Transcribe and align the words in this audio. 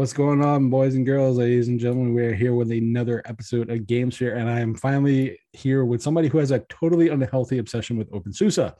what's 0.00 0.14
going 0.14 0.42
on, 0.42 0.70
boys 0.70 0.94
and 0.94 1.04
girls, 1.04 1.36
ladies 1.36 1.68
and 1.68 1.78
gentlemen? 1.78 2.14
We're 2.14 2.32
here 2.32 2.54
with 2.54 2.72
another 2.72 3.20
episode 3.26 3.68
of 3.68 3.80
GameSphere, 3.80 4.34
and 4.34 4.48
I 4.48 4.60
am 4.60 4.74
finally 4.74 5.38
here 5.52 5.84
with 5.84 6.00
somebody 6.00 6.28
who 6.28 6.38
has 6.38 6.52
a 6.52 6.60
totally 6.70 7.10
unhealthy 7.10 7.58
obsession 7.58 7.98
with 7.98 8.10
OpenSUSE. 8.10 8.74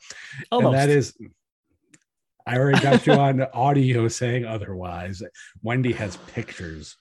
Almost. 0.51 0.73
And 0.73 0.81
that 0.81 0.89
is, 0.89 1.15
I 2.47 2.57
already 2.57 2.81
got 2.81 3.05
you 3.05 3.13
on 3.13 3.43
audio 3.53 4.07
saying 4.07 4.45
otherwise. 4.45 5.21
Wendy 5.61 5.93
has 5.93 6.17
pictures. 6.33 6.97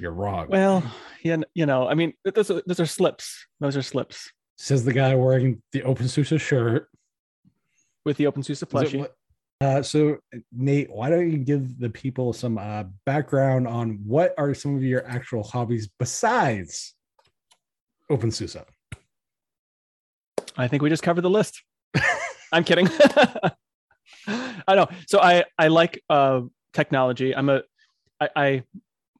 You're 0.00 0.14
wrong. 0.14 0.48
Well, 0.48 0.82
yeah, 1.22 1.36
you 1.54 1.64
know, 1.64 1.86
I 1.86 1.94
mean, 1.94 2.14
those 2.24 2.50
are, 2.50 2.62
those 2.66 2.80
are 2.80 2.86
slips. 2.86 3.46
Those 3.60 3.76
are 3.76 3.82
slips 3.82 4.32
Says 4.58 4.84
the 4.84 4.92
guy 4.92 5.14
wearing 5.14 5.62
the 5.70 5.82
OpenSUSE 5.82 6.40
shirt. 6.40 6.88
with 8.04 8.16
the 8.16 8.24
OpenSUSE 8.24 8.62
it 8.64 8.68
plushie. 8.68 9.06
Uh, 9.60 9.82
so 9.82 10.16
Nate, 10.52 10.90
why 10.90 11.10
don't 11.10 11.30
you 11.30 11.36
give 11.36 11.78
the 11.78 11.90
people 11.90 12.32
some 12.32 12.56
uh, 12.56 12.84
background 13.04 13.68
on 13.68 14.00
what 14.06 14.34
are 14.38 14.54
some 14.54 14.74
of 14.74 14.82
your 14.82 15.06
actual 15.06 15.42
hobbies 15.42 15.88
besides 15.98 16.94
OpenSUSE? 18.10 18.64
I 20.56 20.66
think 20.66 20.82
we 20.82 20.88
just 20.88 21.02
covered 21.02 21.22
the 21.22 21.30
list. 21.30 21.62
I'm 22.52 22.64
kidding. 22.64 22.88
I 24.26 24.74
know. 24.74 24.88
So 25.06 25.20
I 25.20 25.44
I 25.58 25.68
like 25.68 26.02
uh, 26.08 26.42
technology. 26.72 27.34
I'm 27.34 27.48
a 27.48 27.62
I, 28.20 28.28
I 28.36 28.62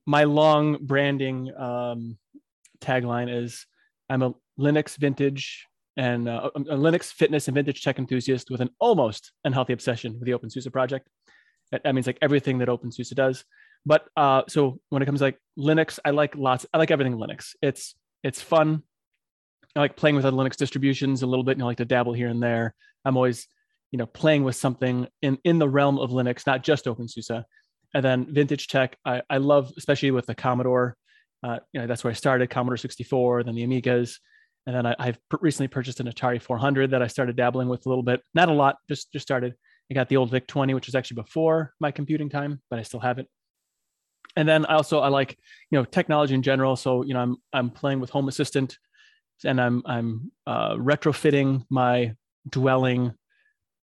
my 0.07 0.25
long 0.25 0.79
branding 0.80 1.52
um, 1.57 2.19
tagline 2.80 3.33
is 3.33 3.66
I'm 4.09 4.23
a 4.23 4.35
Linux 4.59 4.97
vintage 4.97 5.66
and 5.96 6.29
uh, 6.29 6.51
a 6.55 6.60
Linux 6.60 7.07
fitness 7.07 7.49
and 7.49 7.55
vintage 7.55 7.83
tech 7.83 7.99
enthusiast 7.99 8.51
with 8.51 8.60
an 8.60 8.71
almost 8.79 9.33
unhealthy 9.45 9.73
obsession 9.73 10.15
with 10.19 10.24
the 10.24 10.32
OpenSUSE 10.32 10.73
project. 10.73 11.09
That, 11.73 11.95
means 11.95 12.07
like 12.07 12.19
everything 12.21 12.59
that 12.59 12.69
OpenSUSE 12.69 13.15
does. 13.15 13.45
But 13.87 14.07
uh, 14.16 14.43
so 14.49 14.80
when 14.88 15.02
it 15.02 15.07
comes 15.07 15.21
to 15.21 15.27
like 15.27 15.38
Linux, 15.59 15.99
I 16.05 16.10
like 16.10 16.37
lots. 16.37 16.66
I 16.73 16.79
like 16.79 16.91
everything 16.91 17.16
Linux. 17.16 17.55
It's 17.63 17.95
it's 18.23 18.43
fun. 18.43 18.82
I 19.77 19.80
like 19.80 19.97
playing 19.97 20.16
with 20.16 20.24
other 20.24 20.37
Linux 20.37 20.57
distributions 20.57 21.23
a 21.23 21.27
little 21.27 21.45
bit, 21.45 21.52
and 21.52 21.63
I 21.63 21.66
like 21.66 21.79
to 21.79 21.85
dabble 21.85 22.13
here 22.13 22.29
and 22.29 22.43
there. 22.43 22.75
I'm 23.04 23.16
always, 23.16 23.47
you 23.93 23.99
know, 23.99 24.07
playing 24.07 24.45
with 24.45 24.57
something 24.57 25.07
in 25.23 25.38
in 25.45 25.59
the 25.59 25.69
realm 25.69 25.99
of 25.99 26.10
Linux, 26.10 26.47
not 26.47 26.63
just 26.63 26.87
OpenSUSE. 26.87 27.45
And 27.95 28.04
then 28.04 28.32
vintage 28.32 28.69
tech, 28.69 28.97
I, 29.04 29.23
I 29.29 29.38
love, 29.38 29.73
especially 29.77 30.10
with 30.13 30.27
the 30.27 30.35
Commodore. 30.35 30.97
Uh, 31.43 31.59
you 31.73 31.80
know, 31.80 31.87
that's 31.87 32.04
where 32.04 32.10
I 32.10 32.15
started, 32.15 32.51
Commodore 32.51 32.77
64, 32.77 33.45
then 33.45 33.54
the 33.54 33.66
Amigas, 33.66 34.19
and 34.66 34.77
then 34.77 34.87
I, 34.87 34.95
I've 34.99 35.19
recently 35.41 35.69
purchased 35.69 36.01
an 36.01 36.07
Atari 36.07 36.41
400 36.41 36.91
that 36.91 37.03
I 37.03 37.07
started 37.07 37.37
dabbling 37.37 37.69
with 37.69 37.87
a 37.87 37.89
little 37.89 38.05
bit. 38.05 38.23
Not 38.35 38.49
a 38.49 38.53
lot, 38.53 38.77
just 38.89 39.13
just 39.13 39.27
started. 39.27 39.55
I 39.91 39.95
got 39.95 40.09
the 40.09 40.16
old 40.16 40.30
VIC 40.30 40.47
20, 40.47 40.75
which 40.75 40.87
was 40.87 40.95
actually 40.95 41.16
before 41.16 41.75
my 41.80 41.91
computing 41.91 42.29
time, 42.29 42.61
but 42.71 42.79
I 42.79 42.83
still 42.83 43.01
have 43.01 43.19
it. 43.19 43.27
And 44.37 44.49
then 44.49 44.65
I 44.66 44.75
also 44.75 45.01
I 45.01 45.09
like 45.09 45.37
you 45.71 45.79
know 45.79 45.85
technology 45.85 46.35
in 46.35 46.43
general. 46.43 46.77
So 46.77 47.03
you 47.03 47.15
know 47.15 47.21
I'm 47.21 47.37
I'm 47.53 47.71
playing 47.71 48.01
with 48.01 48.11
Home 48.11 48.29
Assistant, 48.29 48.79
and 49.45 49.61
I'm 49.61 49.83
I'm 49.87 50.33
uh, 50.47 50.75
retrofitting 50.75 51.65
my 51.71 52.15
dwelling, 52.49 53.13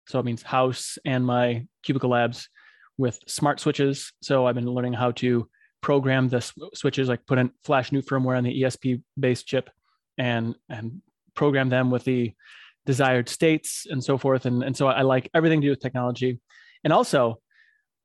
so 0.08 0.18
it 0.18 0.24
means 0.24 0.42
house 0.42 0.98
and 1.04 1.24
my 1.24 1.66
cubicle 1.82 2.10
labs 2.10 2.48
with 2.98 3.18
smart 3.26 3.60
switches. 3.60 4.12
So 4.22 4.46
I've 4.46 4.54
been 4.54 4.70
learning 4.70 4.94
how 4.94 5.12
to 5.12 5.48
program 5.80 6.28
the 6.28 6.40
switches, 6.74 7.08
like 7.08 7.24
put 7.26 7.38
in 7.38 7.50
flash 7.64 7.92
new 7.92 8.02
firmware 8.02 8.36
on 8.36 8.44
the 8.44 8.62
ESP 8.62 9.02
based 9.18 9.46
chip, 9.46 9.70
and 10.18 10.54
and 10.68 11.02
program 11.34 11.68
them 11.68 11.90
with 11.90 12.04
the 12.04 12.32
desired 12.84 13.28
states 13.28 13.86
and 13.88 14.02
so 14.02 14.16
forth. 14.18 14.46
And 14.46 14.62
and 14.62 14.76
so 14.76 14.86
I 14.86 15.02
like 15.02 15.30
everything 15.34 15.60
to 15.60 15.66
do 15.66 15.70
with 15.70 15.80
technology, 15.80 16.40
and 16.84 16.92
also 16.92 17.40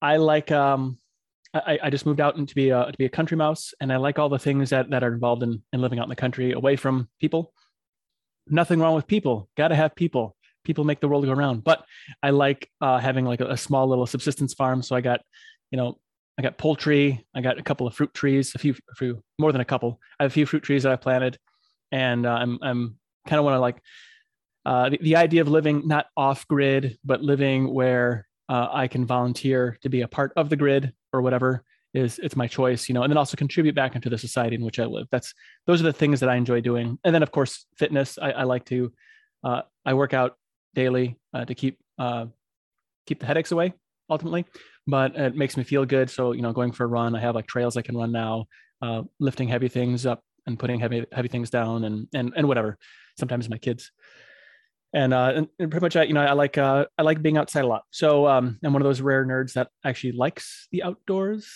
I 0.02 0.18
like 0.18 0.52
um 0.52 0.98
I, 1.54 1.80
I 1.84 1.90
just 1.90 2.06
moved 2.06 2.22
out 2.22 2.38
and 2.38 2.48
to 2.48 2.56
be 2.56 2.70
a 2.70 2.92
to 2.92 2.98
be 2.98 3.06
a 3.06 3.10
country 3.10 3.38
mouse, 3.38 3.74
and 3.82 3.92
I 3.92 3.98
like 3.98 4.20
all 4.20 4.30
the 4.30 4.40
things 4.40 4.70
that 4.70 4.90
that 4.90 5.04
are 5.04 5.14
involved 5.14 5.44
in 5.44 5.62
in 5.74 5.82
living 5.82 6.00
out 6.00 6.06
in 6.06 6.10
the 6.10 6.16
country, 6.16 6.54
away 6.54 6.76
from 6.76 7.10
people. 7.20 7.54
Nothing 8.48 8.80
wrong 8.80 8.96
with 8.96 9.08
people. 9.08 9.50
Got 9.56 9.70
to 9.70 9.76
have 9.76 9.96
people. 9.96 10.36
People 10.64 10.84
make 10.84 11.00
the 11.00 11.08
world 11.08 11.26
go 11.26 11.34
round. 11.34 11.64
But 11.64 11.86
I 12.24 12.32
like 12.32 12.70
uh, 12.82 12.98
having 12.98 13.26
like 13.26 13.40
a, 13.42 13.48
a 13.48 13.58
small 13.58 13.88
little 13.88 14.06
subsistence 14.06 14.54
farm. 14.54 14.82
So 14.82 14.96
I 14.96 15.02
got, 15.02 15.22
you 15.72 15.78
know, 15.78 16.00
I 16.38 16.42
got 16.42 16.58
poultry. 16.58 17.26
I 17.36 17.42
got 17.42 17.60
a 17.60 17.64
couple 17.64 17.88
of 17.88 17.94
fruit 17.94 18.14
trees, 18.14 18.54
a 18.56 18.60
few, 18.60 18.74
a 18.92 18.96
few 18.96 19.24
more 19.38 19.52
than 19.52 19.62
a 19.62 19.66
couple. 19.66 20.00
I 20.20 20.24
have 20.24 20.32
a 20.32 20.34
few 20.34 20.46
fruit 20.46 20.64
trees 20.64 20.84
that 20.84 20.92
I 20.92 20.96
planted, 20.96 21.38
and 21.92 22.26
uh, 22.26 22.34
I'm 22.34 22.60
I'm 22.62 22.98
kind 23.28 23.40
of 23.40 23.46
want 23.46 23.56
to 23.56 23.60
like 23.60 23.82
uh, 24.66 24.90
the, 24.90 25.00
the 25.02 25.16
idea 25.16 25.42
of 25.42 25.48
living 25.48 25.88
not 25.88 26.08
off 26.16 26.48
grid, 26.48 26.98
but 27.04 27.22
living 27.22 27.74
where 27.74 28.28
uh, 28.50 28.68
I 28.72 28.88
can 28.88 29.06
volunteer 29.06 29.78
to 29.82 29.90
be 29.90 30.02
a 30.02 30.08
part 30.08 30.34
of 30.36 30.50
the 30.50 30.56
grid 30.56 30.94
or 31.14 31.22
whatever 31.22 31.64
is 31.94 32.20
it's 32.20 32.36
my 32.36 32.48
choice, 32.48 32.88
you 32.88 32.94
know, 32.94 33.04
and 33.04 33.12
then 33.12 33.18
also 33.18 33.36
contribute 33.36 33.76
back 33.76 33.96
into 33.96 34.10
the 34.10 34.18
society 34.18 34.56
in 34.56 34.64
which 34.64 34.80
I 34.80 34.86
live. 34.86 35.08
That's 35.12 35.34
those 35.68 35.82
are 35.82 35.86
the 35.86 35.94
things 35.94 36.20
that 36.22 36.30
I 36.30 36.36
enjoy 36.36 36.62
doing. 36.62 36.98
And 37.04 37.14
then 37.14 37.24
of 37.24 37.32
course, 37.32 37.66
fitness. 37.78 38.18
I, 38.18 38.32
I 38.32 38.44
like 38.44 38.66
to 38.66 38.92
uh, 39.44 39.64
I 39.86 39.94
work 39.94 40.14
out 40.14 40.36
daily 40.74 41.18
uh, 41.34 41.46
to 41.46 41.56
keep 41.56 41.80
uh, 41.98 42.28
keep 43.08 43.20
the 43.20 43.26
headaches 43.26 43.52
away 43.52 43.74
ultimately, 44.10 44.46
but 44.88 45.16
it 45.16 45.36
makes 45.36 45.58
me 45.58 45.64
feel 45.64 45.86
good. 45.86 46.10
So 46.10 46.32
you 46.32 46.42
know, 46.42 46.54
going 46.54 46.72
for 46.72 46.86
a 46.86 46.88
run, 46.88 47.16
I 47.16 47.20
have 47.20 47.36
like 47.36 47.48
trails 47.48 47.76
I 47.76 47.82
can 47.82 47.98
run 47.98 48.12
now, 48.12 48.46
lifting 49.20 49.50
heavy 49.50 49.68
things 49.68 50.06
up 50.06 50.24
and 50.48 50.58
putting 50.58 50.80
heavy 50.80 51.06
heavy 51.12 51.28
things 51.28 51.50
down 51.50 51.84
and 51.84 52.08
and 52.14 52.34
and 52.36 52.48
whatever. 52.48 52.78
Sometimes 53.18 53.50
my 53.50 53.58
kids. 53.58 53.92
And 54.94 55.14
uh 55.14 55.34
and, 55.36 55.48
and 55.60 55.72
pretty 55.72 55.86
much 55.86 55.96
I, 55.96 56.04
you 56.04 56.14
know 56.14 56.22
i 56.22 56.34
like 56.34 56.58
uh 56.58 56.86
i 56.98 57.02
like 57.02 57.22
being 57.22 57.38
outside 57.38 57.64
a 57.64 57.68
lot. 57.68 57.84
So 57.92 58.28
um 58.28 58.60
i'm 58.64 58.74
one 58.74 58.82
of 58.82 58.88
those 58.88 59.02
rare 59.02 59.26
nerds 59.26 59.54
that 59.54 59.70
actually 59.86 60.14
likes 60.14 60.68
the 60.72 60.84
outdoors 60.84 61.48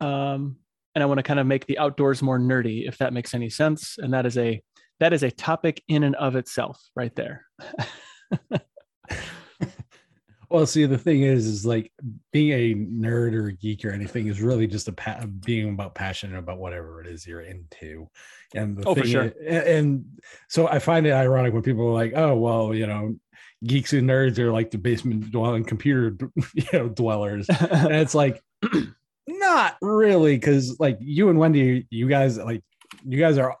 um 0.00 0.56
and 0.94 1.02
i 1.02 1.06
want 1.06 1.18
to 1.18 1.22
kind 1.22 1.40
of 1.40 1.46
make 1.46 1.66
the 1.66 1.78
outdoors 1.78 2.20
more 2.20 2.38
nerdy 2.38 2.86
if 2.86 2.98
that 2.98 3.12
makes 3.12 3.34
any 3.34 3.48
sense. 3.48 3.96
And 3.98 4.12
that 4.12 4.26
is 4.26 4.36
a 4.36 4.62
that 5.00 5.12
is 5.12 5.22
a 5.22 5.30
topic 5.30 5.82
in 5.88 6.04
and 6.04 6.14
of 6.16 6.36
itself 6.36 6.80
right 6.94 7.14
there 7.16 7.46
Well, 10.54 10.66
see, 10.66 10.86
the 10.86 10.96
thing 10.96 11.22
is, 11.22 11.46
is 11.46 11.66
like 11.66 11.90
being 12.32 12.52
a 12.52 12.74
nerd 12.76 13.34
or 13.34 13.48
a 13.48 13.52
geek 13.52 13.84
or 13.84 13.90
anything 13.90 14.28
is 14.28 14.40
really 14.40 14.68
just 14.68 14.86
a 14.86 14.92
pa- 14.92 15.26
being 15.44 15.70
about 15.70 15.96
passionate 15.96 16.38
about 16.38 16.58
whatever 16.60 17.00
it 17.00 17.08
is 17.08 17.26
you're 17.26 17.40
into. 17.40 18.08
And 18.54 18.76
the 18.76 18.88
Oh, 18.88 18.94
for 18.94 19.00
thing 19.00 19.10
sure. 19.10 19.22
i- 19.24 19.44
and, 19.48 19.66
and 19.68 20.04
so 20.48 20.68
I 20.68 20.78
find 20.78 21.08
it 21.08 21.10
ironic 21.10 21.54
when 21.54 21.64
people 21.64 21.88
are 21.88 21.92
like, 21.92 22.12
"Oh, 22.14 22.36
well, 22.36 22.72
you 22.72 22.86
know, 22.86 23.16
geeks 23.64 23.94
and 23.94 24.08
nerds 24.08 24.38
are 24.38 24.52
like 24.52 24.70
the 24.70 24.78
basement 24.78 25.28
dwelling 25.32 25.64
computer, 25.64 26.16
you 26.54 26.66
know, 26.72 26.88
dwellers," 26.88 27.48
and 27.70 27.92
it's 27.92 28.14
like, 28.14 28.40
not 29.26 29.76
really, 29.82 30.36
because 30.36 30.78
like 30.78 30.98
you 31.00 31.30
and 31.30 31.38
Wendy, 31.40 31.88
you 31.90 32.06
guys 32.06 32.38
like, 32.38 32.62
you 33.04 33.18
guys 33.18 33.38
are 33.38 33.56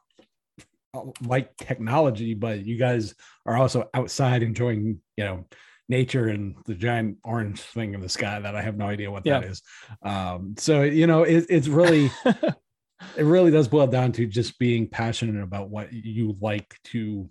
uh, 0.94 1.00
like 1.26 1.56
technology, 1.56 2.34
but 2.34 2.64
you 2.64 2.78
guys 2.78 3.16
are 3.46 3.56
also 3.56 3.90
outside 3.94 4.44
enjoying, 4.44 5.00
you 5.16 5.24
know, 5.24 5.44
nature 5.88 6.28
and 6.28 6.56
the 6.66 6.74
giant 6.74 7.18
orange 7.24 7.60
thing 7.60 7.94
in 7.94 8.00
the 8.00 8.08
sky 8.08 8.40
that 8.40 8.56
I 8.56 8.62
have 8.62 8.76
no 8.76 8.86
idea 8.86 9.10
what 9.10 9.26
that 9.26 9.42
Yeah. 9.42 9.44
is. 9.44 9.62
Um, 10.02 10.54
so 10.58 10.82
you 10.82 11.06
know, 11.06 11.22
it, 11.24 11.46
it's 11.48 11.68
really, 11.68 12.18
it 12.24 13.24
really 13.24 13.50
does 13.50 13.68
boil 13.68 13.86
down 13.86 14.12
to 14.12 14.26
just 14.26 14.58
being 14.58 14.88
passionate 14.88 15.42
about 15.42 15.70
what 15.70 15.92
you 15.92 16.36
like 16.40 16.76
to 16.84 17.28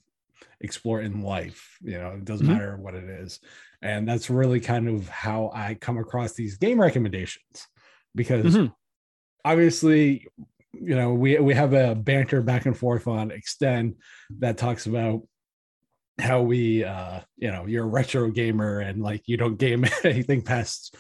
explore 0.62 1.02
in 1.02 1.22
life. 1.22 1.78
You 1.82 1.98
know, 2.00 2.10
it 2.12 2.26
doesn't 2.26 2.48
Mhm. 2.48 2.54
matter 2.54 2.78
what 2.78 2.96
it 2.96 3.06
is, 3.10 3.40
and 3.82 4.08
that's 4.08 4.30
really 4.30 4.60
kind 4.60 4.90
of 4.90 5.10
how 5.10 5.52
I 5.54 5.76
come 5.76 5.98
across 5.98 6.34
these 6.34 6.58
game 6.58 6.80
recommendations 6.82 7.68
because 8.16 8.60
Mhm. 8.60 8.74
obviously 9.46 10.28
you 10.74 10.96
know 10.96 11.14
we 11.14 11.38
we 11.40 11.54
have 11.54 11.74
a 11.74 11.96
banter 11.96 12.42
back 12.42 12.66
and 12.66 12.78
forth 12.78 13.08
on 13.08 13.32
extend 13.32 13.96
that 14.40 14.58
talks 14.58 14.86
about 14.88 15.22
how 16.20 16.42
we 16.42 16.84
uh 16.84 17.20
you 17.38 17.52
know 17.52 17.66
you're 17.66 17.86
a 17.86 17.88
retro 17.88 18.30
gamer 18.30 18.80
and 18.80 19.02
like 19.02 19.24
you 19.26 19.36
don't 19.36 19.58
game 19.58 19.84
anything 20.04 20.42
past 20.42 20.96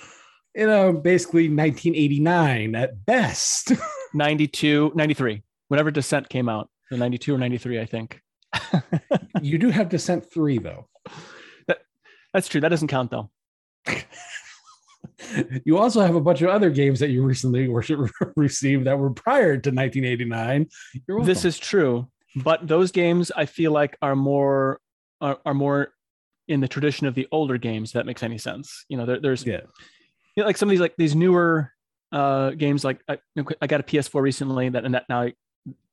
you 0.56 0.66
know 0.66 0.92
basically 0.92 1.44
1989 1.44 2.76
at 2.76 3.06
best. 3.06 3.74
92 4.16 4.92
93 4.96 5.44
whenever 5.68 5.92
descent 5.92 6.30
came 6.30 6.50
out 6.50 6.70
the 6.92 6.98
92 6.98 7.36
or 7.36 7.38
93 7.38 7.80
i 7.80 7.86
think. 7.86 8.20
You 9.42 9.58
do 9.58 9.70
have 9.70 9.90
descent 9.90 10.32
3 10.32 10.60
though. 10.60 10.88
That's 12.34 12.48
true. 12.48 12.62
That 12.62 12.70
doesn't 12.70 12.88
count 12.88 13.12
though. 13.12 13.30
You 15.66 15.78
also 15.78 16.02
have 16.02 16.16
a 16.16 16.22
bunch 16.22 16.42
of 16.42 16.50
other 16.50 16.70
games 16.70 17.00
that 17.00 17.10
you 17.10 17.24
recently 17.24 17.68
received 18.36 18.86
that 18.86 18.98
were 18.98 19.12
prior 19.12 19.58
to 19.58 19.70
1989 19.70 20.68
You're 21.08 21.24
this 21.24 21.46
is 21.46 21.60
true 21.60 22.08
but 22.36 22.68
those 22.68 22.92
games 22.92 23.32
i 23.36 23.46
feel 23.46 23.72
like 23.72 23.98
are 24.02 24.16
more 24.16 24.80
are, 25.24 25.40
are 25.46 25.54
more 25.54 25.94
in 26.48 26.60
the 26.60 26.68
tradition 26.68 27.08
of 27.08 27.16
the 27.16 27.28
older 27.32 27.58
games 27.58 27.90
if 27.90 27.94
that 27.94 28.06
makes 28.06 28.22
any 28.22 28.38
sense. 28.38 28.86
You 28.90 28.98
know 28.98 29.06
there, 29.06 29.20
there's 29.20 29.46
yeah. 29.46 29.62
you 30.36 30.44
know, 30.44 30.46
like 30.46 30.58
some 30.58 30.70
of 30.70 30.72
these 30.72 30.82
like 30.82 30.96
these 30.98 31.16
newer 31.16 31.72
uh 32.12 32.52
games 32.52 32.84
like 32.84 33.02
I, 33.10 33.18
I 33.60 33.68
got 33.68 33.80
a 33.80 33.84
ps4 33.84 34.22
recently 34.22 34.70
that 34.70 34.86
and 34.86 34.94
that 34.94 35.06
now 35.10 35.22
I, 35.22 35.34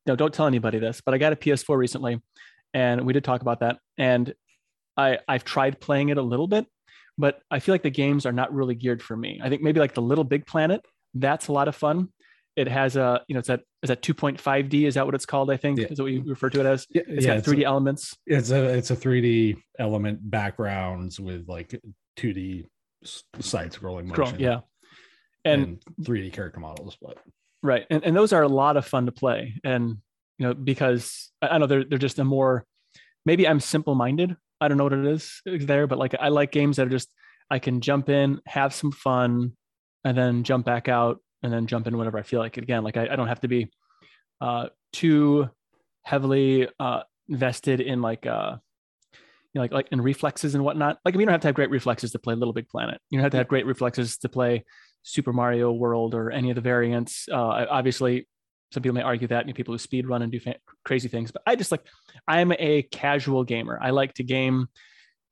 no 0.07 0.15
don't 0.17 0.35
tell 0.35 0.47
anybody 0.47 0.79
this 0.79 1.01
but 1.01 1.15
i 1.15 1.19
got 1.19 1.33
a 1.33 1.37
ps4 1.37 1.79
recently 1.79 2.21
and 2.75 3.07
we 3.07 3.15
did 3.15 3.25
talk 3.25 3.41
about 3.41 3.61
that 3.61 3.79
and 3.97 4.35
i 4.99 5.19
i've 5.27 5.45
tried 5.45 5.81
playing 5.81 6.11
it 6.11 6.19
a 6.19 6.23
little 6.23 6.47
bit 6.47 6.67
but 7.17 7.41
i 7.51 7.59
feel 7.59 7.73
like 7.73 7.83
the 7.83 7.91
games 7.91 8.27
are 8.27 8.33
not 8.33 8.53
really 8.53 8.75
geared 8.75 9.03
for 9.03 9.17
me. 9.17 9.41
I 9.43 9.49
think 9.49 9.63
maybe 9.63 9.81
like 9.81 9.95
the 9.95 10.03
little 10.03 10.25
big 10.25 10.45
planet 10.45 10.85
that's 11.15 11.49
a 11.49 11.53
lot 11.53 11.69
of 11.69 11.75
fun 11.75 12.11
it 12.57 12.69
has 12.69 12.97
a 12.97 13.23
you 13.29 13.35
know 13.35 13.39
it's 13.39 13.49
that 13.49 13.61
is 13.83 13.89
that 13.89 14.03
2.5D 14.03 14.87
is 14.87 14.95
that 14.95 15.07
what 15.07 15.15
it's 15.15 15.27
called 15.27 15.51
I 15.51 15.57
think? 15.57 15.79
Yeah. 15.79 15.87
is 15.91 15.99
what 15.99 16.07
we 16.07 16.19
refer 16.19 16.51
to 16.51 16.61
it 16.61 16.67
as? 16.67 16.87
Yeah, 16.91 17.03
it's 17.07 17.27
yeah, 17.27 17.37
got 17.37 17.45
3D 17.45 17.63
elements. 17.63 18.17
It's 18.27 18.51
a 18.51 18.65
it's 18.77 18.91
a 18.91 18.97
3D 18.97 19.57
element 19.79 20.19
backgrounds 20.31 21.19
with 21.21 21.49
like 21.49 21.81
2D 22.19 22.67
side 23.05 23.73
scrolling 23.73 24.09
Scroll- 24.11 24.27
motion. 24.27 24.41
yeah. 24.41 24.61
And, 25.45 25.63
and 25.63 26.07
3D 26.07 26.33
character 26.33 26.61
models, 26.61 26.99
but 27.01 27.19
right 27.63 27.87
and, 27.91 28.05
and 28.05 28.17
those 28.17 28.33
are 28.33 28.43
a 28.43 28.49
lot 28.49 28.77
of 28.77 28.87
fun 28.87 29.07
to 29.07 29.13
play. 29.13 29.55
And 29.65 29.99
you 30.39 30.47
know 30.47 30.55
because 30.55 31.31
I, 31.41 31.49
I 31.49 31.59
know 31.59 31.67
they're 31.67 31.85
they're 31.85 31.99
just 31.99 32.19
a 32.19 32.25
more 32.25 32.67
maybe 33.25 33.47
I'm 33.47 33.61
simple 33.61 33.95
minded 33.95 34.37
I 34.61 34.69
don't 34.69 34.77
know 34.77 34.85
what 34.85 34.93
it 34.93 35.07
is 35.07 35.41
there 35.45 35.87
but 35.87 35.99
like 35.99 36.15
I 36.19 36.29
like 36.29 36.51
games 36.51 36.77
that 36.77 36.87
are 36.87 36.91
just 36.91 37.13
I 37.51 37.59
can 37.59 37.81
jump 37.81 38.09
in 38.09 38.41
have 38.47 38.75
some 38.75 38.91
fun 38.91 39.53
and 40.05 40.17
then 40.17 40.45
jump 40.45 40.65
back 40.65 40.89
out 40.89 41.21
and 41.43 41.53
then 41.53 41.67
jump 41.67 41.87
in 41.87 41.97
whenever 41.97 42.19
I 42.19 42.23
feel 42.23 42.41
like 42.41 42.59
it 42.59 42.65
again 42.65 42.85
like 42.85 42.97
I, 42.97 43.09
I 43.11 43.17
don't 43.17 43.29
have 43.29 43.41
to 43.41 43.49
be 43.49 43.71
uh 44.41 44.69
too 44.93 45.49
heavily 46.03 46.69
uh 46.79 47.03
invested 47.29 47.81
in 47.81 48.03
like 48.03 48.27
uh 48.27 48.57
you 49.53 49.59
know, 49.59 49.63
like 49.63 49.73
like 49.73 49.89
in 49.91 50.01
reflexes 50.01 50.55
and 50.55 50.65
whatnot. 50.65 50.99
Like 51.05 51.15
you 51.15 51.21
don't 51.21 51.33
have 51.33 51.41
to 51.43 51.49
have 51.49 51.55
great 51.55 51.71
reflexes 51.71 52.13
to 52.13 52.19
play 52.19 52.35
Little 52.35 52.55
Big 52.55 52.69
Planet. 52.69 53.01
You 53.11 53.19
don't 53.19 53.25
have 53.25 53.33
to 53.33 53.39
have 53.39 53.49
great 53.49 53.67
reflexes 53.67 54.17
to 54.19 54.29
play 54.29 54.65
Super 55.03 55.33
Mario 55.33 55.73
World 55.73 56.15
or 56.15 56.31
any 56.31 56.51
of 56.51 56.55
the 56.55 56.61
variants. 56.61 57.29
Uh, 57.31 57.67
obviously, 57.69 58.29
some 58.73 58.83
people 58.83 58.95
may 58.95 59.03
argue 59.03 59.27
that, 59.29 59.47
know, 59.47 59.53
people 59.53 59.75
who 59.75 59.79
speed 59.79 60.07
run 60.07 60.23
and 60.23 60.31
do 60.31 60.39
fa- 60.39 60.57
crazy 60.85 61.09
things. 61.09 61.33
But 61.33 61.43
I 61.47 61.57
just 61.57 61.73
like 61.73 61.83
I'm 62.29 62.53
a 62.53 62.83
casual 62.83 63.45
gamer. 63.45 63.79
I 63.81 63.91
like 63.91 64.15
to 64.15 64.23
game 64.23 64.69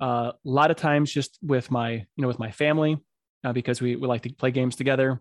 uh, 0.00 0.32
a 0.34 0.38
lot 0.44 0.70
of 0.70 0.76
times 0.76 1.12
just 1.12 1.38
with 1.42 1.70
my 1.70 1.92
you 1.92 2.06
know 2.16 2.28
with 2.28 2.38
my 2.38 2.50
family 2.50 2.98
uh, 3.44 3.52
because 3.52 3.80
we 3.80 3.96
we 3.96 4.08
like 4.08 4.22
to 4.22 4.32
play 4.32 4.50
games 4.50 4.76
together. 4.76 5.20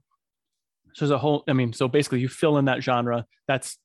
So 0.98 1.06
there's 1.06 1.12
a 1.12 1.20
whole. 1.20 1.44
I 1.48 1.54
mean, 1.54 1.74
so 1.74 1.88
basically, 1.88 2.22
you 2.22 2.28
fill 2.28 2.58
in 2.58 2.66
that 2.66 2.82
genre. 2.82 3.24
That's 3.48 3.78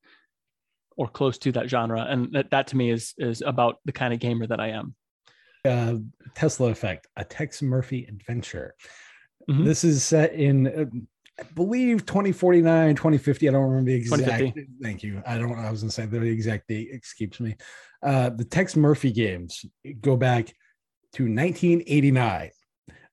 or 0.96 1.08
close 1.08 1.36
to 1.38 1.52
that 1.52 1.68
genre, 1.68 2.06
and 2.08 2.32
that, 2.32 2.50
that 2.52 2.68
to 2.68 2.76
me 2.78 2.90
is 2.90 3.12
is 3.18 3.42
about 3.44 3.76
the 3.84 3.92
kind 3.92 4.14
of 4.14 4.20
gamer 4.20 4.46
that 4.46 4.60
I 4.60 4.68
am. 4.68 4.94
uh, 5.66 5.96
Tesla 6.34 6.70
Effect, 6.70 7.06
a 7.18 7.24
Tex 7.24 7.60
Murphy 7.60 8.06
adventure. 8.08 8.74
Mhm. 9.50 9.66
This 9.66 9.84
is 9.84 10.02
set 10.02 10.32
in, 10.32 10.66
uh, 10.66 10.86
I 11.38 11.42
believe, 11.54 12.06
2049, 12.06 12.96
2050. 12.96 13.46
I 13.46 13.52
don't 13.52 13.62
remember 13.62 13.90
the 13.90 13.96
exact. 13.96 14.22
2050. 14.22 14.68
Thank 14.82 15.02
you. 15.02 15.22
I 15.26 15.36
don't. 15.36 15.52
I 15.52 15.70
was 15.70 15.82
going 15.82 15.90
to 15.90 15.94
say 15.94 16.06
the 16.06 16.22
exact 16.22 16.68
date 16.68 16.88
escapes 16.94 17.40
me. 17.40 17.56
Uh, 18.02 18.30
the 18.30 18.44
Tex 18.44 18.74
Murphy 18.74 19.12
games 19.12 19.66
go 20.00 20.16
back 20.16 20.46
to 21.12 21.24
1989. 21.24 22.50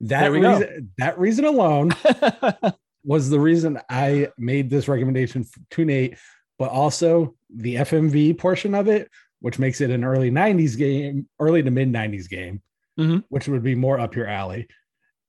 That 0.02 0.32
we 0.32 0.40
go. 0.40 0.54
reason, 0.54 0.92
that 1.00 1.20
reason 1.20 1.44
alone 1.44 1.92
was 3.04 3.30
the 3.30 3.40
reason 3.40 3.80
I 3.90 4.30
made 4.38 4.70
this 4.70 4.88
recommendation 4.88 5.46
to 5.72 5.86
Nate, 5.86 6.18
but 6.58 6.70
also 6.72 7.36
the 7.54 7.76
FMV 7.76 8.38
portion 8.38 8.76
of 8.76 8.88
it, 8.88 9.10
which 9.40 9.60
makes 9.60 9.82
it 9.82 9.90
an 9.90 10.04
early 10.04 10.30
90s 10.32 10.78
game, 10.78 11.28
early 11.40 11.64
to 11.64 11.72
mid 11.72 11.90
90s 11.92 12.28
game, 12.28 12.62
Mhm. 13.00 13.24
which 13.30 13.48
would 13.48 13.64
be 13.64 13.76
more 13.76 14.00
up 14.00 14.16
your 14.16 14.28
alley. 14.28 14.68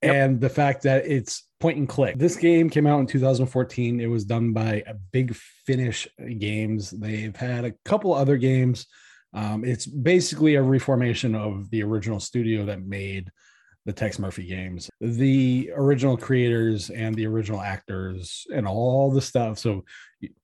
Yep. 0.03 0.15
And 0.15 0.41
the 0.41 0.49
fact 0.49 0.83
that 0.85 1.07
it's 1.07 1.47
point 1.61 1.77
and 1.77 1.89
click. 1.89 2.19
This 2.19 2.37
game 2.37 2.71
came 2.71 2.87
out 2.87 3.01
in 3.01 3.07
2014. 3.07 4.01
It 4.01 4.07
was 4.07 4.25
done 4.25 4.53
by 4.53 4.83
a 4.87 4.95
Big 4.95 5.35
Finish 5.67 6.09
Games. 6.39 6.91
They've 6.91 7.37
had 7.37 7.67
a 7.67 7.75
couple 7.85 8.15
other 8.15 8.39
games. 8.39 8.87
Um, 9.35 9.63
it's 9.63 9.87
basically 9.87 10.55
a 10.55 10.63
reformation 10.63 11.35
of 11.35 11.71
the 11.71 11.83
original 11.83 12.19
studio 12.19 12.65
that 12.65 12.83
made 12.83 13.31
the 13.87 13.93
Tex 13.93 14.19
Murphy 14.19 14.45
games. 14.45 14.91
The 15.01 15.71
original 15.75 16.17
creators 16.17 16.91
and 16.91 17.15
the 17.15 17.27
original 17.27 17.61
actors 17.61 18.47
and 18.55 18.67
all 18.67 19.11
the 19.11 19.23
stuff. 19.23 19.59
So 19.59 19.85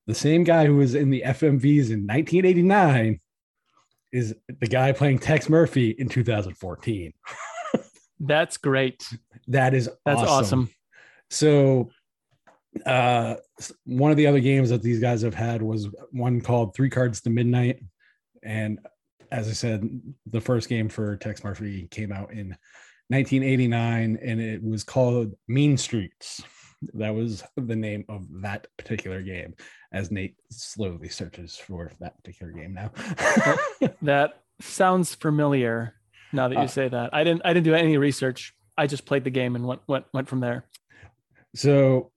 the 0.06 0.14
same 0.14 0.44
guy 0.44 0.66
who 0.66 0.76
was 0.76 0.94
in 0.94 1.10
the 1.10 1.22
FMVs 1.24 1.90
in 1.90 2.06
1989 2.06 3.20
is 4.12 4.34
the 4.48 4.66
guy 4.66 4.92
playing 4.92 5.18
Tex 5.18 5.48
Murphy 5.48 5.90
in 5.90 6.08
2014. 6.08 7.12
That's 8.20 8.56
great. 8.56 9.06
That 9.48 9.74
is 9.74 9.90
That's 10.04 10.22
awesome. 10.22 10.70
So 11.30 11.90
uh 12.84 13.36
one 13.84 14.10
of 14.10 14.16
the 14.16 14.26
other 14.26 14.40
games 14.40 14.70
that 14.70 14.82
these 14.82 15.00
guys 15.00 15.22
have 15.22 15.34
had 15.34 15.62
was 15.62 15.88
one 16.10 16.40
called 16.40 16.74
Three 16.74 16.90
Cards 16.90 17.20
to 17.22 17.30
Midnight. 17.30 17.82
And 18.42 18.80
as 19.30 19.48
I 19.48 19.52
said, 19.52 20.00
the 20.26 20.40
first 20.40 20.68
game 20.68 20.88
for 20.88 21.16
Tex 21.16 21.42
Murphy 21.42 21.88
came 21.90 22.12
out 22.12 22.32
in 22.32 22.56
1989 23.08 24.18
and 24.22 24.40
it 24.40 24.62
was 24.62 24.84
called 24.84 25.32
Mean 25.48 25.76
Streets. 25.76 26.42
That 26.94 27.14
was 27.14 27.42
the 27.56 27.76
name 27.76 28.04
of 28.08 28.26
that 28.42 28.66
particular 28.76 29.22
game 29.22 29.54
as 29.92 30.10
Nate 30.10 30.36
slowly 30.50 31.08
searches 31.08 31.56
for 31.56 31.90
that 32.00 32.16
particular 32.18 32.52
game 32.52 32.74
now. 32.74 32.90
That 34.02 34.42
sounds 34.60 35.14
familiar. 35.14 35.94
Now 36.32 36.48
that 36.48 36.56
you 36.56 36.62
Uh, 36.62 36.66
say 36.66 36.88
that, 36.88 37.14
I 37.14 37.24
didn't. 37.24 37.42
I 37.44 37.52
didn't 37.52 37.64
do 37.64 37.74
any 37.74 37.96
research. 37.96 38.52
I 38.76 38.86
just 38.86 39.06
played 39.06 39.24
the 39.24 39.30
game 39.30 39.56
and 39.56 39.64
went 39.66 39.80
went 39.86 40.04
went 40.12 40.28
from 40.28 40.40
there. 40.40 40.64
So, 41.54 42.10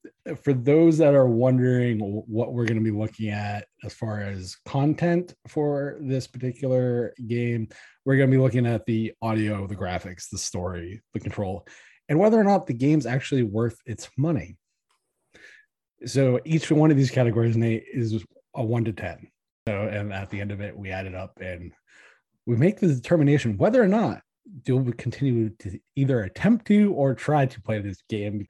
for 0.44 0.51
those 0.51 0.97
that 0.97 1.13
are 1.13 1.27
wondering 1.27 2.00
what 2.00 2.51
we're 2.51 2.65
going 2.65 2.83
to 2.83 2.83
be 2.83 2.97
looking 2.97 3.30
at 3.30 3.68
as 3.86 3.94
far 3.94 4.19
as 4.19 4.57
content 4.65 5.33
for 5.47 5.97
this 6.01 6.27
particular 6.27 7.13
game, 7.27 7.69
we're 8.09 8.17
going 8.17 8.31
to 8.31 8.35
be 8.35 8.41
looking 8.41 8.65
at 8.65 8.88
the 8.88 9.13
audio, 9.21 9.67
the 9.67 9.75
graphics, 9.75 10.31
the 10.31 10.38
story, 10.39 11.00
the 11.13 11.19
control, 11.19 11.67
and 12.07 12.17
whether 12.17 12.39
or 12.39 12.44
not 12.44 12.65
the 12.65 12.73
game's 12.73 13.06
actually 13.06 13.44
worth 13.44 13.77
its 13.85 14.09
money. 14.17 14.57
So, 16.07 16.39
each 16.44 16.71
one 16.71 16.89
of 16.89 16.97
these 16.97 17.11
categories, 17.11 17.56
Nate, 17.56 17.83
is 17.94 18.25
a 18.56 18.65
one 18.65 18.83
to 18.85 18.94
10. 18.94 19.27
So, 19.67 19.81
and 19.83 20.11
at 20.11 20.31
the 20.31 20.41
end 20.41 20.51
of 20.51 20.59
it, 20.59 20.75
we 20.75 20.89
add 20.89 21.06
it 21.06 21.13
up 21.13 21.38
and 21.39 21.71
we 22.47 22.56
make 22.56 22.79
the 22.79 22.88
determination 22.88 23.59
whether 23.59 23.79
or 23.79 23.88
not 23.88 24.23
you'll 24.65 24.91
continue 24.94 25.51
to 25.59 25.79
either 25.95 26.23
attempt 26.23 26.65
to 26.65 26.91
or 26.94 27.13
try 27.13 27.45
to 27.45 27.62
play 27.62 27.77
this 27.77 28.01
game 28.09 28.47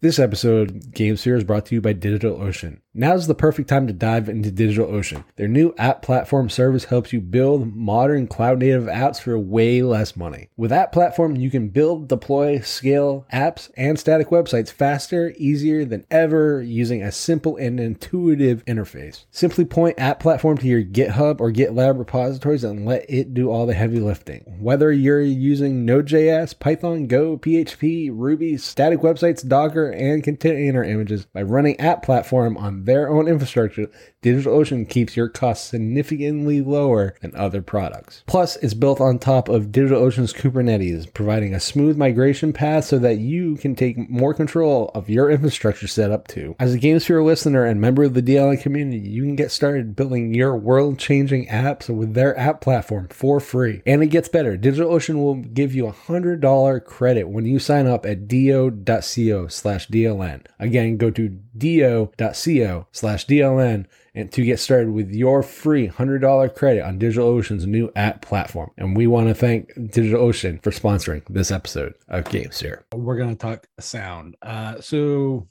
this 0.00 0.18
episode, 0.18 0.92
Game 0.92 1.16
Sphere, 1.16 1.36
is 1.36 1.44
brought 1.44 1.66
to 1.66 1.74
you 1.74 1.80
by 1.80 1.94
DigitalOcean. 1.94 2.80
Now's 2.98 3.26
the 3.26 3.34
perfect 3.34 3.68
time 3.68 3.86
to 3.86 3.92
dive 3.92 4.28
into 4.28 4.50
DigitalOcean. 4.50 5.24
Their 5.36 5.48
new 5.48 5.74
app 5.76 6.00
platform 6.00 6.48
service 6.48 6.84
helps 6.84 7.12
you 7.12 7.20
build 7.20 7.76
modern 7.76 8.26
cloud 8.26 8.58
native 8.58 8.84
apps 8.84 9.20
for 9.20 9.38
way 9.38 9.82
less 9.82 10.16
money. 10.16 10.48
With 10.56 10.72
App 10.72 10.92
Platform, 10.92 11.36
you 11.36 11.50
can 11.50 11.68
build, 11.68 12.08
deploy, 12.08 12.60
scale 12.60 13.26
apps 13.30 13.70
and 13.76 13.98
static 13.98 14.28
websites 14.28 14.70
faster, 14.70 15.34
easier 15.36 15.84
than 15.84 16.06
ever 16.10 16.62
using 16.62 17.02
a 17.02 17.12
simple 17.12 17.56
and 17.56 17.78
intuitive 17.78 18.64
interface. 18.64 19.26
Simply 19.30 19.66
point 19.66 19.98
App 19.98 20.20
Platform 20.20 20.56
to 20.58 20.66
your 20.66 20.82
GitHub 20.82 21.40
or 21.40 21.52
GitLab 21.52 21.98
repositories 21.98 22.64
and 22.64 22.86
let 22.86 23.04
it 23.10 23.34
do 23.34 23.50
all 23.50 23.66
the 23.66 23.74
heavy 23.74 24.00
lifting. 24.00 24.56
Whether 24.58 24.90
you're 24.90 25.20
using 25.20 25.84
Node.js, 25.84 26.58
Python, 26.58 27.06
Go, 27.08 27.36
PHP, 27.36 28.10
Ruby, 28.10 28.56
static 28.56 29.00
websites, 29.00 29.46
Docker, 29.46 29.92
and 29.96 30.22
container 30.22 30.84
images, 30.84 31.26
by 31.26 31.42
running 31.42 31.78
App 31.80 32.02
Platform 32.02 32.56
on 32.56 32.84
their 32.84 33.08
own 33.08 33.26
infrastructure, 33.26 33.88
DigitalOcean 34.26 34.88
keeps 34.88 35.16
your 35.16 35.28
costs 35.28 35.68
significantly 35.68 36.60
lower 36.60 37.14
than 37.20 37.32
other 37.36 37.62
products. 37.62 38.24
Plus, 38.26 38.56
it's 38.56 38.74
built 38.74 39.00
on 39.00 39.20
top 39.20 39.48
of 39.48 39.66
DigitalOcean's 39.66 40.32
Kubernetes, 40.32 41.14
providing 41.14 41.54
a 41.54 41.60
smooth 41.60 41.96
migration 41.96 42.52
path 42.52 42.86
so 42.86 42.98
that 42.98 43.18
you 43.18 43.54
can 43.54 43.76
take 43.76 44.10
more 44.10 44.34
control 44.34 44.90
of 44.96 45.08
your 45.08 45.30
infrastructure 45.30 45.86
setup 45.86 46.26
too. 46.26 46.56
As 46.58 46.74
a 46.74 46.78
GameSphere 46.78 47.24
listener 47.24 47.64
and 47.64 47.80
member 47.80 48.02
of 48.02 48.14
the 48.14 48.22
DLN 48.22 48.60
community, 48.60 48.98
you 48.98 49.22
can 49.22 49.36
get 49.36 49.52
started 49.52 49.94
building 49.94 50.34
your 50.34 50.56
world-changing 50.56 51.46
apps 51.46 51.88
with 51.88 52.14
their 52.14 52.36
app 52.36 52.60
platform 52.60 53.06
for 53.10 53.38
free. 53.38 53.80
And 53.86 54.02
it 54.02 54.08
gets 54.08 54.28
better. 54.28 54.58
DigitalOcean 54.58 55.22
will 55.22 55.36
give 55.36 55.72
you 55.72 55.86
a 55.86 55.92
$100 55.92 56.84
credit 56.84 57.28
when 57.28 57.46
you 57.46 57.60
sign 57.60 57.86
up 57.86 58.04
at 58.04 58.26
do.co 58.26 59.46
slash 59.46 59.86
DLN. 59.86 60.46
Again, 60.58 60.96
go 60.96 61.12
to 61.12 61.28
do.co 61.28 62.86
slash 62.90 63.26
DLN 63.26 63.86
and 64.16 64.32
to 64.32 64.42
get 64.42 64.58
started 64.58 64.90
with 64.90 65.12
your 65.12 65.42
free 65.42 65.88
$100 65.88 66.54
credit 66.54 66.82
on 66.82 66.98
DigitalOcean's 66.98 67.66
new 67.66 67.92
app 67.94 68.22
platform. 68.22 68.70
And 68.78 68.96
we 68.96 69.06
want 69.06 69.28
to 69.28 69.34
thank 69.34 69.72
DigitalOcean 69.74 70.62
for 70.62 70.70
sponsoring 70.70 71.22
this 71.28 71.50
episode 71.50 71.92
of 72.08 72.24
GameSphere. 72.24 72.82
We're 72.94 73.18
going 73.18 73.28
to 73.28 73.36
talk 73.36 73.66
sound. 73.78 74.34
Uh, 74.40 74.80
so 74.80 75.46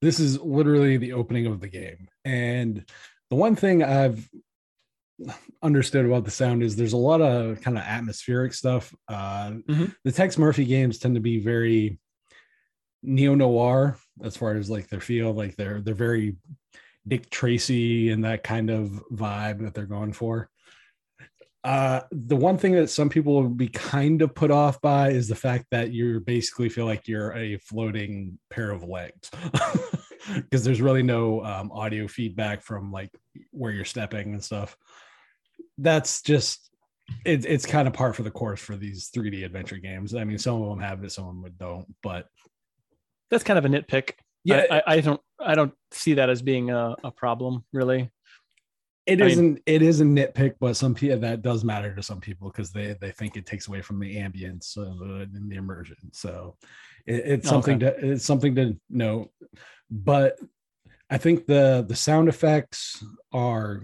this 0.00 0.18
is 0.18 0.40
literally 0.40 0.96
the 0.96 1.12
opening 1.12 1.44
of 1.46 1.60
the 1.60 1.68
game. 1.68 2.08
And 2.24 2.84
the 3.28 3.36
one 3.36 3.54
thing 3.54 3.82
I've 3.82 4.26
understood 5.62 6.06
about 6.06 6.24
the 6.24 6.30
sound 6.30 6.62
is 6.62 6.74
there's 6.74 6.94
a 6.94 6.96
lot 6.96 7.20
of 7.20 7.60
kind 7.60 7.76
of 7.76 7.84
atmospheric 7.84 8.54
stuff. 8.54 8.94
Uh, 9.08 9.50
Mhm. 9.68 9.94
The 10.04 10.12
Tex 10.12 10.38
Murphy 10.38 10.64
games 10.64 10.98
tend 10.98 11.16
to 11.16 11.20
be 11.20 11.38
very 11.38 11.98
neo 13.02 13.34
noir 13.34 13.98
as 14.22 14.38
far 14.38 14.56
as 14.56 14.70
like 14.70 14.88
their 14.88 15.00
feel, 15.00 15.32
like 15.34 15.56
they're 15.56 15.82
they're 15.82 15.94
very 15.94 16.36
Dick 17.06 17.30
Tracy 17.30 18.10
and 18.10 18.24
that 18.24 18.42
kind 18.42 18.70
of 18.70 19.02
vibe 19.12 19.60
that 19.62 19.74
they're 19.74 19.86
going 19.86 20.12
for. 20.12 20.48
Uh, 21.62 22.02
the 22.10 22.36
one 22.36 22.58
thing 22.58 22.72
that 22.72 22.90
some 22.90 23.08
people 23.08 23.34
will 23.34 23.48
be 23.48 23.68
kind 23.68 24.20
of 24.20 24.34
put 24.34 24.50
off 24.50 24.80
by 24.82 25.10
is 25.10 25.28
the 25.28 25.34
fact 25.34 25.64
that 25.70 25.92
you 25.92 26.20
basically 26.20 26.68
feel 26.68 26.84
like 26.84 27.08
you're 27.08 27.34
a 27.34 27.56
floating 27.58 28.38
pair 28.50 28.70
of 28.70 28.84
legs. 28.84 29.30
because 30.32 30.64
there's 30.64 30.80
really 30.80 31.02
no 31.02 31.44
um, 31.44 31.70
audio 31.72 32.08
feedback 32.08 32.62
from 32.62 32.90
like 32.90 33.10
where 33.50 33.72
you're 33.72 33.84
stepping 33.84 34.32
and 34.32 34.42
stuff. 34.42 34.76
That's 35.78 36.22
just 36.22 36.70
it, 37.24 37.44
it's 37.44 37.66
kind 37.66 37.86
of 37.86 37.94
par 37.94 38.12
for 38.12 38.22
the 38.22 38.30
course 38.30 38.60
for 38.60 38.76
these 38.76 39.10
3D 39.10 39.44
adventure 39.44 39.76
games. 39.76 40.14
I 40.14 40.24
mean, 40.24 40.38
some 40.38 40.62
of 40.62 40.68
them 40.68 40.80
have 40.80 41.04
it, 41.04 41.12
some 41.12 41.28
of 41.28 41.42
them 41.42 41.54
don't, 41.58 41.94
but 42.02 42.26
that's 43.30 43.44
kind 43.44 43.58
of 43.58 43.64
a 43.64 43.68
nitpick. 43.68 44.12
Yeah, 44.44 44.64
I, 44.70 44.76
I, 44.76 44.82
I 44.86 45.00
don't 45.00 45.20
I 45.40 45.54
don't 45.54 45.72
see 45.90 46.14
that 46.14 46.30
as 46.30 46.42
being 46.42 46.70
a, 46.70 46.94
a 47.02 47.10
problem 47.10 47.64
really. 47.72 48.10
It 49.06 49.20
I 49.20 49.24
mean- 49.24 49.30
isn't. 49.32 49.62
it 49.66 49.82
is 49.82 50.00
a 50.00 50.04
nitpick, 50.04 50.54
but 50.60 50.76
some 50.76 50.94
people 50.94 51.18
that 51.18 51.42
does 51.42 51.62
matter 51.64 51.94
to 51.94 52.02
some 52.02 52.20
people 52.20 52.48
because 52.50 52.70
they 52.72 52.96
they 53.00 53.10
think 53.10 53.36
it 53.36 53.44
takes 53.46 53.68
away 53.68 53.82
from 53.82 53.98
the 54.00 54.16
ambience 54.16 54.76
and 54.76 55.50
the 55.50 55.56
immersion. 55.56 55.96
So 56.12 56.56
it, 57.06 57.16
it's 57.26 57.48
something 57.48 57.78
to 57.80 57.88
it's 58.12 58.24
something 58.24 58.54
to 58.54 58.76
note. 58.88 59.30
But 59.90 60.38
I 61.10 61.18
think 61.18 61.46
the 61.46 61.84
the 61.86 61.96
sound 61.96 62.28
effects 62.28 63.04
are 63.32 63.82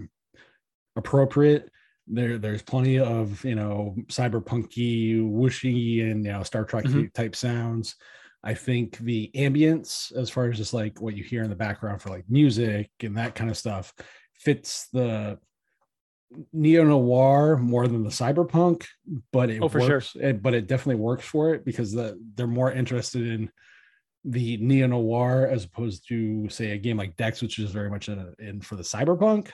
appropriate. 0.95 1.69
There 2.07 2.37
there's 2.39 2.63
plenty 2.63 2.97
of 2.99 3.43
you 3.45 3.55
know 3.55 3.95
cyberpunky, 4.07 5.21
whooshy, 5.21 6.09
and 6.09 6.25
you 6.25 6.31
know 6.31 6.43
Star 6.43 6.65
Trek 6.65 6.85
Mhm. 6.85 7.13
type 7.13 7.35
sounds. 7.35 7.95
I 8.43 8.53
think 8.55 8.97
the 8.97 9.29
ambience, 9.35 10.15
as 10.15 10.29
far 10.29 10.47
as 10.49 10.57
just 10.57 10.73
like 10.73 10.99
what 11.01 11.15
you 11.15 11.23
hear 11.23 11.43
in 11.43 11.49
the 11.49 11.55
background 11.55 12.01
for 12.01 12.09
like 12.09 12.25
music 12.27 12.89
and 13.01 13.17
that 13.17 13.35
kind 13.35 13.49
of 13.49 13.57
stuff, 13.57 13.93
fits 14.33 14.87
the 14.91 15.37
neo 16.53 16.83
noir 16.83 17.57
more 17.57 17.87
than 17.87 18.03
the 18.03 18.09
cyberpunk, 18.09 18.85
but 19.31 19.49
it 19.49 19.61
Oh, 19.61 19.69
for 19.69 19.81
sure. 19.81 19.89
works. 19.89 20.15
It, 20.15 20.41
but 20.41 20.53
it 20.53 20.67
definitely 20.67 21.01
works 21.01 21.25
for 21.25 21.53
it 21.53 21.65
because 21.65 21.91
the, 21.91 22.17
they're 22.35 22.47
more 22.47 22.71
interested 22.71 23.27
in 23.27 23.51
the 24.23 24.57
neo 24.57 24.87
noir 24.87 25.47
as 25.47 25.65
opposed 25.65 26.07
to 26.07 26.47
say 26.49 26.71
a 26.71 26.77
game 26.77 26.97
like 26.97 27.17
Dex, 27.17 27.41
which 27.41 27.59
is 27.59 27.71
very 27.71 27.89
much 27.89 28.07
in, 28.09 28.33
in 28.39 28.61
for 28.61 28.75
the 28.75 28.83
cyberpunk. 28.83 29.49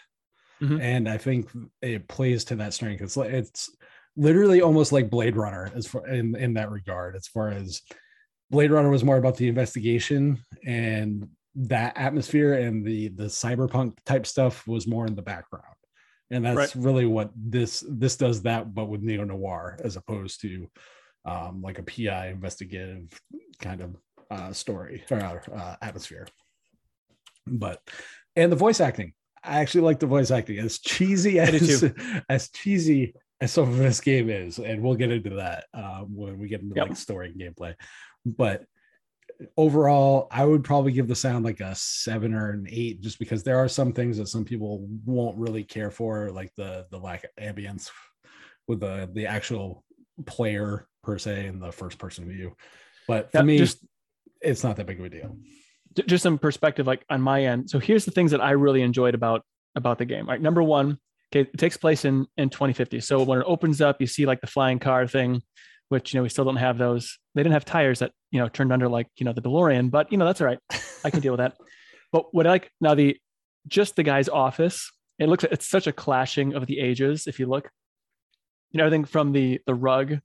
Mhm. 0.62 0.82
And 0.82 1.10
I 1.10 1.18
think 1.18 1.50
it 1.82 2.08
plays 2.08 2.44
to 2.46 2.56
that 2.58 2.74
strength. 2.74 3.02
It's 3.02 3.18
like 3.18 3.32
it's 3.32 3.70
literally 4.16 4.62
almost 4.62 4.92
like 4.92 5.10
Blade 5.10 5.36
Runner 5.36 5.72
as 5.76 5.88
far 5.88 6.08
in 6.08 6.36
in 6.36 6.56
that 6.56 6.72
regard, 6.72 7.16
as 7.16 7.28
far 7.28 7.50
as 7.50 7.82
Blade 8.50 8.72
Runner 8.72 8.90
was 8.90 9.04
more 9.04 9.18
about 9.18 9.38
the 9.38 9.48
investigation 9.48 10.40
and 10.66 11.28
that 11.56 11.98
atmosphere, 11.98 12.54
and 12.54 12.86
the 12.86 13.10
the 13.10 13.26
cyberpunk 13.26 13.98
type 14.06 14.26
stuff 14.28 14.68
was 14.68 14.88
more 14.88 15.06
in 15.08 15.16
the 15.16 15.22
background. 15.22 15.66
And 16.30 16.46
that's 16.46 16.76
really 16.76 17.06
what 17.06 17.32
this 17.36 17.84
this 17.88 18.18
does 18.18 18.42
that, 18.44 18.74
but 18.74 18.86
with 18.86 19.02
neo 19.02 19.24
noir 19.24 19.78
as 19.84 19.96
opposed 19.96 20.42
to 20.42 20.70
um, 21.26 21.62
like 21.62 21.80
a 21.80 21.84
PI 21.84 22.30
investigative 22.30 23.10
kind 23.60 23.82
of 23.82 23.96
uh, 24.30 24.54
story 24.54 25.04
or 25.10 25.42
uh, 25.54 25.76
atmosphere. 25.82 26.28
But 27.46 27.82
and 28.36 28.52
the 28.52 28.58
voice 28.58 28.80
acting, 28.82 29.14
I 29.44 29.60
actually 29.60 29.82
like 29.82 30.00
the 30.00 30.06
voice 30.06 30.32
acting 30.32 30.60
as 30.60 30.80
cheesy 30.80 31.40
as 31.40 31.94
as 32.30 32.50
cheesy 32.52 33.14
as 33.40 33.52
some 33.52 33.70
of 33.70 33.78
this 33.78 34.02
game 34.02 34.30
is, 34.30 34.58
and 34.60 34.82
we'll 34.82 34.96
get 34.96 35.12
into 35.12 35.36
that 35.36 35.66
um, 35.74 36.08
when 36.14 36.38
we 36.40 36.48
get 36.48 36.62
into 36.62 36.76
Yep. 36.76 36.88
like 36.90 36.98
story 36.98 37.30
and 37.30 37.40
gameplay. 37.40 37.74
But 38.36 38.66
overall, 39.56 40.28
I 40.32 40.44
would 40.46 40.64
probably 40.64 40.92
give 40.92 41.08
the 41.08 41.16
sound 41.16 41.46
like 41.46 41.60
a 41.60 41.76
seven 41.76 42.34
or 42.34 42.52
an 42.52 42.68
eight, 42.70 43.02
just 43.02 43.20
because 43.20 43.44
there 43.44 43.58
are 43.58 43.68
some 43.68 43.94
things 43.94 44.18
that 44.18 44.28
some 44.28 44.46
people 44.46 44.88
won't 45.06 45.38
really 45.38 45.64
care 45.64 45.92
for, 45.92 46.32
like 46.32 46.54
the 46.56 46.86
the 46.92 46.98
lack 46.98 47.24
of 47.24 47.30
ambience 47.40 47.90
with 48.68 48.80
the 48.80 49.10
the 49.14 49.28
actual 49.28 49.84
player 50.26 50.88
per 51.04 51.18
se 51.18 51.46
in 51.46 51.60
the 51.60 51.72
first 51.72 51.98
person 52.00 52.28
view. 52.28 52.56
But 53.08 53.32
for 53.32 53.44
me, 53.44 53.58
just- 53.58 53.86
it's 54.42 54.64
not 54.64 54.76
that 54.76 54.86
big 54.86 55.00
of 55.00 55.06
a 55.06 55.10
deal. 55.10 55.38
Just 56.06 56.24
some 56.24 56.38
perspective 56.38 56.86
like 56.86 57.04
on 57.10 57.22
my 57.22 57.46
end 57.46 57.72
so 57.72 57.80
here's 57.80 58.06
the 58.06 58.12
things 58.12 58.30
that 58.30 58.40
i 58.40 58.52
really 58.52 58.84
enjoyed 58.84 59.16
about 59.16 59.42
about 59.76 59.98
the 59.98 60.06
game 60.06 60.30
right 60.30 60.40
number 60.40 60.62
one 60.62 61.00
okay 61.34 61.50
it 61.52 61.58
takes 61.58 61.76
place 61.76 62.06
in 62.06 62.28
in 62.38 62.52
2050 62.52 63.00
so 63.00 63.24
when 63.24 63.40
it 63.40 63.46
opens 63.48 63.82
up 63.82 64.00
you 64.00 64.06
see 64.06 64.28
like 64.28 64.40
the 64.40 64.46
flying 64.46 64.78
car 64.78 65.08
thing 65.08 65.42
which 65.90 66.14
you 66.14 66.20
know 66.20 66.22
we 66.22 66.30
still 66.30 66.46
don't 66.46 66.58
have 66.58 66.78
those 66.78 67.18
they 67.38 67.44
didn't 67.44 67.54
have 67.54 67.66
tires 67.66 68.00
that 68.00 68.12
you 68.32 68.40
know 68.40 68.48
turned 68.48 68.72
under 68.72 68.90
like 68.90 69.08
you 69.18 69.26
know 69.26 69.34
the 69.34 69.42
delorean 69.42 69.90
but 69.90 70.12
you 70.12 70.18
know 70.18 70.26
that's 70.26 70.42
all 70.42 70.48
right 70.48 70.60
i 71.04 71.10
can 71.10 71.20
deal 71.20 71.34
with 71.34 71.40
that 71.40 71.56
but 72.12 72.34
what 72.34 72.46
i 72.48 72.50
like 72.50 72.72
now 72.82 72.94
the 72.94 73.18
just 73.68 73.96
the 73.96 74.04
guy's 74.04 74.30
office 74.30 74.92
it 75.20 75.28
looks 75.30 75.44
it's 75.46 75.68
such 75.68 75.88
a 75.88 75.92
clashing 75.92 76.54
of 76.54 76.66
the 76.66 76.80
ages 76.80 77.28
if 77.28 77.40
you 77.40 77.46
look 77.48 77.70
you 78.72 78.78
know 78.78 78.86
everything 78.86 79.06
from 79.06 79.32
the 79.32 79.60
the 79.66 79.76
rug 79.76 80.20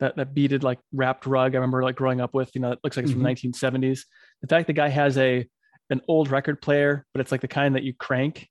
that 0.00 0.16
that 0.16 0.34
beaded 0.34 0.62
like 0.62 0.78
wrapped 0.92 1.26
rug 1.26 1.54
i 1.54 1.58
remember 1.58 1.82
like 1.82 1.96
growing 1.96 2.20
up 2.20 2.34
with 2.34 2.50
you 2.54 2.60
know 2.60 2.72
it 2.72 2.78
looks 2.84 2.96
like 2.96 3.04
it's 3.04 3.12
from 3.12 3.22
the 3.22 3.28
mm-hmm. 3.28 3.48
1970s 3.48 4.00
the 4.42 4.48
fact 4.48 4.66
the 4.66 4.72
guy 4.72 4.88
has 4.88 5.16
a 5.18 5.46
an 5.90 6.00
old 6.08 6.30
record 6.30 6.60
player, 6.60 7.06
but 7.12 7.20
it's 7.20 7.32
like 7.32 7.40
the 7.40 7.48
kind 7.48 7.74
that 7.74 7.82
you 7.82 7.94
crank 7.94 8.48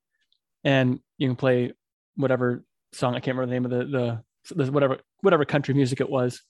and 0.63 0.99
you 1.17 1.27
can 1.27 1.35
play 1.35 1.73
whatever 2.15 2.63
song. 2.93 3.15
I 3.15 3.19
can't 3.19 3.37
remember 3.37 3.47
the 3.47 3.53
name 3.53 3.65
of 3.65 3.71
the 3.71 4.23
the, 4.55 4.65
the 4.65 4.71
whatever 4.71 4.99
whatever 5.21 5.45
country 5.45 5.73
music 5.73 6.01
it 6.01 6.09
was. 6.09 6.41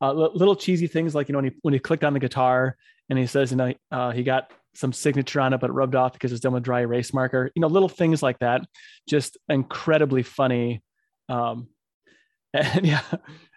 Uh, 0.00 0.12
li- 0.12 0.30
little 0.34 0.56
cheesy 0.56 0.86
things 0.86 1.14
like 1.14 1.28
you 1.28 1.32
know 1.32 1.38
when 1.38 1.50
he 1.50 1.56
when 1.62 1.74
he 1.74 1.80
clicked 1.80 2.04
on 2.04 2.12
the 2.12 2.20
guitar 2.20 2.76
and 3.08 3.18
he 3.18 3.26
says 3.26 3.50
you 3.50 3.56
know 3.56 3.72
uh, 3.90 4.10
he 4.10 4.22
got 4.22 4.52
some 4.74 4.92
signature 4.92 5.40
on 5.40 5.52
it 5.54 5.60
but 5.60 5.70
it 5.70 5.72
rubbed 5.72 5.94
off 5.94 6.12
because 6.12 6.32
it's 6.32 6.40
done 6.40 6.52
with 6.52 6.62
dry 6.62 6.80
erase 6.80 7.14
marker. 7.14 7.50
You 7.54 7.60
know 7.60 7.68
little 7.68 7.88
things 7.88 8.22
like 8.22 8.38
that, 8.40 8.62
just 9.08 9.38
incredibly 9.48 10.22
funny. 10.22 10.82
Um, 11.28 11.68
and 12.54 12.86
yeah, 12.86 13.02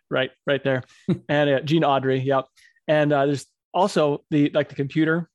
right 0.10 0.32
right 0.46 0.64
there. 0.64 0.84
and 1.30 1.50
uh, 1.50 1.60
Gene 1.62 1.84
Autry, 1.84 2.24
yep. 2.24 2.46
And 2.88 3.14
uh, 3.14 3.26
there's 3.26 3.46
also 3.74 4.24
the 4.32 4.50
like 4.54 4.70
the 4.70 4.76
computer 4.76 5.30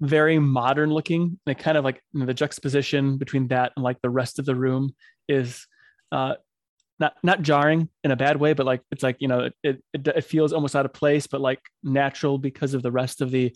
very 0.00 0.38
modern 0.38 0.90
looking 0.90 1.38
and 1.46 1.56
it 1.56 1.62
kind 1.62 1.76
of 1.76 1.84
like 1.84 2.00
you 2.12 2.20
know, 2.20 2.26
the 2.26 2.34
juxtaposition 2.34 3.16
between 3.16 3.48
that 3.48 3.72
and 3.76 3.84
like 3.84 4.00
the 4.02 4.10
rest 4.10 4.38
of 4.38 4.44
the 4.44 4.54
room 4.54 4.94
is 5.28 5.66
uh 6.10 6.34
not 7.02 7.14
not 7.22 7.42
jarring 7.42 7.88
in 8.04 8.12
a 8.12 8.16
bad 8.16 8.36
way 8.36 8.52
but 8.52 8.64
like 8.64 8.80
it's 8.92 9.02
like 9.02 9.16
you 9.18 9.28
know 9.28 9.40
it 9.62 9.82
it, 9.92 10.06
it 10.06 10.24
feels 10.24 10.52
almost 10.52 10.76
out 10.76 10.86
of 10.86 10.92
place 10.92 11.26
but 11.26 11.40
like 11.40 11.60
natural 11.82 12.38
because 12.38 12.74
of 12.74 12.82
the 12.82 12.92
rest 12.92 13.20
of 13.20 13.30
the 13.30 13.52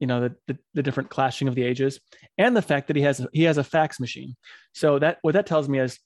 you 0.00 0.06
know 0.06 0.20
the, 0.20 0.36
the 0.46 0.58
the 0.74 0.82
different 0.82 1.10
clashing 1.10 1.48
of 1.48 1.54
the 1.54 1.62
ages 1.62 2.00
and 2.36 2.56
the 2.56 2.62
fact 2.62 2.86
that 2.86 2.96
he 2.96 3.02
has 3.02 3.26
he 3.32 3.44
has 3.44 3.58
a 3.58 3.64
fax 3.64 3.98
machine. 3.98 4.36
So 4.72 4.98
that 4.98 5.18
what 5.22 5.34
that 5.34 5.46
tells 5.46 5.68
me 5.68 5.78
is 5.80 5.98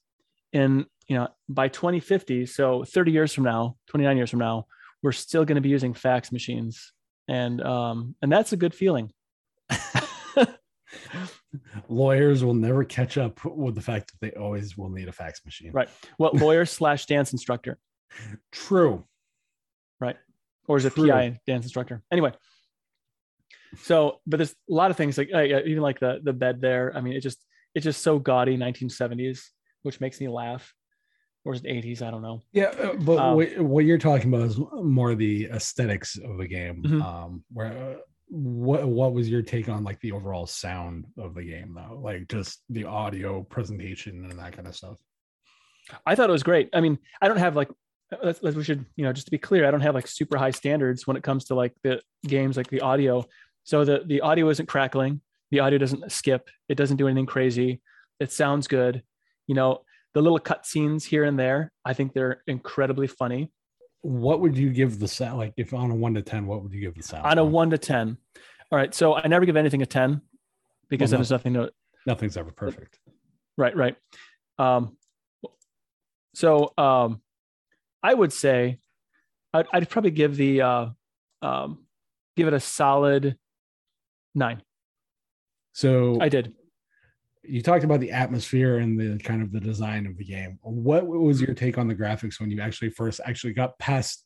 in 0.51 0.85
you 1.07 1.17
know 1.17 1.27
by 1.49 1.67
2050 1.67 2.45
so 2.45 2.83
30 2.85 3.11
years 3.11 3.33
from 3.33 3.43
now 3.43 3.75
29 3.89 4.17
years 4.17 4.29
from 4.29 4.39
now 4.39 4.65
we're 5.01 5.11
still 5.11 5.43
going 5.45 5.55
to 5.55 5.61
be 5.61 5.69
using 5.69 5.93
fax 5.93 6.31
machines. 6.31 6.93
And 7.27 7.61
um 7.61 8.15
and 8.21 8.31
that's 8.31 8.53
a 8.53 8.57
good 8.57 8.73
feeling 8.73 9.11
Lawyers 11.89 12.43
will 12.43 12.53
never 12.53 12.83
catch 12.83 13.17
up 13.17 13.43
with 13.45 13.75
the 13.75 13.81
fact 13.81 14.11
that 14.11 14.19
they 14.21 14.31
always 14.39 14.77
will 14.77 14.89
need 14.89 15.07
a 15.07 15.11
fax 15.11 15.43
machine. 15.45 15.71
Right. 15.71 15.89
what 16.17 16.35
lawyer 16.35 16.65
slash 16.65 17.05
dance 17.05 17.31
instructor 17.31 17.77
True. 18.51 19.03
Right. 19.99 20.17
Or 20.67 20.77
is 20.77 20.85
it 20.85 20.93
True. 20.95 21.09
pi 21.09 21.39
dance 21.47 21.65
instructor 21.65 22.01
anyway 22.11 22.31
so 23.81 24.19
but 24.27 24.37
there's 24.37 24.51
a 24.51 24.73
lot 24.73 24.91
of 24.91 24.97
things 24.97 25.17
like 25.17 25.29
uh, 25.33 25.41
even 25.41 25.81
like 25.81 25.99
the 25.99 26.19
the 26.23 26.33
bed 26.33 26.61
there 26.61 26.95
i 26.95 27.01
mean 27.01 27.13
it 27.13 27.21
just 27.21 27.43
it's 27.73 27.83
just 27.83 28.03
so 28.03 28.19
gaudy 28.19 28.55
1970s 28.55 29.47
which 29.81 29.99
makes 29.99 30.19
me 30.21 30.27
laugh 30.27 30.73
or 31.43 31.53
is 31.55 31.61
it 31.63 31.67
80s 31.83 32.01
i 32.03 32.11
don't 32.11 32.21
know 32.21 32.41
Yeah, 32.51 32.65
uh, 32.65 32.93
but 32.93 33.17
Um, 33.17 33.35
what, 33.67 33.83
you're 33.85 33.97
talking 33.97 34.31
about 34.33 34.45
is 34.45 34.59
more 34.73 35.15
the 35.15 35.45
aesthetics 35.47 36.17
of 36.17 36.37
the 36.37 36.47
game. 36.47 36.83
Mhm. 36.83 37.01
Um, 37.03 37.43
where 37.51 37.67
uh, 37.73 37.95
what 38.33 38.87
what 38.87 39.13
was 39.13 39.29
your 39.29 39.43
take 39.43 39.69
on 39.69 39.83
like 39.83 39.99
the 39.99 40.11
overall 40.11 40.47
sound 40.47 41.05
of 41.19 41.35
the 41.35 41.43
game 41.43 41.75
though? 41.75 41.99
Like 42.01 42.27
just 42.27 42.63
the 42.67 42.85
audio 42.85 43.43
presentation 43.43 44.25
and 44.25 44.39
that 44.39 44.53
kind 44.53 44.67
of 44.67 44.75
stuff. 44.75 44.97
I 46.03 46.15
thought 46.15 46.29
it 46.29 46.33
was 46.33 46.41
great. 46.41 46.69
I 46.73 46.81
mean, 46.81 46.97
I 47.21 47.27
don't 47.27 47.37
have 47.37 47.55
like 47.55 47.69
uh, 48.11 48.17
let's, 48.23 48.41
let's 48.41 48.55
we 48.55 48.63
should 48.63 48.87
you 48.95 49.05
know 49.05 49.13
just 49.13 49.27
to 49.27 49.31
be 49.31 49.37
clear, 49.37 49.67
I 49.67 49.71
don't 49.71 49.81
have 49.81 49.93
like 49.93 50.07
super 50.07 50.35
high 50.35 50.49
standards 50.49 51.05
when 51.05 51.15
it 51.15 51.21
comes 51.21 51.45
to 51.45 51.55
like 51.55 51.75
the 51.83 52.01
games 52.25 52.57
like 52.57 52.71
the 52.71 52.81
audio. 52.81 53.23
So 53.65 53.85
the 53.85 54.01
the 54.03 54.21
audio 54.21 54.49
isn't 54.49 54.65
crackling, 54.65 55.21
the 55.51 55.59
audio 55.59 55.77
doesn't 55.77 56.11
skip, 56.11 56.49
it 56.69 56.75
doesn't 56.75 56.97
do 56.97 57.07
anything 57.07 57.27
crazy. 57.27 57.81
It 58.19 58.31
sounds 58.31 58.67
good. 58.67 59.03
You 59.45 59.53
know, 59.53 59.81
the 60.15 60.23
little 60.23 60.39
cut 60.39 60.65
scenes 60.65 61.05
here 61.05 61.23
and 61.23 61.37
there, 61.37 61.71
I 61.85 61.93
think 61.93 62.13
they're 62.13 62.41
incredibly 62.47 63.05
funny. 63.05 63.51
What 64.03 64.39
would 64.41 64.55
you 64.57 64.69
give 64.69 64.99
the 64.99 65.07
sound? 65.07 65.37
Like 65.39 65.53
if 65.57 65.73
on 65.73 65.89
a 65.89 65.95
one 65.95 66.13
to 66.13 66.21
ten, 66.21 66.45
what 66.45 66.61
would 66.61 66.71
you 66.73 66.81
give 66.81 66.93
the 66.95 67.01
sound? 67.03 67.25
On 67.25 67.37
a 67.39 67.43
one 67.43 67.69
to 67.71 67.77
ten. 67.77 68.17
All 68.71 68.77
right. 68.77 68.93
So 68.93 69.15
I 69.15 69.27
never 69.27 69.45
give 69.45 69.55
anything 69.55 69.81
a 69.81 69.85
10 69.85 70.21
because 70.89 71.09
Well, 71.09 71.11
then 71.11 71.19
there's 71.21 71.31
nothing 71.31 71.53
to 71.55 71.71
nothing's 72.05 72.35
ever 72.37 72.51
perfect. 72.51 72.99
right 73.57 73.75
right 73.75 73.95
um 74.59 74.97
so 76.35 76.71
um 76.77 77.21
i 78.03 78.13
would 78.13 78.33
say 78.33 78.77
i'd, 79.53 79.65
I'd 79.71 79.89
probably 79.89 80.11
give 80.11 80.35
the 80.35 80.61
uh 80.61 80.85
um 81.41 81.85
give 82.35 82.47
it 82.47 82.53
a 82.53 82.59
solid 82.59 83.37
nine 84.35 84.61
So 85.71 86.17
i 86.19 86.27
did 86.29 86.53
you 87.43 87.61
talked 87.61 87.83
about 87.83 87.99
the 87.99 88.11
atmosphere 88.11 88.77
and 88.77 88.99
the 88.99 89.21
kind 89.23 89.41
of 89.41 89.51
the 89.51 89.59
design 89.59 90.05
of 90.05 90.17
the 90.17 90.23
game. 90.23 90.59
What 90.61 91.05
was 91.05 91.41
your 91.41 91.53
take 91.53 91.77
on 91.77 91.87
the 91.87 91.95
graphics 91.95 92.39
when 92.39 92.49
you 92.49 92.61
actually 92.61 92.89
first 92.89 93.19
actually 93.25 93.53
got 93.53 93.77
past? 93.79 94.25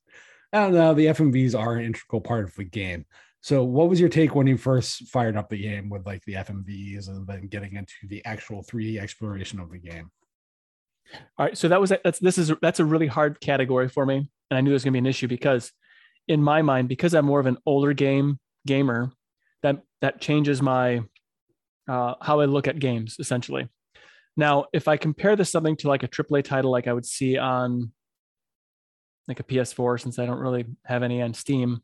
I 0.54 0.60
don't 0.62 0.74
know. 0.74 0.94
The 0.94 1.08
FMVs 1.08 1.58
are 1.58 1.76
an 1.76 1.86
integral 1.86 2.22
part 2.22 2.46
of 2.46 2.56
the 2.56 2.64
game. 2.64 3.06
So, 3.42 3.64
what 3.64 3.90
was 3.90 4.00
your 4.00 4.10
take 4.10 4.36
when 4.36 4.48
you 4.48 4.58
first 4.58 5.08
fired 5.08 5.38
up 5.38 5.50
the 5.50 5.62
game 5.62 5.90
with 5.90 6.06
like 6.06 6.24
the 6.26 6.34
FMVs 6.34 7.08
and 7.08 7.26
then 7.28 7.48
getting 7.48 7.76
into 7.76 7.94
the 8.04 8.24
actual 8.26 8.64
3D 8.64 9.00
exploration 9.00 9.60
of 9.60 9.72
the 9.72 9.78
game? 9.78 10.12
All 11.38 11.46
right, 11.46 11.58
so 11.58 11.68
that 11.68 11.80
was 11.80 11.94
that's 12.04 12.20
this 12.20 12.38
is 12.38 12.52
that's 12.62 12.80
a 12.80 12.86
really 12.86 13.08
hard 13.08 13.40
category 13.40 13.88
for 13.88 14.06
me, 14.06 14.30
and 14.50 14.58
I 14.58 14.62
knew 14.62 14.70
there 14.70 14.76
was 14.76 14.84
going 14.84 14.94
to 14.94 14.98
be 14.98 15.00
an 15.00 15.06
issue 15.06 15.28
because, 15.28 15.72
in 16.28 16.42
my 16.42 16.62
mind, 16.62 16.90
because 16.90 17.14
I'm 17.14 17.26
more 17.26 17.40
of 17.40 17.46
an 17.46 17.58
older 17.66 17.94
game 17.94 18.40
gamer, 18.66 19.12
that 19.64 19.82
that 20.02 20.20
changes 20.20 20.62
my 20.62 21.04
uh, 21.88 22.15
how 22.22 22.39
I 22.39 22.46
look 22.46 22.67
at 22.67 22.79
games 22.79 23.17
essentially. 23.20 23.67
Now, 24.36 24.65
if 24.72 24.88
I 24.88 24.98
compare 24.98 25.36
this 25.36 25.51
something 25.51 25.75
to 25.77 25.88
like 25.88 26.03
a 26.03 26.08
AAA 26.08 26.44
title, 26.44 26.72
like 26.72 26.88
I 26.88 26.94
would 26.94 27.06
see 27.06 27.38
on 27.38 27.91
like 29.27 29.39
a 29.39 29.44
PS4, 29.44 30.00
since 30.01 30.20
I 30.20 30.25
don't 30.25 30.39
really 30.39 30.65
have 30.86 31.03
any 31.03 31.22
on 31.22 31.34
Steam, 31.34 31.82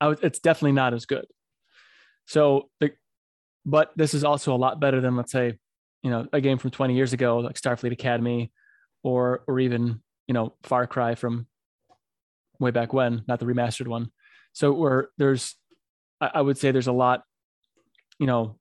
it's 0.00 0.38
definitely 0.38 0.72
not 0.72 0.94
as 0.94 1.06
good. 1.06 1.26
So, 2.26 2.70
the, 2.80 2.92
but 3.66 3.92
this 3.96 4.14
is 4.14 4.24
also 4.24 4.54
a 4.54 4.56
lot 4.56 4.80
better 4.80 5.00
than 5.00 5.16
let's 5.16 5.32
say, 5.32 5.58
you 6.02 6.10
know, 6.10 6.26
a 6.32 6.40
game 6.40 6.58
from 6.58 6.70
20 6.70 6.94
years 6.94 7.12
ago, 7.12 7.38
like 7.38 7.56
Starfleet 7.56 7.92
Academy, 7.92 8.52
or 9.02 9.42
or 9.46 9.60
even 9.60 10.00
you 10.26 10.34
know 10.34 10.54
Far 10.62 10.86
Cry 10.86 11.14
from 11.14 11.46
way 12.58 12.70
back 12.70 12.92
when, 12.92 13.24
not 13.28 13.40
the 13.40 13.46
remastered 13.46 13.88
one. 13.88 14.10
So 14.52 14.72
where 14.72 15.08
there's, 15.18 15.54
I, 16.20 16.30
I 16.34 16.40
would 16.40 16.58
say 16.58 16.70
there's 16.70 16.88
a 16.88 16.92
lot, 16.92 17.22
you 18.18 18.26
know. 18.26 18.58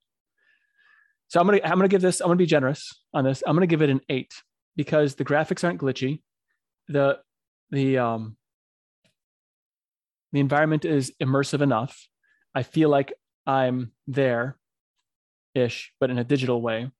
So 1.29 1.39
I'm 1.39 1.45
gonna 1.45 1.59
I'm 1.63 1.77
gonna 1.77 1.87
give 1.87 2.01
this 2.01 2.21
I'm 2.21 2.27
gonna 2.27 2.37
be 2.37 2.45
generous 2.45 2.93
on 3.13 3.23
this. 3.23 3.43
I'm 3.45 3.55
gonna 3.55 3.67
give 3.67 3.81
it 3.81 3.89
an 3.89 4.01
eight 4.09 4.33
because 4.75 5.15
the 5.15 5.25
graphics 5.25 5.63
aren't 5.63 5.81
glitchy, 5.81 6.21
the 6.87 7.19
the 7.71 7.97
um 7.97 8.37
the 10.31 10.39
environment 10.39 10.85
is 10.85 11.11
immersive 11.21 11.61
enough. 11.61 12.07
I 12.53 12.63
feel 12.63 12.89
like 12.89 13.13
I'm 13.45 13.91
there 14.07 14.57
ish, 15.55 15.93
but 15.99 16.09
in 16.09 16.17
a 16.17 16.23
digital 16.23 16.61
way. 16.61 16.91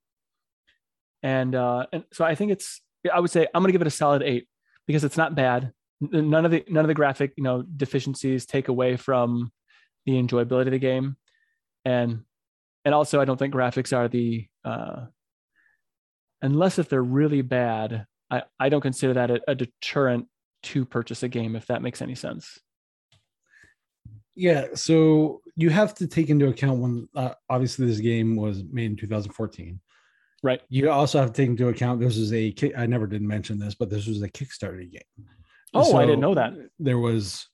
And 1.22 1.54
uh, 1.54 1.86
and 1.92 2.04
so 2.12 2.24
I 2.24 2.34
think 2.34 2.52
it's 2.52 2.80
I 3.12 3.20
would 3.20 3.30
say 3.30 3.46
I'm 3.54 3.62
gonna 3.62 3.72
give 3.72 3.80
it 3.80 3.86
a 3.86 3.90
solid 3.90 4.22
eight 4.22 4.48
because 4.86 5.04
it's 5.04 5.16
not 5.16 5.34
bad. 5.34 5.72
None 6.00 6.44
of 6.44 6.50
the 6.50 6.64
none 6.68 6.84
of 6.84 6.88
the 6.88 6.94
graphic 6.94 7.32
you 7.36 7.42
know 7.42 7.62
deficiencies 7.62 8.46
take 8.46 8.68
away 8.68 8.96
from 8.96 9.52
the 10.06 10.12
enjoyability 10.12 10.66
of 10.66 10.72
the 10.72 10.78
game, 10.78 11.16
and 11.84 12.22
and 12.88 12.94
also 12.94 13.20
I 13.20 13.26
don't 13.26 13.36
think 13.36 13.52
graphics 13.52 13.94
are 13.94 14.08
the 14.08 14.46
uh, 14.64 15.04
unless 16.40 16.78
if 16.78 16.88
they're 16.88 17.02
really 17.02 17.42
bad. 17.42 18.06
I 18.30 18.44
I 18.58 18.70
don't 18.70 18.80
consider 18.80 19.12
that 19.12 19.30
a, 19.30 19.40
a 19.46 19.54
deterrent 19.54 20.26
to 20.62 20.86
purchase 20.86 21.22
a 21.22 21.28
game 21.28 21.54
if 21.54 21.66
that 21.66 21.82
makes 21.82 22.00
any 22.00 22.14
sense. 22.14 22.58
Yeah, 24.34 24.68
so 24.72 25.42
you 25.54 25.68
have 25.68 25.92
to 25.96 26.06
take 26.06 26.30
into 26.30 26.48
account 26.48 26.78
when 26.78 27.08
uh, 27.14 27.34
obviously 27.50 27.84
this 27.84 27.98
game 27.98 28.36
was 28.36 28.64
made 28.72 28.92
in 28.92 28.96
2014. 28.96 29.78
Right. 30.42 30.62
You 30.70 30.90
also 30.90 31.18
have 31.18 31.32
to 31.32 31.42
take 31.42 31.50
into 31.50 31.68
account 31.68 32.00
this 32.00 32.16
is 32.16 32.32
a 32.32 32.54
I 32.74 32.86
never 32.86 33.06
did 33.06 33.20
mention 33.20 33.58
this, 33.58 33.74
but 33.74 33.90
this 33.90 34.06
was 34.06 34.22
a 34.22 34.30
Kickstarter 34.30 34.90
game. 34.90 35.26
Oh, 35.74 35.82
so 35.82 35.98
I 35.98 36.06
didn't 36.06 36.20
know 36.20 36.36
that. 36.36 36.54
There 36.78 36.98
was 36.98 37.46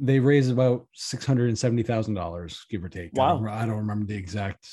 they 0.00 0.20
raised 0.20 0.50
about 0.50 0.86
six 0.94 1.24
hundred 1.24 1.48
and 1.48 1.58
seventy 1.58 1.82
thousand 1.82 2.14
dollars, 2.14 2.64
give 2.70 2.84
or 2.84 2.88
take. 2.88 3.10
Wow. 3.14 3.36
I 3.36 3.38
don't, 3.38 3.48
I 3.48 3.66
don't 3.66 3.78
remember 3.78 4.06
the 4.06 4.16
exact 4.16 4.68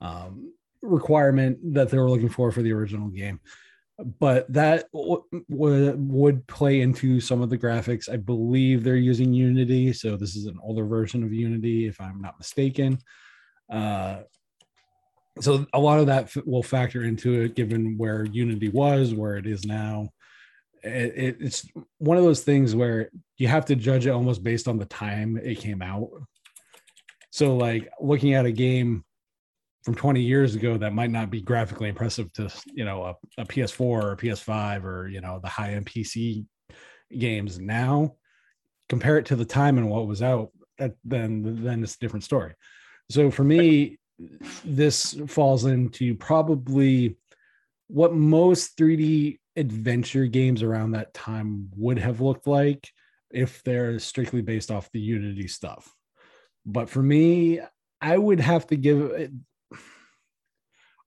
um, 0.00 0.52
requirement 0.82 1.58
that 1.74 1.90
they 1.90 1.98
were 1.98 2.10
looking 2.10 2.28
for 2.28 2.52
for 2.52 2.62
the 2.62 2.72
original 2.72 3.08
game 3.08 3.40
but 3.98 4.50
that 4.52 4.90
w- 4.92 5.24
w- 5.50 5.96
would 5.98 6.46
play 6.46 6.80
into 6.80 7.20
some 7.20 7.42
of 7.42 7.50
the 7.50 7.58
graphics. 7.58 8.08
I 8.08 8.16
believe 8.16 8.84
they're 8.84 8.96
using 8.96 9.32
Unity, 9.32 9.92
so 9.92 10.16
this 10.16 10.36
is 10.36 10.46
an 10.46 10.58
older 10.62 10.86
version 10.86 11.24
of 11.24 11.32
Unity, 11.32 11.86
if 11.86 12.00
I'm 12.00 12.20
not 12.20 12.38
mistaken. 12.38 12.98
Uh, 13.70 14.20
so 15.40 15.66
a 15.72 15.80
lot 15.80 15.98
of 15.98 16.06
that 16.06 16.24
f- 16.24 16.46
will 16.46 16.62
factor 16.62 17.02
into 17.02 17.42
it, 17.42 17.56
given 17.56 17.98
where 17.98 18.24
Unity 18.24 18.68
was, 18.68 19.14
where 19.14 19.36
it 19.36 19.46
is 19.46 19.64
now. 19.64 20.10
It, 20.82 21.14
it, 21.16 21.36
it's 21.40 21.66
one 21.98 22.16
of 22.16 22.24
those 22.24 22.42
things 22.42 22.74
where 22.74 23.10
you 23.36 23.48
have 23.48 23.64
to 23.66 23.76
judge 23.76 24.06
it 24.06 24.10
almost 24.10 24.42
based 24.42 24.68
on 24.68 24.78
the 24.78 24.86
time 24.86 25.36
it 25.36 25.58
came 25.58 25.82
out. 25.82 26.08
So, 27.30 27.56
like 27.56 27.90
looking 28.00 28.34
at 28.34 28.46
a 28.46 28.52
game 28.52 29.04
from 29.88 29.94
20 29.94 30.20
years 30.20 30.54
ago 30.54 30.76
that 30.76 30.92
might 30.92 31.10
not 31.10 31.30
be 31.30 31.40
graphically 31.40 31.88
impressive 31.88 32.30
to 32.34 32.52
you 32.66 32.84
know 32.84 33.04
a, 33.04 33.40
a 33.40 33.46
ps4 33.46 33.80
or 33.80 34.12
a 34.12 34.16
ps5 34.18 34.84
or 34.84 35.08
you 35.08 35.22
know 35.22 35.40
the 35.42 35.48
high 35.48 35.72
end 35.72 35.86
pc 35.86 36.44
games 37.16 37.58
now 37.58 38.14
compare 38.90 39.16
it 39.16 39.24
to 39.24 39.34
the 39.34 39.46
time 39.46 39.78
and 39.78 39.88
what 39.88 40.06
was 40.06 40.22
out 40.22 40.50
that, 40.76 40.92
then 41.04 41.64
then 41.64 41.82
it's 41.82 41.94
a 41.94 41.98
different 42.00 42.22
story 42.22 42.54
so 43.10 43.30
for 43.30 43.44
me 43.44 43.98
this 44.62 45.18
falls 45.26 45.64
into 45.64 46.14
probably 46.14 47.16
what 47.86 48.12
most 48.12 48.76
3d 48.76 49.38
adventure 49.58 50.26
games 50.26 50.62
around 50.62 50.92
that 50.92 51.12
time 51.12 51.68
would 51.76 51.98
have 51.98 52.20
looked 52.20 52.46
like 52.46 52.90
if 53.30 53.62
they're 53.64 53.98
strictly 53.98 54.40
based 54.40 54.70
off 54.70 54.90
the 54.92 55.00
unity 55.00 55.48
stuff 55.48 55.92
but 56.64 56.88
for 56.88 57.02
me 57.02 57.60
I 58.00 58.16
would 58.16 58.40
have 58.40 58.66
to 58.68 58.76
give 58.76 59.30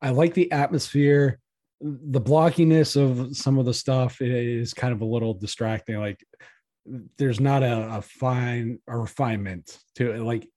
I 0.02 0.10
like 0.10 0.34
the 0.34 0.52
atmosphere. 0.52 1.40
The 1.80 2.22
blockiness 2.22 2.96
of 2.96 3.36
some 3.36 3.58
of 3.58 3.66
the 3.66 3.74
stuff 3.74 4.22
is 4.22 4.74
kind 4.74 4.94
of 4.94 5.02
a 5.02 5.06
little 5.06 5.34
distracting. 5.34 6.00
Like 6.00 6.24
there's 7.18 7.40
not 7.40 7.64
a, 7.64 7.98
a 7.98 8.02
fine 8.02 8.80
a 8.88 8.98
refinement 8.98 9.78
to 9.96 10.12
it. 10.12 10.22
Like 10.22 10.48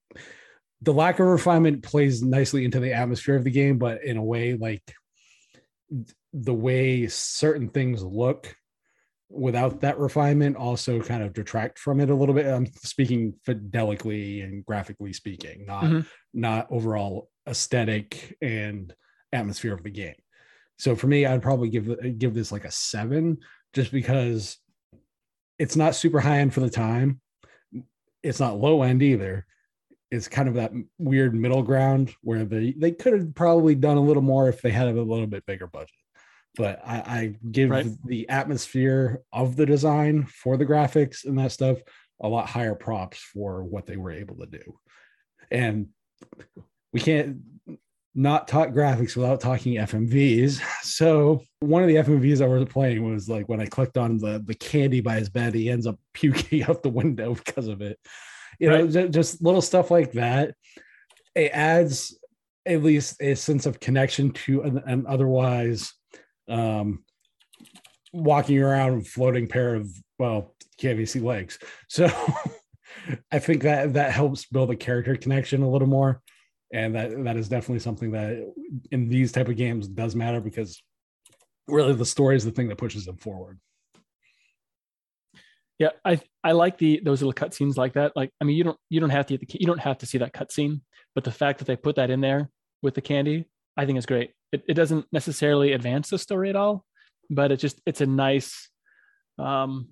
the 0.82 0.92
lack 0.92 1.18
of 1.18 1.26
refinement 1.26 1.82
plays 1.82 2.22
nicely 2.22 2.64
into 2.64 2.80
the 2.80 2.92
atmosphere 2.92 3.36
of 3.36 3.44
the 3.44 3.50
game, 3.50 3.78
but 3.78 4.02
in 4.04 4.16
a 4.16 4.24
way, 4.24 4.54
like 4.54 4.82
the 6.34 6.54
way 6.54 7.06
certain 7.06 7.68
things 7.68 8.02
look 8.02 8.54
without 9.30 9.80
that 9.80 9.98
refinement 9.98 10.56
also 10.56 11.00
kind 11.00 11.22
of 11.22 11.32
detract 11.32 11.78
from 11.78 12.00
it 12.00 12.10
a 12.10 12.14
little 12.14 12.34
bit. 12.34 12.46
I'm 12.46 12.66
speaking 12.66 13.34
fidelically 13.44 14.40
and 14.40 14.64
graphically 14.64 15.12
speaking, 15.12 15.64
not 15.64 15.84
mm-hmm. 15.84 16.00
not 16.32 16.66
overall 16.70 17.30
aesthetic 17.48 18.36
and 18.42 18.92
atmosphere 19.32 19.74
of 19.74 19.82
the 19.82 19.90
game. 19.90 20.14
So 20.78 20.96
for 20.96 21.06
me, 21.06 21.24
I'd 21.24 21.42
probably 21.42 21.68
give 21.70 22.18
give 22.18 22.34
this 22.34 22.50
like 22.50 22.64
a 22.64 22.70
seven, 22.70 23.38
just 23.72 23.92
because 23.92 24.58
it's 25.58 25.76
not 25.76 25.94
super 25.94 26.20
high 26.20 26.38
end 26.38 26.52
for 26.52 26.60
the 26.60 26.70
time. 26.70 27.20
It's 28.22 28.40
not 28.40 28.58
low 28.58 28.82
end 28.82 29.02
either. 29.02 29.46
It's 30.10 30.28
kind 30.28 30.48
of 30.48 30.54
that 30.54 30.72
weird 30.98 31.34
middle 31.34 31.62
ground 31.62 32.14
where 32.22 32.44
they 32.44 32.74
they 32.76 32.90
could 32.90 33.12
have 33.12 33.34
probably 33.36 33.76
done 33.76 33.96
a 33.96 34.02
little 34.02 34.22
more 34.22 34.48
if 34.48 34.62
they 34.62 34.70
had 34.70 34.88
a 34.88 34.92
little 34.92 35.26
bit 35.28 35.46
bigger 35.46 35.68
budget. 35.68 35.90
But 36.56 36.80
I, 36.86 36.96
I 36.96 37.36
give 37.50 37.70
right. 37.70 37.86
the 38.04 38.28
atmosphere 38.28 39.22
of 39.32 39.56
the 39.56 39.66
design 39.66 40.24
for 40.26 40.56
the 40.56 40.66
graphics 40.66 41.24
and 41.24 41.38
that 41.38 41.52
stuff 41.52 41.78
a 42.22 42.28
lot 42.28 42.46
higher 42.46 42.74
props 42.74 43.18
for 43.18 43.64
what 43.64 43.86
they 43.86 43.96
were 43.96 44.12
able 44.12 44.36
to 44.36 44.46
do. 44.46 44.78
And 45.50 45.88
we 46.92 47.00
can't 47.00 47.38
not 48.14 48.46
talk 48.46 48.68
graphics 48.68 49.16
without 49.16 49.40
talking 49.40 49.74
FMVs. 49.74 50.60
So 50.82 51.42
one 51.60 51.82
of 51.82 51.88
the 51.88 51.96
FMVs 51.96 52.40
I 52.40 52.46
was 52.46 52.68
playing 52.68 53.04
was 53.04 53.28
like 53.28 53.48
when 53.48 53.60
I 53.60 53.66
clicked 53.66 53.98
on 53.98 54.18
the 54.18 54.42
the 54.44 54.54
candy 54.54 55.00
by 55.00 55.16
his 55.16 55.28
bed, 55.28 55.54
he 55.54 55.68
ends 55.68 55.86
up 55.86 55.98
puking 56.14 56.62
out 56.62 56.82
the 56.82 56.90
window 56.90 57.34
because 57.34 57.66
of 57.66 57.82
it. 57.82 57.98
You 58.60 58.70
right. 58.70 58.88
know, 58.88 59.08
just 59.08 59.42
little 59.42 59.62
stuff 59.62 59.90
like 59.90 60.12
that. 60.12 60.54
It 61.34 61.50
adds 61.52 62.16
at 62.64 62.82
least 62.82 63.20
a 63.20 63.34
sense 63.34 63.66
of 63.66 63.80
connection 63.80 64.30
to 64.30 64.62
an, 64.62 64.78
an 64.86 65.04
otherwise 65.08 65.92
um, 66.48 67.04
walking 68.12 68.58
around 68.58 69.06
floating 69.06 69.46
pair 69.46 69.74
of 69.74 69.88
well, 70.18 70.54
can't 70.78 71.16
legs. 71.16 71.58
So 71.88 72.08
I 73.32 73.38
think 73.38 73.62
that 73.62 73.94
that 73.94 74.12
helps 74.12 74.46
build 74.46 74.70
a 74.70 74.76
character 74.76 75.16
connection 75.16 75.62
a 75.62 75.70
little 75.70 75.88
more. 75.88 76.22
And 76.72 76.94
that 76.94 77.24
that 77.24 77.36
is 77.36 77.48
definitely 77.48 77.80
something 77.80 78.12
that 78.12 78.52
in 78.90 79.08
these 79.08 79.32
type 79.32 79.48
of 79.48 79.56
games 79.56 79.86
does 79.86 80.16
matter 80.16 80.40
because 80.40 80.82
really 81.68 81.92
the 81.92 82.06
story 82.06 82.36
is 82.36 82.44
the 82.44 82.50
thing 82.50 82.68
that 82.68 82.78
pushes 82.78 83.04
them 83.04 83.16
forward. 83.16 83.60
Yeah 85.78 85.90
i 86.04 86.20
i 86.42 86.52
like 86.52 86.78
the 86.78 87.00
those 87.04 87.22
little 87.22 87.32
cutscenes 87.32 87.76
like 87.76 87.94
that. 87.94 88.16
Like 88.16 88.30
i 88.40 88.44
mean 88.44 88.56
you 88.56 88.64
don't 88.64 88.78
you 88.90 89.00
don't 89.00 89.10
have 89.10 89.26
to 89.26 89.38
the, 89.38 89.46
you 89.50 89.66
don't 89.66 89.80
have 89.80 89.98
to 89.98 90.06
see 90.06 90.18
that 90.18 90.32
cutscene 90.32 90.80
but 91.14 91.24
the 91.24 91.32
fact 91.32 91.58
that 91.58 91.66
they 91.66 91.76
put 91.76 91.96
that 91.96 92.10
in 92.10 92.20
there 92.20 92.50
with 92.82 92.94
the 92.94 93.00
candy 93.00 93.46
i 93.76 93.86
think 93.86 93.98
is 93.98 94.06
great 94.06 94.32
it, 94.52 94.62
it 94.68 94.74
doesn't 94.74 95.06
necessarily 95.12 95.72
advance 95.72 96.10
the 96.10 96.18
story 96.18 96.50
at 96.50 96.56
all 96.56 96.84
but 97.30 97.52
it's 97.52 97.62
just 97.62 97.80
it's 97.86 98.00
a 98.00 98.06
nice 98.06 98.68
um 99.38 99.88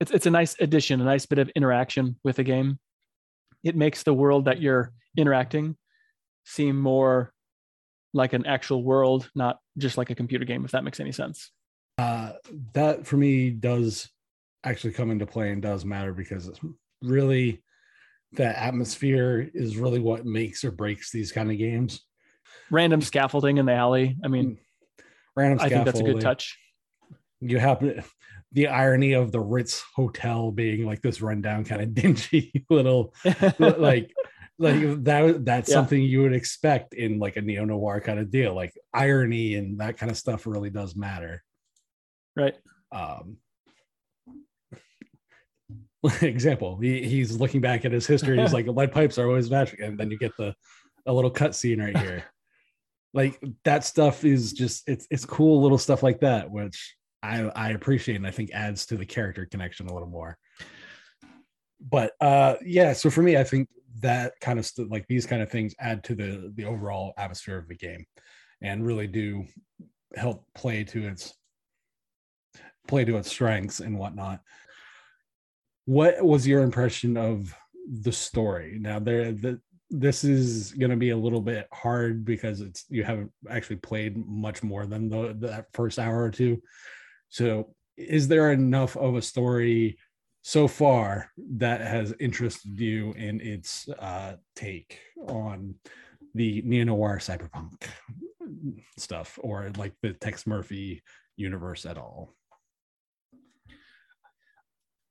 it's 0.00 0.10
it's 0.10 0.26
a 0.26 0.30
nice 0.30 0.56
addition 0.60 1.00
a 1.00 1.04
nice 1.04 1.26
bit 1.26 1.38
of 1.38 1.50
interaction 1.50 2.16
with 2.24 2.36
the 2.36 2.44
game 2.44 2.78
it 3.62 3.76
makes 3.76 4.02
the 4.02 4.14
world 4.14 4.44
that 4.44 4.60
you're 4.60 4.92
interacting 5.16 5.76
seem 6.44 6.78
more 6.78 7.32
like 8.12 8.32
an 8.32 8.46
actual 8.46 8.82
world, 8.84 9.28
not 9.34 9.58
just 9.76 9.98
like 9.98 10.10
a 10.10 10.14
computer 10.14 10.44
game, 10.44 10.64
if 10.64 10.70
that 10.70 10.84
makes 10.84 11.00
any 11.00 11.12
sense. 11.12 11.50
Uh, 11.98 12.32
that 12.72 13.06
for 13.06 13.16
me 13.16 13.50
does 13.50 14.08
actually 14.62 14.92
come 14.92 15.10
into 15.10 15.26
play 15.26 15.50
and 15.50 15.62
does 15.62 15.84
matter 15.84 16.12
because 16.14 16.46
it's 16.46 16.60
really 17.02 17.62
that 18.32 18.56
atmosphere 18.56 19.50
is 19.52 19.76
really 19.76 20.00
what 20.00 20.24
makes 20.24 20.64
or 20.64 20.70
breaks 20.70 21.10
these 21.10 21.32
kind 21.32 21.50
of 21.50 21.58
games. 21.58 22.04
Random 22.70 23.00
scaffolding 23.00 23.58
in 23.58 23.66
the 23.66 23.72
alley. 23.72 24.16
I 24.24 24.28
mean, 24.28 24.58
Random 25.36 25.58
I 25.60 25.68
think 25.68 25.84
that's 25.84 26.00
a 26.00 26.04
good 26.04 26.20
touch. 26.20 26.58
You 27.40 27.58
have 27.58 27.82
the 28.52 28.68
irony 28.68 29.12
of 29.14 29.32
the 29.32 29.40
Ritz 29.40 29.82
Hotel 29.94 30.50
being 30.52 30.86
like 30.86 31.02
this 31.02 31.20
rundown, 31.20 31.64
kind 31.64 31.82
of 31.82 31.94
dingy 31.94 32.64
little 32.70 33.12
like 33.60 34.10
like 34.58 35.02
that 35.04 35.44
that's 35.44 35.68
Yeah. 35.68 35.74
something 35.74 36.00
you 36.00 36.22
would 36.22 36.32
expect 36.32 36.94
in 36.94 37.18
like 37.18 37.36
a 37.36 37.42
neo 37.42 37.64
noir 37.64 38.00
kind 38.00 38.18
of 38.20 38.30
deal. 38.30 38.54
Like 38.54 38.72
irony 38.92 39.56
and 39.56 39.78
that 39.80 39.98
kind 39.98 40.10
of 40.10 40.16
stuff 40.16 40.46
really 40.46 40.70
does 40.70 40.94
matter. 40.96 41.42
right. 42.36 42.54
um 42.92 43.38
example 46.20 46.76
he, 46.76 47.02
he's 47.02 47.38
looking 47.40 47.62
back 47.62 47.86
at 47.86 47.92
his 47.92 48.06
history 48.06 48.38
he's 48.38 48.52
like 48.58 48.66
lead 48.66 48.92
pipes 48.92 49.16
are 49.18 49.26
always 49.26 49.50
magic 49.50 49.80
and 49.80 49.98
then 49.98 50.10
you 50.10 50.18
get 50.18 50.36
the 50.36 50.54
a 51.06 51.12
little 51.12 51.30
cut 51.30 51.54
scene 51.54 51.80
right 51.80 51.96
here 51.96 52.22
like 53.14 53.42
that 53.64 53.84
stuff 53.84 54.24
is 54.24 54.52
just 54.52 54.82
it's 54.86 55.06
it's 55.10 55.24
cool 55.24 55.62
little 55.62 55.78
stuff 55.78 56.02
like 56.02 56.20
that 56.20 56.50
which 56.50 56.96
i 57.22 57.40
i 57.56 57.70
appreciate 57.70 58.16
and 58.16 58.26
i 58.26 58.30
think 58.30 58.50
adds 58.52 58.84
to 58.84 58.96
the 58.96 59.06
character 59.06 59.46
connection 59.46 59.88
a 59.88 59.92
little 59.92 60.08
more 60.08 60.36
but 61.80 62.12
uh 62.20 62.56
yeah 62.62 62.92
so 62.92 63.08
for 63.08 63.22
me 63.22 63.36
i 63.36 63.44
think 63.44 63.68
that 64.00 64.32
kind 64.40 64.58
of 64.58 64.66
st- 64.66 64.90
like 64.90 65.06
these 65.06 65.24
kind 65.24 65.40
of 65.40 65.50
things 65.50 65.74
add 65.78 66.02
to 66.04 66.14
the 66.14 66.52
the 66.56 66.64
overall 66.64 67.14
atmosphere 67.16 67.56
of 67.56 67.68
the 67.68 67.76
game 67.76 68.04
and 68.60 68.84
really 68.84 69.06
do 69.06 69.44
help 70.16 70.44
play 70.54 70.84
to 70.84 71.06
its 71.06 71.34
play 72.86 73.04
to 73.04 73.16
its 73.16 73.28
strengths 73.28 73.80
and 73.80 73.98
whatnot. 73.98 74.40
What 75.86 76.22
was 76.24 76.46
your 76.46 76.62
impression 76.62 77.16
of 77.16 77.54
the 77.86 78.12
story? 78.12 78.78
Now, 78.80 78.98
there, 78.98 79.32
the, 79.32 79.60
this 80.00 80.24
is 80.24 80.72
going 80.72 80.90
to 80.90 80.96
be 80.96 81.10
a 81.10 81.16
little 81.16 81.40
bit 81.40 81.68
hard 81.72 82.24
because 82.24 82.60
it's 82.60 82.84
you 82.88 83.04
haven't 83.04 83.30
actually 83.48 83.76
played 83.76 84.16
much 84.16 84.62
more 84.62 84.86
than 84.86 85.08
the 85.08 85.34
that 85.40 85.66
first 85.72 85.98
hour 85.98 86.22
or 86.22 86.30
two. 86.30 86.60
So, 87.28 87.74
is 87.96 88.26
there 88.26 88.50
enough 88.50 88.96
of 88.96 89.14
a 89.14 89.22
story 89.22 89.98
so 90.42 90.66
far 90.66 91.30
that 91.56 91.80
has 91.80 92.12
interested 92.18 92.78
you 92.78 93.12
in 93.12 93.40
its 93.40 93.88
uh, 93.88 94.34
take 94.56 94.98
on 95.28 95.76
the 96.34 96.60
neo 96.64 96.84
noir 96.84 97.18
cyberpunk 97.18 97.84
stuff, 98.98 99.38
or 99.42 99.70
like 99.76 99.92
the 100.02 100.12
Tex 100.12 100.44
Murphy 100.44 101.02
universe 101.36 101.86
at 101.86 101.98
all? 101.98 102.34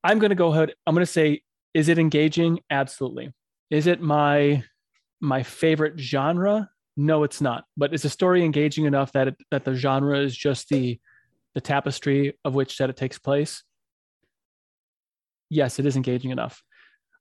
I'm 0.03 0.19
going 0.19 0.31
to 0.31 0.35
go 0.35 0.51
ahead. 0.51 0.73
I'm 0.85 0.93
going 0.93 1.05
to 1.05 1.11
say, 1.11 1.41
is 1.73 1.87
it 1.87 1.97
engaging? 1.97 2.59
Absolutely. 2.69 3.31
Is 3.69 3.87
it 3.87 4.01
my 4.01 4.63
my 5.23 5.41
favorite 5.41 5.97
genre? 5.97 6.69
No, 6.97 7.23
it's 7.23 7.41
not. 7.41 7.63
But 7.77 7.93
is 7.93 8.03
the 8.03 8.09
story 8.09 8.43
engaging 8.43 8.85
enough 8.85 9.13
that 9.13 9.29
it, 9.29 9.37
that 9.49 9.63
the 9.63 9.73
genre 9.73 10.19
is 10.19 10.35
just 10.35 10.69
the 10.69 10.99
the 11.55 11.61
tapestry 11.61 12.37
of 12.43 12.55
which 12.55 12.77
that 12.77 12.89
it 12.89 12.97
takes 12.97 13.17
place? 13.17 13.63
Yes, 15.49 15.79
it 15.79 15.85
is 15.85 15.95
engaging 15.95 16.31
enough. 16.31 16.61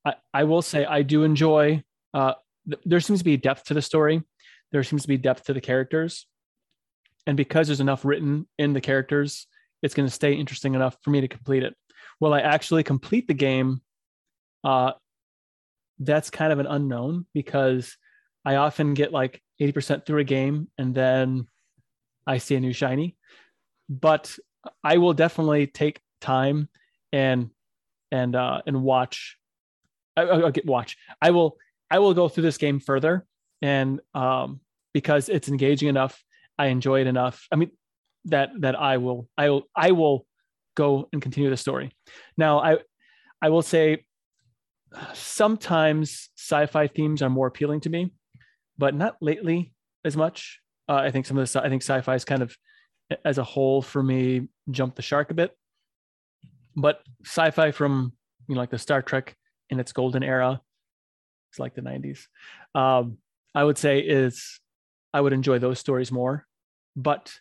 I, 0.04 0.14
I 0.34 0.44
will 0.44 0.62
say 0.62 0.84
I 0.84 1.02
do 1.02 1.22
enjoy. 1.22 1.84
Uh, 2.12 2.34
th- 2.68 2.82
there 2.84 3.00
seems 3.00 3.20
to 3.20 3.24
be 3.24 3.36
depth 3.36 3.64
to 3.64 3.74
the 3.74 3.82
story. 3.82 4.22
There 4.72 4.82
seems 4.82 5.02
to 5.02 5.08
be 5.08 5.18
depth 5.18 5.44
to 5.44 5.52
the 5.52 5.60
characters, 5.60 6.26
and 7.26 7.36
because 7.36 7.68
there's 7.68 7.80
enough 7.80 8.04
written 8.04 8.48
in 8.58 8.72
the 8.72 8.80
characters, 8.80 9.46
it's 9.82 9.94
going 9.94 10.08
to 10.08 10.14
stay 10.14 10.32
interesting 10.32 10.74
enough 10.74 10.96
for 11.02 11.10
me 11.10 11.20
to 11.20 11.28
complete 11.28 11.62
it. 11.62 11.76
Will 12.20 12.34
I 12.34 12.40
actually 12.40 12.82
complete 12.82 13.28
the 13.28 13.34
game? 13.34 13.82
Uh, 14.64 14.92
that's 16.04 16.30
kind 16.30 16.52
of 16.52 16.58
an 16.58 16.66
unknown 16.66 17.26
because 17.34 17.96
I 18.44 18.56
often 18.56 18.94
get 18.94 19.12
like 19.12 19.42
80% 19.60 20.04
through 20.04 20.20
a 20.20 20.24
game 20.24 20.68
and 20.78 20.94
then 20.94 21.46
I 22.26 22.38
see 22.38 22.54
a 22.56 22.60
new 22.60 22.72
shiny. 22.72 23.16
But 23.88 24.36
I 24.82 24.98
will 24.98 25.12
definitely 25.12 25.66
take 25.66 26.00
time 26.20 26.68
and 27.12 27.50
and 28.10 28.36
uh, 28.36 28.62
and 28.66 28.82
watch. 28.82 29.38
I, 30.16 30.22
I'll 30.22 30.50
get 30.50 30.66
watch. 30.66 30.96
I 31.20 31.30
will 31.30 31.56
I 31.90 31.98
will 31.98 32.14
go 32.14 32.28
through 32.28 32.44
this 32.44 32.58
game 32.58 32.80
further 32.80 33.26
and 33.60 34.00
um, 34.14 34.60
because 34.92 35.28
it's 35.28 35.48
engaging 35.48 35.88
enough, 35.88 36.22
I 36.58 36.66
enjoy 36.66 37.00
it 37.00 37.06
enough. 37.06 37.46
I 37.50 37.56
mean 37.56 37.70
that 38.26 38.50
that 38.60 38.78
I 38.78 38.98
will 38.98 39.28
I 39.36 39.50
will 39.50 39.64
I 39.74 39.92
will 39.92 40.26
go 40.74 41.08
and 41.12 41.20
continue 41.20 41.50
the 41.50 41.56
story. 41.56 41.92
Now, 42.36 42.60
I 42.60 42.78
I 43.40 43.48
will 43.50 43.62
say 43.62 44.04
sometimes 45.14 46.30
sci-fi 46.36 46.86
themes 46.86 47.22
are 47.22 47.30
more 47.30 47.46
appealing 47.46 47.80
to 47.80 47.90
me, 47.90 48.12
but 48.78 48.94
not 48.94 49.16
lately 49.20 49.72
as 50.04 50.16
much. 50.16 50.60
Uh, 50.88 50.96
I 50.96 51.10
think 51.10 51.26
some 51.26 51.38
of 51.38 51.50
the 51.50 51.62
I 51.62 51.68
think 51.68 51.82
sci-fi 51.82 52.14
is 52.14 52.24
kind 52.24 52.42
of 52.42 52.56
as 53.24 53.38
a 53.38 53.44
whole 53.44 53.82
for 53.82 54.02
me 54.02 54.48
jumped 54.70 54.96
the 54.96 55.02
shark 55.02 55.30
a 55.30 55.34
bit. 55.34 55.56
But 56.74 57.02
sci-fi 57.24 57.70
from 57.70 58.12
you 58.48 58.54
know 58.54 58.60
like 58.60 58.70
the 58.70 58.78
Star 58.78 59.02
Trek 59.02 59.36
in 59.70 59.80
its 59.80 59.92
golden 59.92 60.22
era, 60.22 60.60
it's 61.50 61.58
like 61.58 61.74
the 61.74 61.82
90s. 61.82 62.26
Um, 62.74 63.18
I 63.54 63.64
would 63.64 63.78
say 63.78 64.00
is 64.00 64.60
I 65.12 65.20
would 65.20 65.32
enjoy 65.32 65.58
those 65.58 65.78
stories 65.78 66.10
more. 66.10 66.46
But 66.96 67.32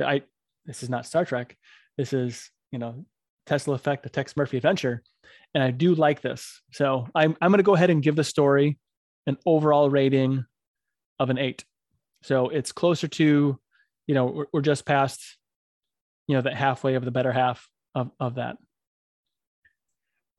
I 0.00 0.22
this 0.66 0.82
is 0.82 0.90
not 0.90 1.06
Star 1.06 1.24
Trek. 1.24 1.56
This 1.96 2.12
is 2.12 2.50
you 2.70 2.78
know 2.78 3.04
Tesla 3.46 3.74
Effect, 3.74 4.02
the 4.02 4.08
Tex 4.08 4.36
Murphy 4.36 4.56
adventure, 4.56 5.02
and 5.54 5.62
I 5.62 5.70
do 5.70 5.94
like 5.94 6.20
this. 6.20 6.62
So 6.72 7.06
I'm 7.14 7.36
I'm 7.40 7.50
going 7.50 7.58
to 7.58 7.64
go 7.64 7.74
ahead 7.74 7.90
and 7.90 8.02
give 8.02 8.16
the 8.16 8.24
story 8.24 8.78
an 9.26 9.36
overall 9.46 9.88
rating 9.90 10.44
of 11.18 11.30
an 11.30 11.38
eight. 11.38 11.64
So 12.22 12.48
it's 12.48 12.72
closer 12.72 13.08
to, 13.08 13.58
you 14.06 14.14
know, 14.14 14.26
we're, 14.26 14.46
we're 14.52 14.60
just 14.62 14.86
past, 14.86 15.22
you 16.26 16.34
know, 16.34 16.42
the 16.42 16.54
halfway 16.54 16.94
of 16.94 17.04
the 17.04 17.10
better 17.10 17.32
half 17.32 17.68
of 17.94 18.10
of 18.18 18.36
that. 18.36 18.56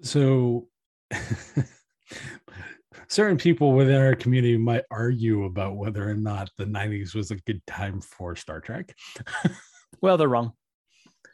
So 0.02 0.68
certain 3.08 3.38
people 3.38 3.74
within 3.74 4.02
our 4.02 4.16
community 4.16 4.58
might 4.58 4.84
argue 4.92 5.46
about 5.46 5.78
whether 5.78 6.10
or 6.10 6.16
not 6.16 6.50
the 6.58 6.66
90s 6.66 7.16
was 7.16 7.32
a 7.32 7.36
good 7.38 7.62
time 7.66 8.02
for 8.02 8.36
Star 8.36 8.60
Trek. 8.62 8.94
Well, 10.02 10.18
they're 10.18 10.28
wrong, 10.28 10.52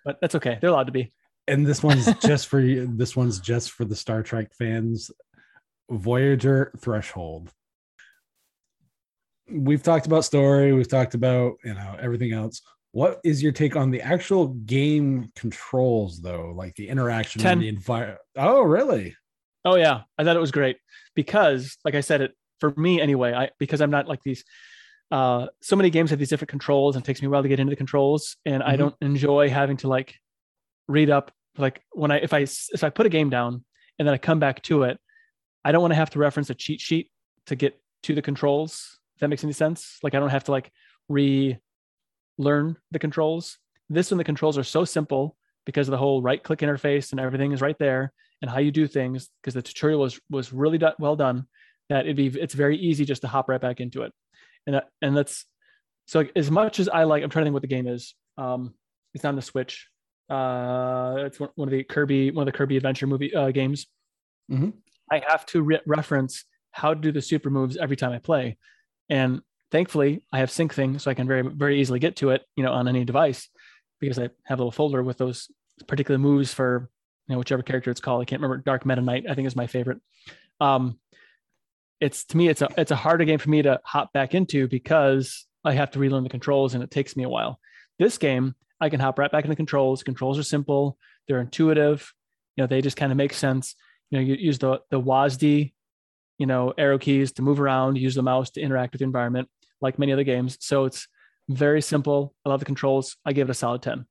but 0.06 0.20
that's 0.22 0.36
okay. 0.36 0.58
They're 0.62 0.70
allowed 0.70 0.86
to 0.86 0.92
be. 0.92 1.12
And 1.48 1.66
this 1.66 1.82
one's 1.84 2.14
just 2.22 2.48
for 2.48 2.60
you. 2.60 2.88
This 2.96 3.16
one's 3.16 3.40
just 3.40 3.72
for 3.72 3.86
the 3.86 3.96
Star 3.96 4.24
Trek 4.24 4.54
fans. 4.58 5.12
Voyager 5.90 6.72
Threshold. 6.80 7.52
We've 9.50 9.84
talked 9.84 10.06
about 10.06 10.24
story, 10.24 10.72
we've 10.72 10.88
talked 10.88 11.14
about, 11.14 11.56
you 11.66 11.74
know, 11.74 11.98
everything 12.00 12.32
else. 12.32 12.62
What 12.94 13.20
is 13.24 13.44
your 13.44 13.52
take 13.52 13.76
on 13.76 13.92
the 13.92 14.02
actual 14.02 14.48
game 14.50 15.32
controls 15.36 16.22
though? 16.22 16.54
Like 16.56 16.76
the 16.76 16.88
interaction 16.88 17.42
10. 17.42 17.54
and 17.54 17.62
the 17.62 17.68
environment. 17.70 18.20
Oh, 18.38 18.62
really? 18.62 19.16
Oh 19.66 19.76
yeah, 19.76 20.02
I 20.18 20.24
thought 20.24 20.36
it 20.36 20.40
was 20.42 20.52
great 20.52 20.78
because, 21.16 21.78
like 21.84 21.96
I 21.96 22.02
said, 22.02 22.22
it 22.22 22.32
for 22.60 22.74
me 22.78 23.00
anyway. 23.02 23.34
I 23.34 23.50
because 23.60 23.82
I'm 23.82 23.92
not 23.92 24.08
like 24.08 24.24
these. 24.24 24.44
Uh, 25.12 25.48
so 25.62 25.76
many 25.76 25.90
games 25.90 26.10
have 26.10 26.20
these 26.20 26.30
different 26.30 26.50
controls, 26.50 26.96
and 26.96 27.04
it 27.04 27.06
takes 27.06 27.22
me 27.22 27.28
a 27.28 27.30
while 27.30 27.44
to 27.44 27.50
get 27.50 27.60
into 27.60 27.70
the 27.70 27.76
controls, 27.76 28.38
and 28.46 28.64
I 28.64 28.74
Mhm. 28.76 28.78
don't 28.78 28.96
enjoy 29.02 29.50
having 29.50 29.78
to 29.78 29.88
like 29.90 30.16
read 30.88 31.10
up. 31.10 31.32
Like 31.58 31.82
when 31.92 32.12
I 32.12 32.18
if 32.18 32.34
I 32.34 32.40
if 32.40 32.84
I 32.84 32.90
put 32.90 33.06
a 33.06 33.10
game 33.10 33.30
down 33.30 33.64
and 34.00 34.08
then 34.08 34.14
I 34.14 34.18
come 34.18 34.40
back 34.40 34.62
to 34.64 34.84
it, 34.84 35.00
I 35.66 35.72
don't 35.72 35.82
want 35.82 35.92
to 35.92 35.98
have 35.98 36.12
to 36.12 36.20
reference 36.20 36.50
a 36.50 36.56
cheat 36.56 36.82
sheet 36.82 37.12
to 37.48 37.56
get 37.56 37.80
to 38.04 38.16
the 38.16 38.22
controls. 38.22 39.00
If 39.16 39.22
that 39.22 39.28
makes 39.28 39.44
any 39.44 39.54
sense. 39.54 39.98
Like 40.02 40.16
I 40.16 40.20
don't 40.20 40.30
have 40.30 40.46
to 40.46 40.52
like 40.52 40.72
re 41.10 41.58
learn 42.38 42.78
the 42.92 43.00
controls. 43.00 43.58
This 43.90 44.10
one, 44.10 44.18
the 44.18 44.24
controls 44.24 44.58
are 44.58 44.64
so 44.64 44.86
simple 44.86 45.36
because 45.66 45.88
of 45.88 45.92
the 45.92 45.98
whole 45.98 46.22
right 46.22 46.42
click 46.42 46.60
interface 46.60 47.12
and 47.12 47.20
everything 47.20 47.52
is 47.52 47.62
right 47.62 47.78
there 47.80 48.14
and 48.42 48.50
how 48.50 48.60
you 48.60 48.72
do 48.72 48.88
things 48.88 49.30
because 49.42 49.54
the 49.54 49.62
tutorial 49.62 50.00
was 50.00 50.20
was 50.30 50.52
really 50.52 50.78
do- 50.78 50.92
well 51.00 51.16
done 51.16 51.46
that 51.90 52.06
it'd 52.06 52.16
be 52.16 52.28
it's 52.28 52.54
very 52.54 52.78
easy 52.78 53.06
just 53.06 53.22
to 53.22 53.28
hop 53.28 53.50
right 53.50 53.62
back 53.62 53.80
into 53.80 54.02
it 54.02 54.12
and 54.66 54.76
that, 54.76 54.88
and 55.02 55.16
that's 55.16 55.46
so 56.06 56.26
as 56.36 56.50
much 56.50 56.80
as 56.80 56.90
i 56.90 57.04
like 57.04 57.24
i'm 57.24 57.30
trying 57.30 57.44
to 57.44 57.48
think 57.48 57.54
what 57.54 57.62
the 57.62 57.68
game 57.68 57.88
is 57.88 58.16
um 58.38 58.74
it's 59.14 59.26
on 59.26 59.36
the 59.36 59.42
switch 59.42 59.88
uh 60.32 61.16
it's 61.26 61.40
one 61.40 61.50
one 61.56 61.68
of 61.68 61.72
the 61.72 61.84
kirby 61.84 62.32
one 62.32 62.48
of 62.48 62.52
the 62.52 62.58
kirby 62.58 62.78
adventure 62.78 63.06
movie 63.08 63.34
uh, 63.36 63.52
games. 63.52 63.88
Mhm. 64.50 64.74
i 65.12 65.22
have 65.28 65.46
to 65.48 65.62
re- 65.62 65.82
reference 65.86 66.46
how 66.72 66.94
to 66.94 67.00
do 67.00 67.12
the 67.12 67.22
super 67.22 67.50
moves 67.50 67.76
every 67.78 67.96
time 67.98 68.12
i 68.14 68.20
play. 68.20 68.58
And 69.10 69.42
thankfully 69.72 70.24
i 70.32 70.40
have 70.40 70.50
Syncthing 70.50 71.00
so 71.02 71.12
i 71.12 71.14
can 71.14 71.28
very 71.28 71.42
very 71.44 71.80
easily 71.82 72.00
get 72.00 72.16
to 72.18 72.30
it 72.32 72.42
you 72.56 72.64
know 72.64 72.72
on 72.72 72.88
any 72.88 73.04
device 73.06 73.50
because 74.00 74.18
i 74.20 74.30
have 74.46 74.60
a 74.60 74.62
little 74.62 74.72
folder 74.72 75.04
with 75.04 75.18
those 75.18 75.50
particular 75.88 76.18
moves 76.18 76.54
for 76.54 76.90
you 77.28 77.34
know 77.34 77.40
whichever 77.40 77.64
character 77.64 77.92
it's 77.92 78.02
called. 78.02 78.22
I 78.22 78.26
can't 78.26 78.42
remember. 78.42 78.62
Dark 78.64 78.86
meta 78.86 79.02
knight 79.02 79.26
i 79.30 79.34
think 79.36 79.48
is 79.48 79.56
my 79.56 79.68
favorite. 79.68 80.00
Um 80.60 81.00
it's 82.00 82.24
to 82.26 82.38
me 82.38 82.48
it's 82.50 82.62
a 82.62 82.70
it's 82.78 82.92
a 82.92 82.96
harder 82.96 83.26
game 83.26 83.40
for 83.40 83.50
me 83.50 83.62
to 83.62 83.80
hop 83.86 84.12
back 84.14 84.34
into 84.34 84.68
because 84.68 85.46
i 85.64 85.74
have 85.74 85.92
to 85.92 86.00
relearn 86.00 86.24
the 86.24 86.30
controls 86.38 86.74
and 86.74 86.84
it 86.84 86.92
takes 86.92 87.16
me 87.16 87.24
a 87.24 87.30
while. 87.30 87.60
This 88.00 88.18
game 88.18 88.56
i 88.82 88.90
can 88.90 89.00
hop 89.00 89.18
right 89.18 89.32
back 89.32 89.46
into 89.46 89.56
controls 89.56 90.04
controls 90.04 90.38
are 90.38 90.44
simple 90.44 90.98
they're 91.28 91.40
intuitive 91.40 92.12
you 92.56 92.64
know 92.64 92.68
they 92.68 92.82
just 92.82 92.98
kind 92.98 93.12
of 93.12 93.18
make 93.18 93.34
sense 93.34 93.76
you 94.12 94.20
know, 94.20 94.26
you 94.26 94.36
use 94.36 94.60
the 94.60 94.82
the 94.92 95.02
WASD, 95.02 95.74
you 96.38 96.46
know, 96.46 96.74
arrow 96.78 97.00
keys 97.00 97.32
to 97.34 97.42
move 97.42 97.60
around, 97.60 97.98
use 97.98 98.16
the 98.16 98.22
mouse 98.22 98.52
to 98.52 98.62
interact 98.62 98.94
with 98.94 99.00
the 99.00 99.06
environment, 99.06 99.48
like 99.80 99.98
many 99.98 100.12
other 100.12 100.26
games. 100.26 100.58
So 100.60 100.86
it's 100.86 101.08
very 101.50 101.82
simple. 101.82 102.36
I 102.46 102.50
love 102.50 102.60
the 102.60 102.66
controls. 102.66 103.16
I 103.26 103.34
give 103.34 103.48
it 103.48 103.52
a 103.52 103.56
solid 103.56 103.82
10. 103.82 104.06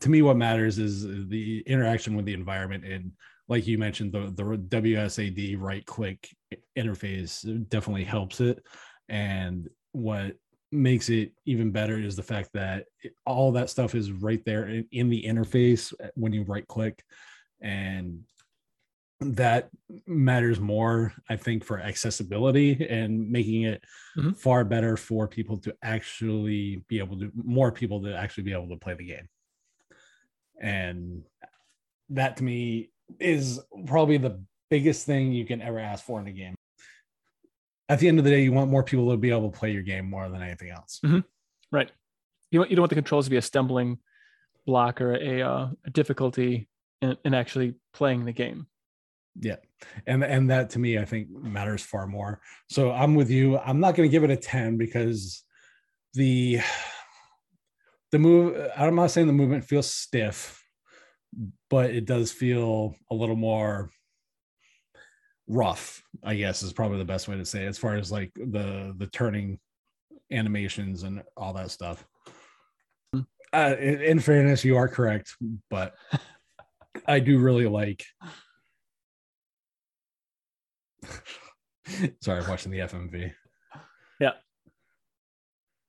To 0.00 0.08
me, 0.08 0.22
what 0.22 0.36
matters 0.36 0.78
is 0.78 1.28
the 1.28 1.62
interaction 1.66 2.16
with 2.16 2.24
the 2.24 2.32
environment. 2.32 2.84
And 2.84 3.12
like 3.48 3.66
you 3.66 3.76
mentioned, 3.76 4.12
the, 4.12 4.32
the 4.34 4.42
WSAD 4.42 5.56
right 5.58 5.84
click 5.84 6.28
interface 6.78 7.68
definitely 7.68 8.04
helps 8.04 8.40
it. 8.40 8.64
And 9.08 9.68
what 9.92 10.36
makes 10.74 11.08
it 11.08 11.32
even 11.46 11.70
better 11.70 11.98
is 11.98 12.16
the 12.16 12.22
fact 12.22 12.50
that 12.54 12.86
all 13.26 13.52
that 13.52 13.70
stuff 13.70 13.94
is 13.94 14.12
right 14.12 14.44
there 14.44 14.66
in, 14.68 14.86
in 14.92 15.08
the 15.08 15.22
interface 15.22 15.92
when 16.14 16.32
you 16.32 16.42
right 16.44 16.66
click. 16.66 17.02
And 17.60 18.24
that 19.20 19.70
matters 20.06 20.60
more 20.60 21.12
i 21.30 21.36
think 21.36 21.64
for 21.64 21.78
accessibility 21.78 22.86
and 22.88 23.30
making 23.30 23.62
it 23.62 23.82
mm-hmm. 24.16 24.32
far 24.32 24.64
better 24.64 24.96
for 24.96 25.26
people 25.28 25.56
to 25.56 25.74
actually 25.82 26.82
be 26.88 26.98
able 26.98 27.18
to 27.18 27.30
more 27.34 27.70
people 27.70 28.02
to 28.02 28.14
actually 28.14 28.42
be 28.42 28.52
able 28.52 28.68
to 28.68 28.76
play 28.76 28.94
the 28.94 29.06
game 29.06 29.28
and 30.60 31.22
that 32.10 32.36
to 32.36 32.44
me 32.44 32.90
is 33.20 33.60
probably 33.86 34.18
the 34.18 34.42
biggest 34.68 35.06
thing 35.06 35.32
you 35.32 35.44
can 35.44 35.62
ever 35.62 35.78
ask 35.78 36.04
for 36.04 36.20
in 36.20 36.26
a 36.26 36.32
game 36.32 36.54
at 37.88 37.98
the 37.98 38.08
end 38.08 38.18
of 38.18 38.24
the 38.24 38.30
day 38.30 38.42
you 38.42 38.52
want 38.52 38.70
more 38.70 38.82
people 38.82 39.10
to 39.10 39.16
be 39.16 39.30
able 39.30 39.50
to 39.50 39.58
play 39.58 39.70
your 39.70 39.82
game 39.82 40.08
more 40.08 40.28
than 40.28 40.42
anything 40.42 40.70
else 40.70 41.00
mm-hmm. 41.04 41.20
right 41.72 41.90
you, 42.50 42.60
want, 42.60 42.70
you 42.70 42.76
don't 42.76 42.82
want 42.82 42.90
the 42.90 42.96
controls 42.96 43.26
to 43.26 43.30
be 43.30 43.36
a 43.36 43.42
stumbling 43.42 43.98
block 44.66 45.00
or 45.00 45.14
a, 45.14 45.42
uh, 45.42 45.68
a 45.84 45.90
difficulty 45.90 46.68
in, 47.02 47.16
in 47.24 47.34
actually 47.34 47.74
playing 47.92 48.24
the 48.24 48.32
game 48.32 48.66
yeah. 49.40 49.56
And 50.06 50.22
and 50.22 50.50
that 50.50 50.70
to 50.70 50.78
me 50.78 50.98
I 50.98 51.04
think 51.04 51.28
matters 51.30 51.82
far 51.82 52.06
more. 52.06 52.40
So 52.70 52.92
I'm 52.92 53.14
with 53.14 53.30
you. 53.30 53.58
I'm 53.58 53.80
not 53.80 53.94
going 53.94 54.08
to 54.08 54.12
give 54.12 54.24
it 54.24 54.30
a 54.30 54.36
10 54.36 54.76
because 54.76 55.42
the 56.14 56.60
the 58.12 58.18
move 58.18 58.70
I'm 58.76 58.94
not 58.94 59.10
saying 59.10 59.26
the 59.26 59.32
movement 59.32 59.64
feels 59.64 59.90
stiff, 59.90 60.62
but 61.68 61.90
it 61.90 62.04
does 62.04 62.30
feel 62.30 62.94
a 63.10 63.14
little 63.14 63.36
more 63.36 63.90
rough, 65.46 66.02
I 66.22 66.34
guess 66.36 66.62
is 66.62 66.72
probably 66.72 66.98
the 66.98 67.04
best 67.04 67.28
way 67.28 67.36
to 67.36 67.44
say 67.44 67.64
it, 67.64 67.68
as 67.68 67.78
far 67.78 67.96
as 67.96 68.10
like 68.10 68.32
the 68.34 68.94
the 68.96 69.06
turning 69.08 69.58
animations 70.30 71.02
and 71.02 71.22
all 71.36 71.52
that 71.54 71.70
stuff. 71.70 72.04
Uh, 73.52 73.76
in, 73.78 74.00
in 74.00 74.20
fairness, 74.20 74.64
you 74.64 74.76
are 74.76 74.88
correct, 74.88 75.36
but 75.70 75.94
I 77.06 77.20
do 77.20 77.38
really 77.38 77.66
like 77.66 78.04
Sorry, 82.22 82.40
I'm 82.40 82.48
watching 82.48 82.72
the 82.72 82.80
FMV. 82.80 83.32
Yeah. 84.20 84.32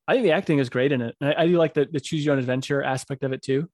I 0.08 0.14
think 0.14 0.24
the 0.24 0.32
acting 0.32 0.60
is 0.60 0.70
great 0.70 0.92
in 0.92 1.02
it. 1.02 1.16
I, 1.22 1.36
I, 1.44 1.48
do 1.48 1.58
like 1.58 1.74
the, 1.74 1.88
the 1.92 2.00
choose 2.00 2.26
your 2.26 2.34
own 2.34 2.40
adventure 2.40 2.84
aspect 2.84 3.24
of 3.24 3.34
it 3.34 3.42
too. 3.42 3.70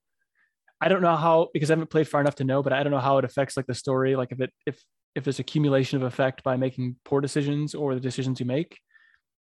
I 0.80 0.88
don't 0.88 1.02
know 1.02 1.16
how 1.16 1.50
because 1.54 1.70
I 1.70 1.74
haven't 1.74 1.90
played 1.90 2.08
far 2.08 2.22
enough 2.22 2.36
to 2.36 2.44
know, 2.44 2.64
but 2.64 2.74
I 2.74 2.84
don't 2.84 2.92
know 2.92 3.00
how 3.00 3.18
it 3.18 3.26
affects 3.26 3.56
like 3.56 3.68
the 3.68 3.76
story. 3.76 4.16
Like 4.16 4.32
if 4.32 4.42
it 4.42 4.52
if 4.66 4.82
if 5.16 5.24
there's 5.24 5.40
accumulation 5.40 5.98
of 5.98 6.04
effect 6.04 6.44
by 6.44 6.56
making 6.56 6.96
poor 7.04 7.22
decisions 7.22 7.76
or 7.76 7.94
the 7.94 8.00
decisions 8.00 8.40
you 8.40 8.46
make, 8.46 8.80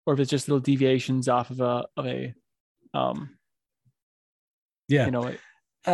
or 0.06 0.14
if 0.14 0.20
it's 0.20 0.32
just 0.32 0.48
little 0.48 0.60
deviations 0.60 1.28
off 1.28 1.50
of 1.50 1.60
a 1.62 1.86
of 1.98 2.08
a 2.08 2.34
um 2.94 3.38
yeah 4.88 5.06
you 5.06 5.12
know 5.12 5.32
uh, 5.86 5.90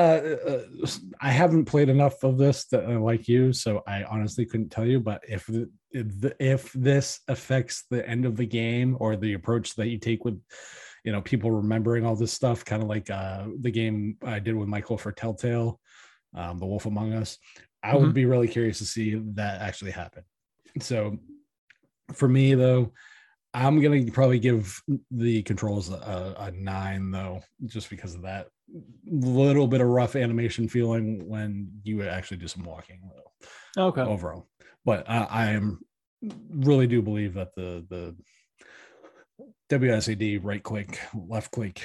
uh, 0.48 0.88
I 1.22 1.30
haven't 1.30 1.66
played 1.66 1.88
enough 1.88 2.24
of 2.24 2.40
this 2.40 2.66
that 2.68 2.86
uh, 2.86 3.00
like 3.00 3.28
you, 3.28 3.54
so 3.54 3.84
I 3.86 4.04
honestly 4.04 4.44
couldn't 4.44 4.70
tell 4.70 4.88
you. 4.88 5.00
But 5.00 5.22
if 5.30 5.46
the, 5.46 5.70
if 6.40 6.74
this 6.74 7.20
affects 7.28 7.84
the 7.92 8.08
end 8.10 8.26
of 8.26 8.36
the 8.36 8.46
game 8.48 8.98
or 9.00 9.16
the 9.16 9.34
approach 9.34 9.76
that 9.76 9.90
you 9.90 10.00
take 10.00 10.26
with, 10.26 10.42
you 11.04 11.12
know, 11.12 11.22
people 11.22 11.52
remembering 11.52 12.08
all 12.08 12.16
this 12.16 12.34
stuff, 12.34 12.66
kind 12.66 12.82
of 12.82 12.90
like 12.90 13.12
uh, 13.12 13.46
the 13.60 13.70
game 13.70 14.18
I 14.26 14.40
did 14.40 14.56
with 14.56 14.68
Michael 14.68 14.98
for 14.98 15.12
Telltale, 15.12 15.80
um, 16.34 16.58
The 16.58 16.66
Wolf 16.66 16.88
Among 16.88 17.14
Us, 17.14 17.38
I 17.84 17.92
mm-hmm. 17.92 18.04
would 18.04 18.14
be 18.14 18.26
really 18.26 18.48
curious 18.48 18.80
to 18.80 18.86
see 18.86 19.16
that 19.36 19.62
actually 19.62 19.92
happen. 19.92 20.24
So, 20.80 21.18
for 22.14 22.28
me 22.28 22.56
though, 22.56 22.94
I'm 23.54 23.82
gonna 23.82 24.06
probably 24.12 24.40
give 24.40 24.82
the 25.12 25.44
controls 25.44 25.90
a, 25.90 26.36
a 26.38 26.52
nine 26.52 27.12
though, 27.12 27.42
just 27.66 27.90
because 27.90 28.16
of 28.16 28.24
that 28.24 28.48
little 29.06 29.68
bit 29.68 29.82
of 29.82 29.88
rough 29.88 30.16
animation 30.16 30.68
feeling 30.68 31.28
when 31.28 31.70
you 31.84 32.02
actually 32.04 32.38
do 32.38 32.48
some 32.48 32.64
walking. 32.64 33.02
Though, 33.14 33.90
Okay. 33.90 34.02
Overall, 34.02 34.48
but 34.86 35.08
I, 35.10 35.28
I 35.30 35.46
am 35.52 35.80
really 36.50 36.88
do 36.88 37.02
believe 37.02 37.34
that 37.36 37.54
the 37.56 37.86
the 37.90 38.16
WSAD 39.70 40.40
right 40.44 40.62
click, 40.62 41.00
left 41.14 41.52
click, 41.52 41.82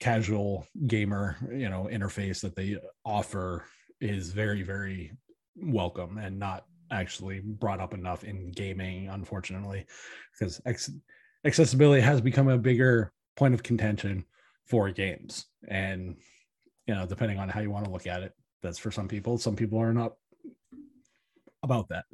casual 0.00 0.66
gamer, 0.86 1.36
you 1.50 1.68
know, 1.68 1.88
interface 1.90 2.40
that 2.40 2.56
they 2.56 2.76
offer 3.04 3.64
is 4.00 4.30
very, 4.30 4.62
very 4.62 5.12
welcome 5.56 6.18
and 6.18 6.38
not 6.38 6.64
actually 6.90 7.40
brought 7.40 7.80
up 7.80 7.94
enough 7.94 8.24
in 8.24 8.50
gaming, 8.52 9.08
unfortunately, 9.08 9.86
because 10.32 10.60
ex- 10.66 10.90
accessibility 11.44 12.00
has 12.00 12.20
become 12.20 12.48
a 12.48 12.58
bigger 12.58 13.12
point 13.36 13.54
of 13.54 13.62
contention 13.62 14.24
for 14.64 14.90
games. 14.90 15.46
And, 15.68 16.16
you 16.86 16.94
know, 16.94 17.06
depending 17.06 17.38
on 17.38 17.48
how 17.48 17.60
you 17.60 17.70
want 17.70 17.84
to 17.84 17.90
look 17.90 18.06
at 18.06 18.22
it, 18.22 18.32
that's 18.62 18.78
for 18.78 18.90
some 18.90 19.08
people. 19.08 19.38
Some 19.38 19.56
people 19.56 19.78
are 19.78 19.92
not 19.92 20.12
about 21.62 21.88
that. 21.88 22.04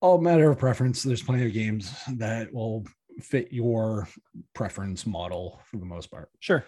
All 0.00 0.20
matter 0.20 0.50
of 0.50 0.58
preference. 0.58 1.02
There's 1.02 1.22
plenty 1.22 1.46
of 1.46 1.52
games 1.52 1.92
that 2.16 2.52
will 2.52 2.86
fit 3.20 3.52
your 3.52 4.08
preference 4.54 5.06
model 5.06 5.60
for 5.64 5.78
the 5.78 5.84
most 5.84 6.10
part. 6.10 6.30
Sure. 6.40 6.64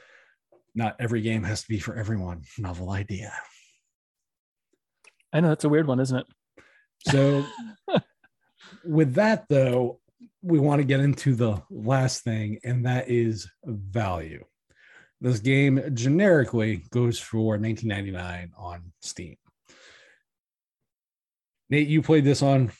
Not 0.74 0.96
every 0.98 1.20
game 1.20 1.44
has 1.44 1.62
to 1.62 1.68
be 1.68 1.78
for 1.78 1.94
everyone. 1.94 2.42
Novel 2.58 2.90
idea. 2.90 3.32
I 5.32 5.40
know 5.40 5.48
that's 5.48 5.64
a 5.64 5.68
weird 5.68 5.86
one, 5.86 6.00
isn't 6.00 6.18
it? 6.18 6.26
So, 7.08 7.44
with 8.84 9.14
that 9.14 9.46
though, 9.48 10.00
we 10.42 10.58
want 10.58 10.80
to 10.80 10.84
get 10.84 11.00
into 11.00 11.34
the 11.34 11.62
last 11.70 12.24
thing, 12.24 12.58
and 12.64 12.86
that 12.86 13.10
is 13.10 13.48
value. 13.64 14.44
This 15.20 15.38
game 15.38 15.82
generically 15.94 16.84
goes 16.90 17.18
for 17.18 17.58
19.99 17.58 18.50
on 18.56 18.92
Steam. 19.02 19.36
Nate, 21.68 21.88
you 21.88 22.00
played 22.02 22.24
this 22.24 22.42
on, 22.42 22.72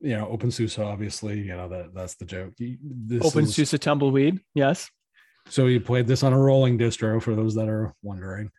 you 0.00 0.16
know, 0.16 0.26
OpenSUSE, 0.26 0.82
obviously. 0.84 1.40
You 1.40 1.56
know 1.56 1.68
that 1.68 1.94
that's 1.94 2.14
the 2.14 2.24
joke. 2.24 2.54
This 2.56 3.22
OpenSUSE 3.22 3.74
is, 3.74 3.80
tumbleweed, 3.80 4.40
yes. 4.54 4.88
So 5.48 5.66
you 5.66 5.80
played 5.80 6.06
this 6.06 6.22
on 6.22 6.32
a 6.32 6.38
rolling 6.38 6.78
distro 6.78 7.20
for 7.20 7.34
those 7.34 7.54
that 7.56 7.68
are 7.68 7.94
wondering, 8.02 8.50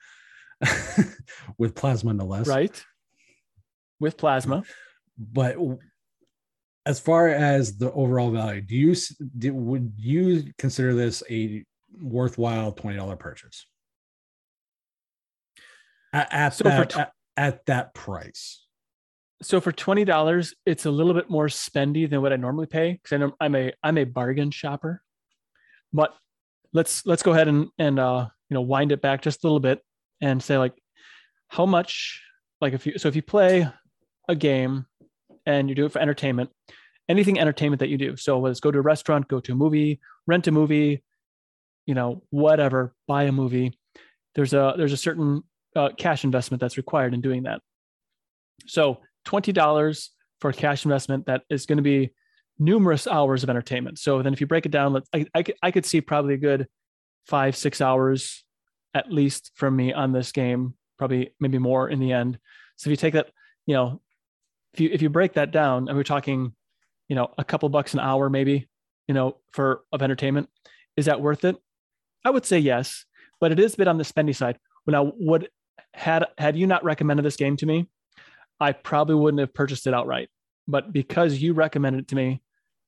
with 1.58 1.76
Plasma 1.76 2.14
no 2.14 2.26
less, 2.26 2.48
right? 2.48 2.84
With 4.00 4.18
Plasma, 4.18 4.64
but 5.18 5.58
as 6.86 7.00
far 7.00 7.28
as 7.28 7.78
the 7.78 7.92
overall 7.92 8.32
value, 8.32 8.62
do 8.62 8.76
you 8.76 8.96
do, 9.38 9.54
would 9.54 9.94
you 9.98 10.52
consider 10.58 10.94
this 10.94 11.22
a 11.30 11.64
worthwhile 12.02 12.72
twenty 12.72 12.98
dollar 12.98 13.16
purchase 13.16 13.66
at, 16.14 16.28
at 16.32 16.54
so 16.54 16.64
that, 16.64 16.98
at, 16.98 17.12
at 17.36 17.66
that 17.66 17.94
price? 17.94 18.66
So 19.42 19.60
for 19.62 19.72
twenty 19.72 20.06
dollars, 20.06 20.56
it's 20.66 20.86
a 20.86 20.92
little 20.92 21.14
bit 21.14 21.30
more 21.30 21.48
spendy 21.48 22.10
than 22.10 22.22
what 22.22 22.34
I 22.34 22.38
normally 22.38 22.68
pay 22.68 23.00
because 23.04 23.34
I'm 23.40 23.56
a 23.56 23.74
I'm 23.84 23.98
a 23.98 24.06
bargain 24.06 24.52
shopper. 24.52 25.02
But 25.92 26.14
let's 26.74 27.06
let's 27.06 27.24
go 27.24 27.34
ahead 27.34 27.48
and 27.48 27.68
and 27.78 28.00
uh, 28.00 28.28
you 28.50 28.56
know 28.56 28.62
wind 28.62 28.92
it 28.92 29.02
back 29.02 29.22
just 29.22 29.44
a 29.44 29.48
little 29.48 29.60
bit 29.60 29.82
and 30.22 30.42
say 30.42 30.58
like 30.58 30.74
how 31.48 31.66
much 31.66 32.22
like 32.62 32.74
if 32.74 32.86
you 32.86 32.98
so 32.98 33.08
if 33.08 33.16
you 33.16 33.22
play 33.22 33.68
a 34.30 34.36
game 34.36 34.86
and 35.46 35.68
you 35.68 35.76
do 35.76 35.86
it 35.86 35.92
for 35.92 36.00
entertainment 36.00 36.50
anything 37.10 37.40
entertainment 37.40 37.80
that 37.80 37.90
you 37.90 37.98
do. 37.98 38.16
So 38.16 38.40
let's 38.40 38.60
go 38.60 38.70
to 38.70 38.78
a 38.78 38.84
restaurant 38.84 39.28
go 39.28 39.40
to 39.42 39.52
a 39.52 39.56
movie 39.56 40.00
rent 40.28 40.48
a 40.48 40.52
movie 40.52 41.04
you 41.86 41.96
know 41.96 42.24
whatever 42.30 42.94
buy 43.08 43.24
a 43.24 43.32
movie 43.32 43.74
there's 44.36 44.54
a 44.54 44.76
there's 44.78 44.94
a 44.94 44.98
certain 44.98 45.44
uh, 45.76 45.90
cash 45.98 46.24
investment 46.24 46.62
that's 46.62 46.78
required 46.78 47.14
in 47.14 47.22
doing 47.22 47.44
that. 47.44 47.62
So 48.68 49.00
$20 49.26 50.10
for 50.40 50.50
a 50.50 50.54
cash 50.54 50.86
investment 50.86 51.26
that 51.26 51.44
is 51.50 51.66
going 51.66 51.78
to 51.78 51.84
be 51.84 52.12
numerous 52.58 53.08
hours 53.08 53.44
of 53.44 53.50
entertainment. 53.50 54.00
So 54.00 54.22
then 54.22 54.34
if 54.34 54.42
you 54.42 54.48
break 54.48 54.66
it 54.66 54.72
down 54.72 54.94
let's 54.94 55.10
I, 55.14 55.26
I, 55.36 55.44
I 55.64 55.72
could 55.72 55.86
see 55.86 56.02
probably 56.02 56.34
a 56.34 56.38
good 56.38 56.68
five 57.28 57.56
six 57.56 57.82
hours 57.82 58.44
at 58.94 59.12
least 59.12 59.52
from 59.56 59.76
me 59.76 59.94
on 59.94 60.12
this 60.12 60.32
game 60.32 60.74
probably 60.98 61.34
maybe 61.40 61.58
more 61.58 61.90
in 61.90 62.00
the 62.00 62.12
end. 62.12 62.38
So 62.76 62.90
if 62.90 62.92
you 62.92 62.98
take 62.98 63.14
that 63.14 63.32
you 63.66 63.76
know 63.76 64.02
if 64.74 64.80
you 64.80 64.90
if 64.92 65.02
you 65.02 65.10
break 65.10 65.34
that 65.34 65.52
down 65.52 65.88
and 65.88 65.98
we're 65.98 66.04
talking 66.04 66.54
you 67.08 67.16
know 67.16 67.34
a 67.38 67.44
couple 67.44 67.68
bucks 67.70 67.94
an 67.94 68.00
hour 68.00 68.30
maybe 68.30 68.68
you 69.08 69.14
know 69.14 69.38
for 69.52 69.82
of 69.92 70.02
entertainment 70.02 70.50
is 70.98 71.06
that 71.06 71.22
worth 71.22 71.46
it 71.46 71.58
I 72.26 72.30
would 72.30 72.46
say 72.46 72.60
yes, 72.60 73.06
but 73.40 73.52
it 73.52 73.60
is 73.60 73.74
a 73.74 73.78
bit 73.78 73.88
on 73.88 73.98
the 73.98 74.04
spendy 74.04 74.36
side. 74.36 74.58
When 74.86 74.96
I 74.96 75.10
would 75.18 75.50
had 75.94 76.26
had 76.38 76.58
you 76.58 76.68
not 76.68 76.84
recommended 76.84 77.26
this 77.26 77.36
game 77.36 77.58
to 77.58 77.66
me, 77.66 77.88
I 78.60 78.72
probably 78.74 79.16
wouldn't 79.16 79.40
have 79.40 79.54
purchased 79.54 79.88
it 79.88 79.94
outright. 79.94 80.30
but 80.68 80.94
because 80.94 81.38
you 81.42 81.54
recommended 81.54 82.02
it 82.02 82.08
to 82.10 82.16
me, 82.16 82.42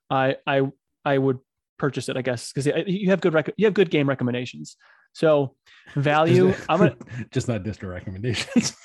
I 0.09 0.37
I 0.45 0.71
I 1.05 1.17
would 1.17 1.39
purchase 1.79 2.09
it, 2.09 2.17
I 2.17 2.21
guess, 2.21 2.51
because 2.51 2.71
you 2.87 3.09
have 3.09 3.21
good 3.21 3.33
rec- 3.33 3.53
you 3.57 3.65
have 3.65 3.73
good 3.73 3.89
game 3.89 4.07
recommendations. 4.07 4.75
So 5.13 5.55
value, 5.95 6.53
I'm 6.69 6.79
gonna 6.79 6.95
just 7.31 7.47
not 7.47 7.63
distro 7.63 7.89
recommendations. 7.89 8.75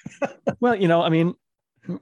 well, 0.60 0.74
you 0.74 0.88
know, 0.88 1.02
I 1.02 1.08
mean, 1.08 1.34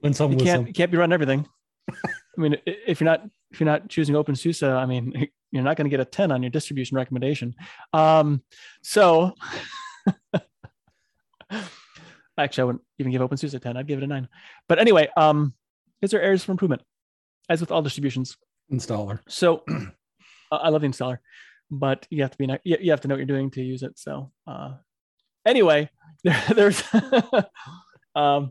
when 0.00 0.14
someone 0.14 0.38
you 0.38 0.44
can't 0.44 0.60
some, 0.60 0.66
you 0.66 0.72
can't 0.72 0.90
be 0.90 0.96
running 0.96 1.14
everything. 1.14 1.46
I 1.90 2.40
mean, 2.40 2.56
if 2.66 3.00
you're 3.00 3.06
not 3.06 3.22
if 3.50 3.60
you're 3.60 3.66
not 3.66 3.88
choosing 3.88 4.14
OpenSUSE, 4.14 4.68
I 4.68 4.86
mean, 4.86 5.28
you're 5.52 5.62
not 5.62 5.76
going 5.76 5.84
to 5.84 5.90
get 5.90 6.00
a 6.00 6.04
10 6.04 6.32
on 6.32 6.42
your 6.42 6.50
distribution 6.50 6.96
recommendation. 6.96 7.54
Um, 7.92 8.42
so 8.82 9.32
actually, 12.36 12.62
I 12.62 12.64
wouldn't 12.64 12.84
even 12.98 13.12
give 13.12 13.22
OpenSUSE 13.22 13.54
a 13.54 13.60
10. 13.60 13.76
I'd 13.76 13.86
give 13.86 13.98
it 13.98 14.04
a 14.04 14.08
nine. 14.08 14.28
But 14.68 14.80
anyway, 14.80 15.08
um, 15.16 15.54
is 16.02 16.10
there 16.10 16.20
areas 16.22 16.42
for 16.44 16.52
improvement? 16.52 16.82
As 17.48 17.60
with 17.60 17.70
all 17.70 17.82
distributions, 17.82 18.36
installer. 18.72 19.20
So 19.28 19.62
I 20.50 20.70
love 20.70 20.80
the 20.80 20.88
installer, 20.88 21.18
but 21.70 22.06
you 22.10 22.22
have 22.22 22.30
to 22.30 22.38
be 22.38 22.48
you 22.64 22.90
have 22.90 23.02
to 23.02 23.08
know 23.08 23.14
what 23.14 23.18
you're 23.18 23.26
doing 23.26 23.50
to 23.52 23.62
use 23.62 23.82
it. 23.82 23.98
So 23.98 24.32
uh, 24.46 24.74
anyway, 25.44 25.90
there, 26.24 26.42
there's 26.54 26.82
um, 28.16 28.50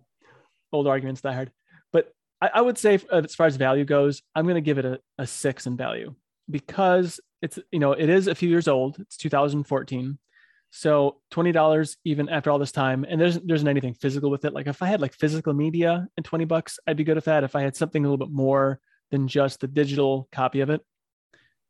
old 0.73 0.87
arguments 0.87 1.21
that 1.21 1.33
hard, 1.33 1.51
but 1.91 2.11
I, 2.41 2.49
I, 2.55 2.61
would 2.61 2.77
say 2.77 2.99
uh, 3.11 3.21
as 3.23 3.35
far 3.35 3.47
as 3.47 3.55
value 3.55 3.85
goes, 3.85 4.21
I'm 4.35 4.45
going 4.45 4.55
to 4.55 4.61
give 4.61 4.77
it 4.77 4.85
a, 4.85 4.99
a 5.17 5.27
six 5.27 5.65
in 5.65 5.77
value 5.77 6.15
because 6.49 7.19
it's 7.41 7.59
you 7.71 7.79
know 7.79 7.93
it 7.93 8.09
is 8.09 8.27
a 8.27 8.35
few 8.35 8.49
years 8.49 8.67
old. 8.67 8.97
It's 8.99 9.17
2014. 9.17 10.17
So 10.75 11.17
twenty 11.29 11.51
dollars 11.51 11.97
even 12.03 12.29
after 12.29 12.49
all 12.49 12.57
this 12.57 12.71
time, 12.71 13.05
and 13.07 13.21
there's 13.21 13.39
there 13.39 13.55
isn't 13.55 13.67
anything 13.67 13.93
physical 13.93 14.31
with 14.31 14.43
it. 14.43 14.53
Like 14.53 14.67
if 14.67 14.81
I 14.81 14.87
had 14.87 15.01
like 15.01 15.13
physical 15.13 15.53
media 15.53 16.07
and 16.17 16.25
twenty 16.25 16.45
bucks, 16.45 16.79
I'd 16.87 16.97
be 16.97 17.03
good 17.03 17.15
with 17.15 17.25
that. 17.25 17.43
If 17.43 17.55
I 17.55 17.61
had 17.61 17.75
something 17.75 18.03
a 18.03 18.09
little 18.09 18.25
bit 18.25 18.33
more 18.33 18.79
than 19.11 19.27
just 19.27 19.59
the 19.59 19.67
digital 19.67 20.27
copy 20.31 20.61
of 20.61 20.71
it, 20.71 20.81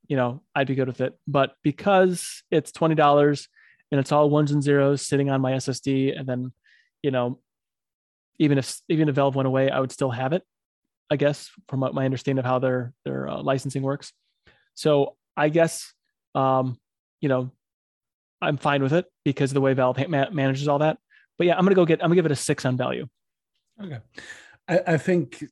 you 0.07 0.15
know, 0.15 0.41
I'd 0.55 0.67
be 0.67 0.75
good 0.75 0.87
with 0.87 1.01
it. 1.01 1.17
But 1.27 1.55
because 1.63 2.43
it's 2.49 2.71
twenty 2.71 2.95
dollars 2.95 3.49
and 3.91 3.99
it's 3.99 4.11
all 4.11 4.29
ones 4.29 4.51
and 4.51 4.63
zeros 4.63 5.05
sitting 5.05 5.29
on 5.29 5.41
my 5.41 5.51
SSD, 5.51 6.17
and 6.17 6.27
then, 6.27 6.53
you 7.01 7.11
know, 7.11 7.39
even 8.39 8.57
if 8.57 8.79
even 8.89 9.09
if 9.09 9.15
Valve 9.15 9.35
went 9.35 9.47
away, 9.47 9.69
I 9.69 9.79
would 9.79 9.91
still 9.91 10.11
have 10.11 10.33
it. 10.33 10.43
I 11.09 11.15
guess 11.15 11.49
from 11.67 11.79
my 11.79 12.05
understanding 12.05 12.39
of 12.39 12.45
how 12.45 12.59
their 12.59 12.93
their 13.05 13.27
uh, 13.27 13.41
licensing 13.41 13.83
works. 13.83 14.13
So 14.73 15.15
I 15.37 15.49
guess, 15.49 15.93
um, 16.33 16.79
you 17.21 17.29
know, 17.29 17.51
I'm 18.41 18.57
fine 18.57 18.81
with 18.81 18.93
it 18.93 19.05
because 19.23 19.51
of 19.51 19.55
the 19.55 19.61
way 19.61 19.73
Valve 19.73 19.97
manages 20.09 20.67
all 20.67 20.79
that. 20.79 20.97
But 21.37 21.47
yeah, 21.47 21.57
I'm 21.57 21.63
gonna 21.63 21.75
go 21.75 21.85
get. 21.85 22.01
I'm 22.01 22.09
gonna 22.09 22.15
give 22.15 22.25
it 22.25 22.31
a 22.31 22.35
six 22.35 22.65
on 22.65 22.77
value. 22.77 23.07
Okay, 23.81 23.99
I, 24.67 24.79
I 24.87 24.97
think 24.97 25.43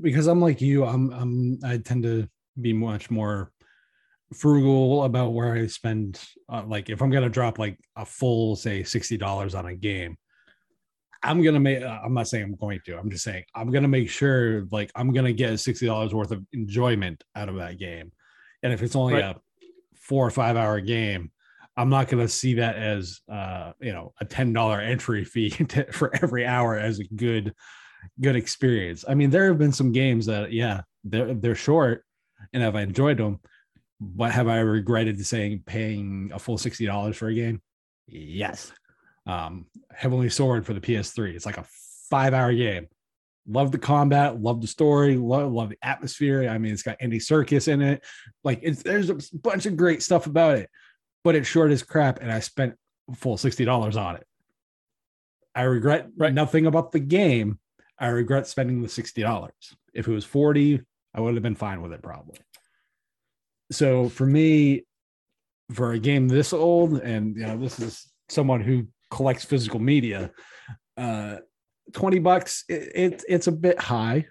because 0.00 0.26
I'm 0.26 0.40
like 0.40 0.60
you, 0.60 0.84
I'm 0.84 1.10
I'm 1.12 1.58
I 1.64 1.78
tend 1.78 2.02
to 2.04 2.28
be 2.60 2.72
much 2.72 3.10
more 3.10 3.52
frugal 4.34 5.04
about 5.04 5.32
where 5.32 5.54
I 5.54 5.66
spend. 5.66 6.20
Uh, 6.48 6.64
like 6.66 6.88
if 6.90 7.02
I'm 7.02 7.10
gonna 7.10 7.28
drop 7.28 7.58
like 7.58 7.78
a 7.96 8.04
full 8.04 8.56
say 8.56 8.82
sixty 8.82 9.16
dollars 9.16 9.54
on 9.54 9.66
a 9.66 9.74
game, 9.74 10.16
I'm 11.22 11.42
gonna 11.42 11.60
make. 11.60 11.82
Uh, 11.82 11.98
I'm 12.04 12.14
not 12.14 12.28
saying 12.28 12.44
I'm 12.44 12.54
going 12.56 12.80
to. 12.86 12.98
I'm 12.98 13.10
just 13.10 13.24
saying 13.24 13.44
I'm 13.54 13.70
gonna 13.70 13.88
make 13.88 14.08
sure 14.08 14.66
like 14.70 14.90
I'm 14.94 15.12
gonna 15.12 15.32
get 15.32 15.58
sixty 15.58 15.86
dollars 15.86 16.14
worth 16.14 16.30
of 16.30 16.44
enjoyment 16.52 17.24
out 17.34 17.48
of 17.48 17.56
that 17.56 17.78
game, 17.78 18.12
and 18.62 18.72
if 18.72 18.82
it's 18.82 18.96
only 18.96 19.14
right. 19.14 19.36
a 19.36 19.36
four 19.96 20.26
or 20.26 20.30
five 20.30 20.56
hour 20.56 20.80
game, 20.80 21.30
I'm 21.76 21.90
not 21.90 22.08
going 22.08 22.24
to 22.24 22.28
see 22.28 22.54
that 22.54 22.76
as 22.76 23.20
uh, 23.30 23.72
you 23.80 23.92
know 23.92 24.12
a 24.20 24.24
ten 24.24 24.52
dollar 24.52 24.80
entry 24.80 25.24
fee 25.24 25.50
to, 25.68 25.92
for 25.92 26.14
every 26.22 26.44
hour 26.44 26.76
as 26.76 26.98
a 26.98 27.04
good 27.04 27.54
good 28.20 28.36
experience. 28.36 29.04
I 29.08 29.14
mean, 29.14 29.30
there 29.30 29.46
have 29.46 29.58
been 29.58 29.72
some 29.72 29.92
games 29.92 30.26
that 30.26 30.52
yeah 30.52 30.82
they're 31.04 31.34
they're 31.34 31.54
short, 31.54 32.04
and 32.52 32.62
have 32.62 32.74
I 32.74 32.82
enjoyed 32.82 33.18
them, 33.18 33.38
but 34.00 34.32
have 34.32 34.48
I 34.48 34.58
regretted 34.58 35.24
saying 35.24 35.62
paying 35.66 36.30
a 36.34 36.38
full 36.38 36.58
sixty 36.58 36.84
dollars 36.84 37.16
for 37.16 37.28
a 37.28 37.34
game? 37.34 37.62
Yes. 38.08 38.72
Um, 39.28 39.66
Heavenly 39.92 40.30
Sword 40.30 40.66
for 40.66 40.72
the 40.72 40.80
PS3. 40.80 41.34
It's 41.34 41.46
like 41.46 41.58
a 41.58 41.66
five 42.10 42.34
hour 42.34 42.52
game. 42.52 42.88
Love 43.46 43.72
the 43.72 43.78
combat, 43.78 44.40
love 44.40 44.60
the 44.60 44.66
story, 44.66 45.16
love, 45.16 45.52
love 45.52 45.70
the 45.70 45.78
atmosphere. 45.82 46.48
I 46.48 46.58
mean, 46.58 46.72
it's 46.72 46.82
got 46.82 46.96
Andy 47.00 47.18
Serkis 47.18 47.68
in 47.68 47.80
it. 47.80 48.04
Like, 48.44 48.60
it's 48.62 48.82
there's 48.82 49.10
a 49.10 49.18
bunch 49.32 49.66
of 49.66 49.76
great 49.76 50.02
stuff 50.02 50.26
about 50.26 50.58
it, 50.58 50.68
but 51.24 51.34
it's 51.34 51.48
short 51.48 51.70
as 51.70 51.82
crap, 51.82 52.20
and 52.20 52.30
I 52.30 52.40
spent 52.40 52.74
full 53.16 53.36
sixty 53.36 53.64
dollars 53.64 53.96
on 53.96 54.16
it. 54.16 54.26
I 55.54 55.62
regret 55.62 56.08
right. 56.16 56.32
nothing 56.32 56.66
about 56.66 56.92
the 56.92 57.00
game. 57.00 57.58
I 57.98 58.08
regret 58.08 58.46
spending 58.46 58.82
the 58.82 58.88
sixty 58.88 59.22
dollars. 59.22 59.74
If 59.94 60.08
it 60.08 60.12
was 60.12 60.24
forty, 60.24 60.82
I 61.14 61.20
would 61.20 61.34
have 61.34 61.42
been 61.42 61.54
fine 61.54 61.80
with 61.80 61.92
it 61.92 62.02
probably. 62.02 62.38
So 63.72 64.08
for 64.08 64.26
me, 64.26 64.84
for 65.72 65.92
a 65.92 65.98
game 65.98 66.28
this 66.28 66.52
old, 66.52 66.98
and 67.00 67.34
you 67.34 67.46
know, 67.46 67.56
this 67.56 67.80
is 67.80 68.10
someone 68.28 68.60
who 68.60 68.86
collects 69.10 69.44
physical 69.44 69.80
media, 69.80 70.30
uh, 70.96 71.36
20 71.92 72.18
bucks, 72.18 72.64
it, 72.68 72.92
it, 72.94 73.24
it's 73.28 73.46
a 73.46 73.52
bit 73.52 73.78
high. 73.80 74.26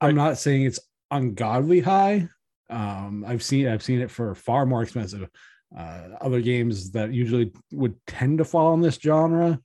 I'm 0.00 0.14
not 0.14 0.38
saying 0.38 0.62
it's 0.62 0.80
ungodly 1.10 1.80
high. 1.80 2.28
Um, 2.68 3.24
I've 3.26 3.42
seen 3.42 3.66
I've 3.66 3.82
seen 3.82 4.00
it 4.00 4.10
for 4.10 4.34
far 4.34 4.64
more 4.64 4.82
expensive. 4.82 5.28
Uh, 5.76 6.08
other 6.20 6.40
games 6.40 6.92
that 6.92 7.12
usually 7.12 7.52
would 7.72 7.94
tend 8.06 8.38
to 8.38 8.44
fall 8.44 8.74
in 8.74 8.80
this 8.80 8.96
genre, 8.96 9.60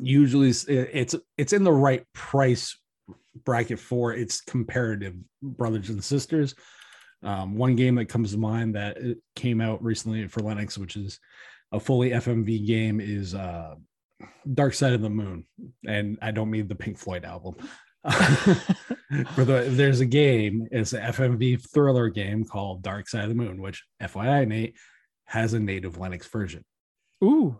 usually 0.00 0.48
it's 0.48 1.14
it's 1.36 1.52
in 1.52 1.64
the 1.64 1.72
right 1.72 2.04
price 2.12 2.78
bracket 3.44 3.78
for 3.78 4.12
its 4.12 4.40
comparative 4.40 5.14
brothers 5.42 5.90
and 5.90 6.02
sisters. 6.02 6.54
Um, 7.22 7.56
one 7.56 7.74
game 7.74 7.94
that 7.96 8.06
comes 8.06 8.32
to 8.32 8.38
mind 8.38 8.74
that 8.74 8.98
came 9.34 9.60
out 9.60 9.82
recently 9.82 10.28
for 10.28 10.40
Linux, 10.40 10.76
which 10.76 10.96
is 10.96 11.18
a 11.74 11.80
fully 11.80 12.10
FMV 12.10 12.66
game, 12.66 13.00
is 13.00 13.34
uh, 13.34 13.74
Dark 14.52 14.74
Side 14.74 14.92
of 14.92 15.02
the 15.02 15.10
Moon, 15.10 15.44
and 15.86 16.18
I 16.22 16.30
don't 16.30 16.50
mean 16.50 16.68
the 16.68 16.74
Pink 16.74 16.98
Floyd 16.98 17.24
album. 17.24 17.56
for 19.34 19.44
the 19.44 19.66
there's 19.68 20.00
a 20.00 20.06
game, 20.06 20.68
it's 20.70 20.92
an 20.92 21.02
FMV 21.02 21.70
thriller 21.72 22.08
game 22.08 22.44
called 22.44 22.82
Dark 22.82 23.08
Side 23.08 23.24
of 23.24 23.28
the 23.30 23.34
Moon, 23.34 23.60
which 23.60 23.82
FYI 24.02 24.46
Nate 24.46 24.76
has 25.24 25.54
a 25.54 25.60
native 25.60 25.96
Linux 25.96 26.30
version. 26.30 26.64
Ooh. 27.22 27.58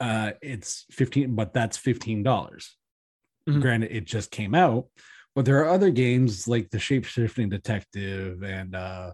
Uh 0.00 0.32
it's 0.40 0.86
15, 0.90 1.34
but 1.34 1.52
that's 1.52 1.76
$15. 1.76 2.24
mm-hmm. 2.24 3.60
Granted, 3.60 3.92
it 3.92 4.06
just 4.06 4.30
came 4.30 4.54
out, 4.54 4.86
but 5.34 5.44
there 5.44 5.60
are 5.60 5.68
other 5.68 5.90
games 5.90 6.48
like 6.48 6.70
the 6.70 6.78
shape 6.78 7.04
shifting 7.04 7.50
detective 7.50 8.42
and 8.42 8.74
uh 8.74 9.12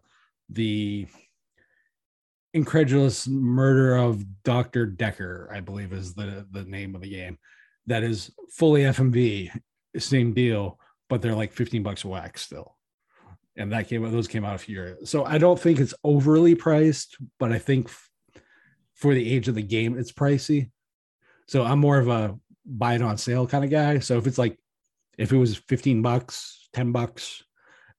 the 0.49 1.07
incredulous 2.53 3.29
murder 3.29 3.97
of 3.97 4.25
Dr. 4.43 4.87
Dekker, 4.87 5.53
I 5.53 5.61
believe 5.61 5.93
is 5.93 6.15
the 6.15 6.47
the 6.51 6.65
name 6.65 6.95
of 6.95 7.01
the 7.01 7.11
game. 7.11 7.39
That 7.87 8.03
is 8.03 8.31
fully 8.53 8.83
FMV, 8.83 9.51
same 9.99 10.33
deal, 10.33 10.79
but 11.09 11.23
they're 11.23 11.35
like 11.35 11.53
15 11.53 11.83
bucks 11.83 12.05
a 12.05 12.09
whack 12.09 12.39
still. 12.39 12.77
And 13.57 13.73
that 13.73 13.89
came 13.89 14.03
those 14.11 14.29
came 14.29 14.45
out 14.45 14.55
a 14.55 14.59
few 14.59 14.77
years. 14.77 15.11
So 15.11 15.25
I 15.25 15.39
don't 15.39 15.59
think 15.59 15.81
it's 15.81 15.95
overly 16.05 16.55
priced, 16.55 17.17
but 17.39 17.53
I 17.53 17.59
think 17.59 17.87
f- 17.87 18.11
for 18.95 19.15
the 19.15 19.33
age 19.33 19.49
of 19.49 19.55
the 19.55 19.63
game, 19.63 19.99
it's 19.99 20.13
pricey. 20.13 20.71
So 21.47 21.65
I'm 21.65 21.81
more 21.81 21.99
of 21.99 22.09
a 22.09 22.39
buy 22.65 22.95
it 22.95 23.03
on 23.03 23.19
sale 23.19 23.47
kind 23.47 23.65
of 23.65 23.71
guy. 23.71 23.99
So 23.99 24.19
if 24.19 24.27
it's 24.27 24.39
like 24.39 24.59
if 25.19 25.33
it 25.33 25.37
was 25.37 25.57
15 25.57 26.03
bucks, 26.03 26.69
10 26.73 26.93
bucks, 26.93 27.43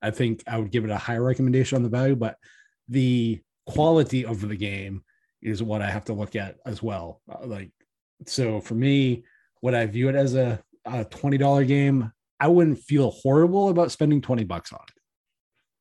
I 0.02 0.12
think 0.12 0.44
I 0.48 0.58
would 0.58 0.72
give 0.72 0.86
it 0.86 0.90
a 0.90 0.98
higher 0.98 1.24
recommendation 1.24 1.76
on 1.76 1.84
the 1.84 1.90
value, 1.90 2.16
but 2.16 2.38
the 2.88 3.42
quality 3.66 4.26
of 4.26 4.48
the 4.48 4.56
game 4.56 5.04
is 5.42 5.64
what 5.64 5.82
I 5.82 5.90
have 5.90 6.06
to 6.06 6.14
look 6.14 6.36
at 6.36 6.58
as 6.66 6.84
well. 6.84 7.22
Uh, 7.32 7.46
like, 7.46 7.72
so 8.28 8.62
for 8.62 8.76
me, 8.76 9.24
would 9.62 9.74
I 9.74 9.86
view 9.86 10.10
it 10.10 10.16
as 10.16 10.36
a, 10.36 10.62
a 10.86 11.06
$20 11.06 11.68
game, 11.68 12.12
I 12.40 12.48
wouldn't 12.48 12.80
feel 12.80 13.12
horrible 13.12 13.70
about 13.70 13.92
spending 13.92 14.22
20 14.22 14.44
bucks 14.44 14.74
on 14.74 14.80
it. 14.88 15.02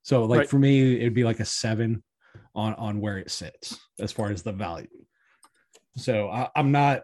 So 0.03 0.24
like 0.24 0.39
right. 0.39 0.49
for 0.49 0.59
me, 0.59 0.97
it'd 0.97 1.14
be 1.14 1.24
like 1.24 1.41
a 1.41 1.45
seven 1.45 2.03
on, 2.55 2.74
on 2.74 3.01
where 3.01 3.18
it 3.18 3.31
sits 3.31 3.78
as 3.99 4.12
far 4.12 4.31
as 4.31 4.43
the 4.43 4.53
value. 4.53 4.89
So 5.97 6.28
I, 6.28 6.49
I'm 6.55 6.72
not, 6.72 7.03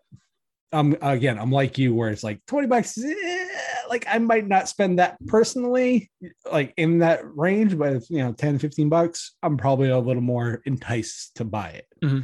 I'm 0.73 0.97
again, 1.01 1.39
I'm 1.39 1.53
like 1.53 1.79
you 1.79 1.95
where 1.95 2.11
it's 2.11 2.25
like 2.25 2.45
20 2.47 2.67
bucks. 2.67 2.99
Eh, 2.99 3.49
like 3.89 4.05
I 4.09 4.19
might 4.19 4.47
not 4.47 4.69
spend 4.69 4.99
that 4.99 5.17
personally, 5.27 6.11
like 6.51 6.75
in 6.77 6.99
that 6.99 7.21
range, 7.37 7.79
but 7.79 7.93
if 7.93 8.11
you 8.11 8.19
know 8.19 8.33
10, 8.33 8.59
15 8.59 8.89
bucks, 8.89 9.37
I'm 9.43 9.57
probably 9.57 9.91
a 9.91 9.99
little 9.99 10.23
more 10.23 10.63
enticed 10.67 11.37
to 11.37 11.45
buy 11.45 11.69
it. 11.69 11.87
Mm-hmm. 12.05 12.21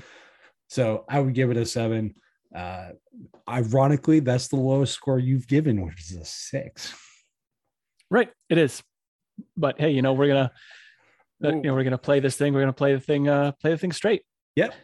So 0.68 1.04
I 1.08 1.20
would 1.20 1.34
give 1.34 1.50
it 1.50 1.56
a 1.56 1.66
seven. 1.66 2.14
Uh, 2.54 2.90
ironically, 3.48 4.20
that's 4.20 4.48
the 4.48 4.56
lowest 4.56 4.94
score 4.94 5.18
you've 5.18 5.46
given, 5.46 5.84
which 5.84 6.00
is 6.00 6.16
a 6.16 6.24
six. 6.24 6.94
Right, 8.10 8.30
it 8.50 8.58
is. 8.58 8.82
But 9.56 9.80
hey, 9.80 9.90
you 9.90 10.02
know 10.02 10.12
we're 10.12 10.28
gonna, 10.28 10.52
uh, 11.44 11.54
you 11.54 11.62
know, 11.62 11.74
we're 11.74 11.84
gonna 11.84 11.98
play 11.98 12.20
this 12.20 12.36
thing. 12.36 12.52
We're 12.52 12.60
gonna 12.60 12.72
play 12.72 12.94
the 12.94 13.00
thing, 13.00 13.28
uh, 13.28 13.52
play 13.52 13.70
the 13.70 13.78
thing 13.78 13.92
straight. 13.92 14.22
Yep. 14.56 14.74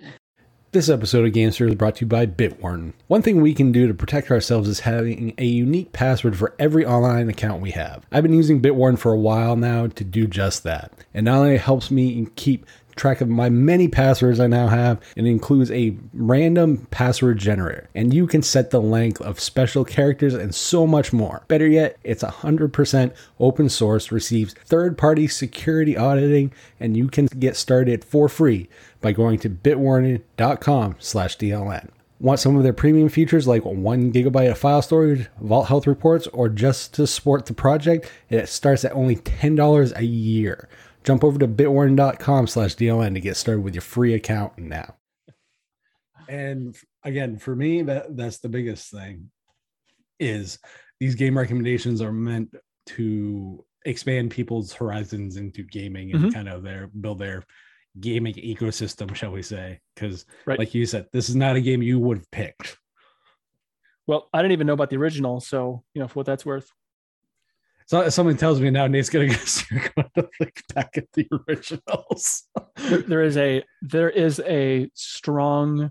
This 0.70 0.90
episode 0.90 1.24
of 1.26 1.32
Gamester 1.32 1.66
is 1.66 1.76
brought 1.76 1.96
to 1.96 2.00
you 2.02 2.08
by 2.08 2.26
Bitwarden. 2.26 2.92
One 3.06 3.22
thing 3.22 3.40
we 3.40 3.54
can 3.54 3.72
do 3.72 3.88
to 3.88 3.94
protect 3.94 4.30
ourselves 4.30 4.68
is 4.68 4.80
having 4.80 5.32
a 5.38 5.44
unique 5.46 5.92
password 5.94 6.36
for 6.36 6.54
every 6.58 6.84
online 6.84 7.30
account 7.30 7.62
we 7.62 7.70
have. 7.70 8.04
I've 8.12 8.22
been 8.22 8.34
using 8.34 8.60
Bitwarden 8.60 8.98
for 8.98 9.10
a 9.10 9.18
while 9.18 9.56
now 9.56 9.86
to 9.86 10.04
do 10.04 10.26
just 10.26 10.64
that. 10.64 10.92
And 11.14 11.24
not 11.24 11.38
only 11.38 11.56
helps 11.56 11.90
me 11.90 12.26
keep 12.36 12.66
track 12.98 13.20
of 13.20 13.28
my 13.28 13.48
many 13.48 13.88
passwords 13.88 14.40
I 14.40 14.48
now 14.48 14.66
have. 14.66 15.00
It 15.16 15.24
includes 15.24 15.70
a 15.70 15.96
random 16.12 16.86
password 16.90 17.38
generator, 17.38 17.88
and 17.94 18.12
you 18.12 18.26
can 18.26 18.42
set 18.42 18.70
the 18.70 18.80
length 18.80 19.20
of 19.20 19.40
special 19.40 19.84
characters 19.84 20.34
and 20.34 20.54
so 20.54 20.86
much 20.86 21.12
more. 21.12 21.44
Better 21.48 21.66
yet, 21.66 21.96
it's 22.02 22.22
100% 22.22 23.14
open 23.38 23.68
source, 23.68 24.12
receives 24.12 24.52
third 24.52 24.98
party 24.98 25.28
security 25.28 25.96
auditing, 25.96 26.52
and 26.80 26.96
you 26.96 27.08
can 27.08 27.26
get 27.26 27.56
started 27.56 28.04
for 28.04 28.28
free 28.28 28.68
by 29.00 29.12
going 29.12 29.38
to 29.40 29.48
bitwarden.com 29.50 30.96
slash 30.98 31.36
DLN. 31.38 31.88
Want 32.20 32.40
some 32.40 32.56
of 32.56 32.64
their 32.64 32.72
premium 32.72 33.08
features 33.08 33.46
like 33.46 33.64
one 33.64 34.12
gigabyte 34.12 34.50
of 34.50 34.58
file 34.58 34.82
storage, 34.82 35.28
Vault 35.40 35.68
Health 35.68 35.86
reports, 35.86 36.26
or 36.28 36.48
just 36.48 36.92
to 36.94 37.06
support 37.06 37.46
the 37.46 37.54
project? 37.54 38.10
It 38.28 38.48
starts 38.48 38.84
at 38.84 38.92
only 38.92 39.16
$10 39.16 39.96
a 39.96 40.04
year. 40.04 40.68
Jump 41.04 41.22
over 41.22 41.38
to 41.38 41.46
bitwarden.com 41.46 42.48
slash 42.48 42.74
DLN 42.74 43.14
to 43.14 43.20
get 43.20 43.36
started 43.36 43.60
with 43.62 43.74
your 43.74 43.82
free 43.82 44.14
account 44.14 44.58
now. 44.58 44.96
And 46.28 46.76
again, 47.04 47.38
for 47.38 47.54
me, 47.54 47.82
that 47.82 48.16
that's 48.16 48.38
the 48.38 48.48
biggest 48.48 48.90
thing 48.90 49.30
is 50.18 50.58
these 51.00 51.14
game 51.14 51.38
recommendations 51.38 52.02
are 52.02 52.12
meant 52.12 52.52
to 52.86 53.64
expand 53.86 54.32
people's 54.32 54.72
horizons 54.72 55.36
into 55.36 55.62
gaming 55.62 56.12
and 56.12 56.24
Mhm. 56.24 56.34
kind 56.34 56.48
of 56.48 56.62
their 56.64 56.88
build 56.88 57.20
their 57.20 57.44
gaming 58.00 58.34
ecosystem, 58.34 59.14
shall 59.14 59.30
we 59.32 59.42
say? 59.42 59.80
Because 59.94 60.24
Right. 60.46 60.58
like 60.58 60.74
you 60.74 60.86
said, 60.86 61.06
this 61.12 61.28
is 61.28 61.36
not 61.36 61.56
a 61.56 61.60
game 61.60 61.82
you 61.82 61.98
would 61.98 62.18
have 62.18 62.30
picked. 62.30 62.76
Well, 64.06 64.28
I 64.32 64.40
didn't 64.40 64.52
even 64.52 64.66
know 64.66 64.72
about 64.72 64.90
the 64.90 64.96
original, 64.96 65.40
so 65.40 65.82
you 65.94 66.00
know 66.00 66.08
for 66.08 66.14
what 66.20 66.26
that's 66.26 66.46
worth. 66.46 66.70
So 67.86 68.08
someone 68.10 68.36
tells 68.36 68.60
me 68.60 68.68
now 68.70 68.86
Nate's 68.86 69.08
gonna 69.10 69.26
go 69.28 69.34
going 69.94 70.10
to 70.16 70.28
look 70.40 70.60
back 70.74 70.96
at 70.96 71.06
the 71.14 71.26
originals. 71.48 72.44
There- 72.76 72.98
there 73.02 73.22
is 73.22 73.36
a 73.36 73.62
there 73.82 74.10
is 74.10 74.40
a 74.46 74.90
strong 74.94 75.90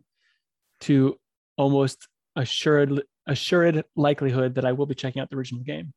to 0.82 1.18
almost 1.58 2.08
assured 2.36 3.02
assured 3.28 3.84
likelihood 3.96 4.56
that 4.56 4.66
I 4.66 4.72
will 4.74 4.86
be 4.86 4.96
checking 4.96 5.22
out 5.22 5.30
the 5.30 5.36
original 5.38 5.64
game. 5.64 5.92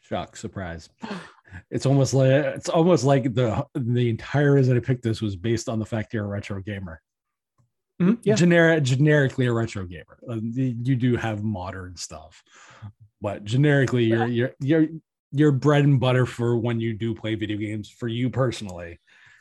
Shock, 0.00 0.36
surprise. 0.36 0.88
It's 1.70 1.86
almost 1.86 2.14
like 2.14 2.30
it's 2.30 2.68
almost 2.68 3.04
like 3.04 3.34
the 3.34 3.66
the 3.74 4.08
entire 4.10 4.54
reason 4.54 4.76
I 4.76 4.80
picked 4.80 5.02
this 5.02 5.20
was 5.20 5.36
based 5.36 5.68
on 5.68 5.78
the 5.78 5.86
fact 5.86 6.14
you're 6.14 6.24
a 6.24 6.28
retro 6.28 6.60
gamer. 6.60 7.00
Mhm, 8.00 8.18
Yeah, 8.22 8.34
Generic, 8.34 8.82
generically 8.84 9.46
a 9.46 9.52
retro 9.52 9.84
gamer. 9.84 10.18
Uh, 10.28 10.36
you 10.42 10.96
do 10.96 11.16
have 11.16 11.44
modern 11.44 11.96
stuff, 11.96 12.42
but 13.20 13.44
generically, 13.44 14.04
you're 14.04 14.26
you're 14.26 14.52
you're 14.60 14.86
your 15.32 15.52
bread 15.52 15.84
and 15.84 16.00
butter 16.00 16.26
for 16.26 16.56
when 16.56 16.80
you 16.80 16.94
do 16.94 17.14
play 17.14 17.34
video 17.34 17.56
games. 17.58 17.90
For 17.90 18.08
you 18.08 18.30
personally, 18.30 18.98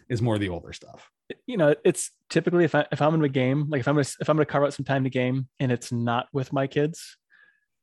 is 0.10 0.22
more 0.22 0.38
the 0.38 0.50
older 0.50 0.74
stuff. 0.74 1.10
you 1.46 1.58
know 1.58 1.76
it's 1.86 2.12
typically 2.30 2.64
if 2.66 2.74
I 2.76 2.86
if 2.92 3.02
I'm 3.02 3.14
in 3.14 3.24
a 3.24 3.30
game 3.30 3.70
like 3.70 3.82
if 3.82 3.88
I'm 3.88 3.96
gonna 3.96 4.08
if 4.20 4.30
I'm 4.30 4.36
gonna 4.36 4.46
carve 4.46 4.64
out 4.66 4.74
some 4.74 4.86
time 4.86 5.04
to 5.04 5.10
game 5.10 5.48
and 5.60 5.72
it's 5.72 5.92
not 5.92 6.28
with 6.34 6.52
my 6.52 6.68
kids, 6.68 7.18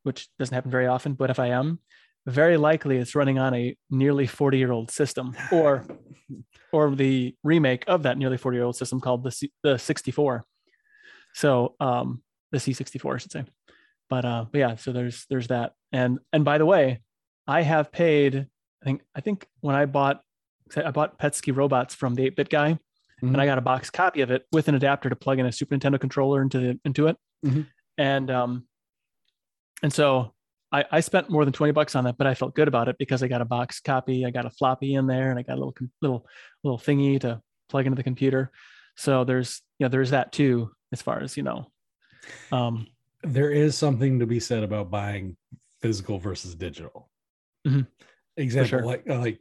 which 0.03 0.29
doesn't 0.39 0.55
happen 0.55 0.71
very 0.71 0.87
often, 0.89 1.15
but 1.15 1.31
if 1.31 1.39
I 1.39 1.49
am, 1.49 1.79
very 2.27 2.57
likely 2.57 2.99
it's 2.99 3.15
running 3.15 3.39
on 3.39 3.55
a 3.55 3.77
nearly 3.91 4.27
40 4.27 4.59
year 4.59 4.73
old 4.73 4.91
system 4.91 5.37
or 5.53 5.85
or 6.73 6.95
the 6.95 7.35
remake 7.45 7.85
of 7.87 8.03
that 8.03 8.19
nearly 8.19 8.37
40 8.37 8.57
year 8.57 8.65
old 8.65 8.77
system 8.77 9.01
called 9.01 9.23
the 9.23 9.31
C, 9.31 9.53
the 9.63 9.79
64. 9.79 10.45
So 11.35 11.75
um 11.81 12.23
the 12.51 12.59
C64 12.59 13.15
I 13.15 13.19
should 13.19 13.33
say. 13.33 13.45
But 14.11 14.25
uh 14.25 14.47
but 14.51 14.59
yeah, 14.59 14.75
so 14.77 14.93
there's 14.93 15.27
there's 15.31 15.49
that. 15.49 15.73
And 15.93 16.19
and 16.33 16.45
by 16.45 16.59
the 16.59 16.67
way, 16.67 17.01
I 17.47 17.63
have 17.63 17.93
paid 17.93 18.47
I 18.83 18.85
think 18.85 19.03
I 19.15 19.21
think 19.21 19.47
when 19.61 19.77
I 19.77 19.87
bought 19.87 20.21
I 20.77 20.91
bought 20.91 21.19
PETSCII 21.19 21.53
Robots 21.55 21.95
from 21.95 22.15
the 22.17 22.29
8-bit 22.31 22.49
guy 22.49 22.79
and 23.23 23.41
I 23.41 23.47
got 23.47 23.57
a 23.57 23.63
box 23.63 23.89
copy 23.89 24.21
of 24.21 24.31
it 24.31 24.45
with 24.53 24.69
an 24.69 24.75
adapter 24.75 25.09
to 25.09 25.17
plug 25.17 25.39
in 25.39 25.47
a 25.47 25.53
Super 25.53 25.77
Nintendo 25.77 25.99
controller 25.99 26.43
into 26.43 26.59
the 26.59 26.81
into 26.85 27.07
it. 27.07 27.17
Mhm. 27.45 27.67
And 27.97 28.31
um 28.31 28.67
and 29.83 29.93
so 29.93 30.35
I, 30.73 30.85
I 30.91 31.01
spent 31.01 31.31
more 31.31 31.45
than 31.45 31.53
20 31.53 31.73
bucks 31.73 31.95
on 31.95 32.05
that, 32.05 32.19
but 32.19 32.27
I 32.27 32.35
felt 32.35 32.55
good 32.55 32.69
about 32.69 32.89
it 32.89 32.97
because 32.99 33.23
I 33.23 33.29
got 33.29 33.41
a 33.41 33.45
box 33.47 33.81
copy, 33.81 34.25
I 34.27 34.31
got 34.31 34.47
a 34.47 34.51
floppy 34.51 34.95
in 34.95 35.07
there, 35.07 35.31
and 35.31 35.39
I 35.39 35.43
got 35.43 35.55
a 35.55 35.61
little 35.61 35.75
little 36.03 36.27
little 36.65 36.79
thingy 36.79 37.21
to 37.21 37.41
plug 37.69 37.87
into 37.87 37.97
the 37.97 38.03
computer. 38.03 38.51
So 38.97 39.25
there's 39.25 39.63
you 39.79 39.85
know 39.85 39.89
there's 39.89 40.11
that 40.11 40.33
too 40.33 40.71
as 40.93 41.03
far 41.03 41.21
as 41.21 41.37
you 41.37 41.43
know. 41.43 41.71
Um 42.51 42.87
there 43.23 43.51
is 43.51 43.77
something 43.77 44.19
to 44.21 44.27
be 44.27 44.41
said 44.41 44.63
about 44.63 44.91
buying 44.91 45.37
physical 45.81 46.19
versus 46.19 46.55
digital. 46.55 47.11
Mhm. 47.67 47.87
Example, 48.37 48.69
sure. 48.69 48.85
like 48.85 49.09
like 49.09 49.41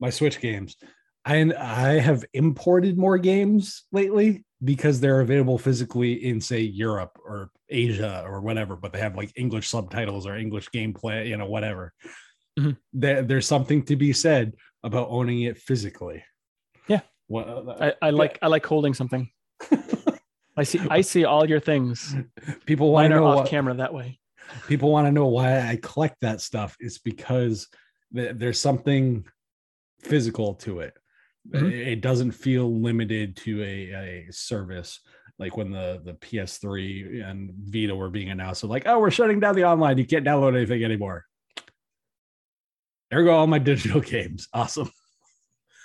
my 0.00 0.10
Switch 0.10 0.40
games. 0.40 0.76
I 1.24 1.52
I 1.56 1.98
have 1.98 2.24
imported 2.32 2.98
more 2.98 3.18
games 3.18 3.84
lately 3.92 4.44
because 4.64 5.00
they're 5.00 5.20
available 5.20 5.58
physically 5.58 6.12
in 6.24 6.40
say 6.40 6.60
Europe 6.60 7.18
or 7.24 7.50
Asia 7.70 8.22
or 8.26 8.40
whatever, 8.40 8.76
but 8.76 8.92
they 8.92 8.98
have 9.00 9.16
like 9.16 9.32
English 9.36 9.68
subtitles 9.68 10.26
or 10.26 10.36
English 10.36 10.68
gameplay, 10.70 11.28
you 11.28 11.36
know, 11.36 11.46
whatever. 11.46 11.92
Mhm. 12.58 12.76
There, 12.92 13.22
there's 13.22 13.46
something 13.46 13.82
to 13.84 13.96
be 13.96 14.12
said 14.12 14.54
about 14.82 15.08
owning 15.10 15.42
it 15.42 15.58
physically. 15.58 16.24
Yeah. 16.88 17.00
What, 17.26 17.48
uh, 17.48 17.76
I, 18.02 18.08
I 18.08 18.10
like 18.10 18.38
I 18.42 18.46
like 18.48 18.64
holding 18.66 18.94
something. 18.94 19.30
I 20.56 20.64
see 20.64 20.80
I 20.90 21.02
see 21.02 21.24
all 21.24 21.48
your 21.48 21.60
things. 21.60 22.14
people 22.66 22.90
want 22.90 23.04
Mine 23.04 23.10
to 23.10 23.16
know 23.16 23.26
off 23.26 23.36
what, 23.36 23.48
camera 23.48 23.74
that 23.74 23.94
way. 23.94 24.18
people 24.66 24.90
want 24.90 25.06
to 25.06 25.12
know 25.12 25.26
why 25.26 25.60
I 25.60 25.76
collect 25.80 26.16
that 26.22 26.40
stuff. 26.40 26.76
It's 26.80 26.98
because 26.98 27.68
th- 28.14 28.32
there's 28.36 28.58
something 28.60 29.24
physical 30.00 30.54
to 30.54 30.80
it. 30.80 30.94
Mhm. 31.50 31.70
It 31.72 31.88
it 31.88 32.00
doesn't 32.00 32.32
feel 32.32 32.80
limited 32.80 33.36
to 33.44 33.62
a, 33.62 34.26
a 34.26 34.32
service 34.32 35.00
like 35.38 35.56
when 35.56 35.70
the, 35.70 36.00
the 36.04 36.14
PS3 36.14 37.24
and 37.24 37.50
Vita 37.54 37.94
were 37.94 38.10
being 38.10 38.30
announced. 38.30 38.60
So 38.62 38.66
like, 38.66 38.84
oh, 38.86 38.98
we're 38.98 39.10
shutting 39.10 39.38
down 39.40 39.54
the 39.54 39.64
online. 39.64 39.98
You 39.98 40.06
can't 40.06 40.24
download 40.24 40.56
anything 40.56 40.82
anymore. 40.84 41.24
There 43.10 43.22
go 43.24 43.34
all 43.36 43.46
my 43.46 43.58
digital 43.72 44.00
games. 44.00 44.48
Awesome. 44.52 44.90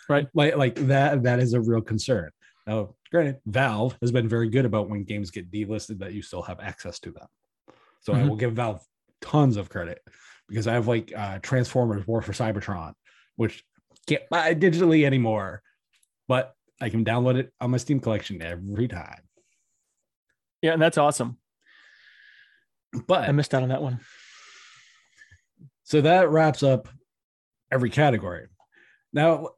Right. 0.10 0.28
Like 0.34 0.58
like 0.58 0.76
that 0.88 1.24
that 1.24 1.40
is 1.40 1.54
a 1.54 1.62
real 1.62 1.82
concern. 1.82 2.30
Now, 2.68 2.96
granted, 3.12 3.38
Valve 3.46 3.96
has 4.02 4.12
been 4.12 4.28
very 4.28 4.50
good 4.50 4.66
about 4.66 4.90
when 4.90 5.04
games 5.04 5.32
get 5.32 5.52
delisted 5.52 6.00
that 6.00 6.14
you 6.14 6.22
still 6.22 6.42
have 6.42 6.60
access 6.60 7.00
to 7.00 7.12
them. 7.12 7.28
So 8.02 8.14
I 8.14 8.18
Mhm. 8.20 8.30
will 8.30 8.36
give 8.36 8.54
Valve 8.54 8.82
tons 9.22 9.56
of 9.56 9.70
credit 9.70 10.02
because 10.50 10.68
I 10.68 10.74
have 10.74 10.88
like 10.88 11.14
uh, 11.16 11.40
Transformers 11.40 12.06
War 12.06 12.22
for 12.22 12.34
Cybertron, 12.34 12.94
which 13.38 13.64
can't 14.08 14.24
buy 14.30 14.54
digitally 14.56 15.06
anymore, 15.06 15.62
but 16.28 16.54
I 16.82 16.90
can 16.90 17.06
download 17.06 17.36
it 17.38 17.54
on 17.62 17.72
my 17.72 17.78
Steam 17.78 18.02
collection 18.02 18.42
every 18.42 18.90
time. 18.90 19.22
Yeah, 20.64 20.72
and 20.72 20.82
that's 20.82 20.98
awesome. 20.98 21.38
But 23.06 23.28
I 23.28 23.32
missed 23.34 23.54
out 23.54 23.64
on 23.64 23.70
that 23.70 23.82
one. 23.82 24.00
So 25.84 26.00
that 26.02 26.30
wraps 26.30 26.64
up 26.64 26.88
every 27.70 27.90
category. 27.90 28.48
Now, 29.12 29.50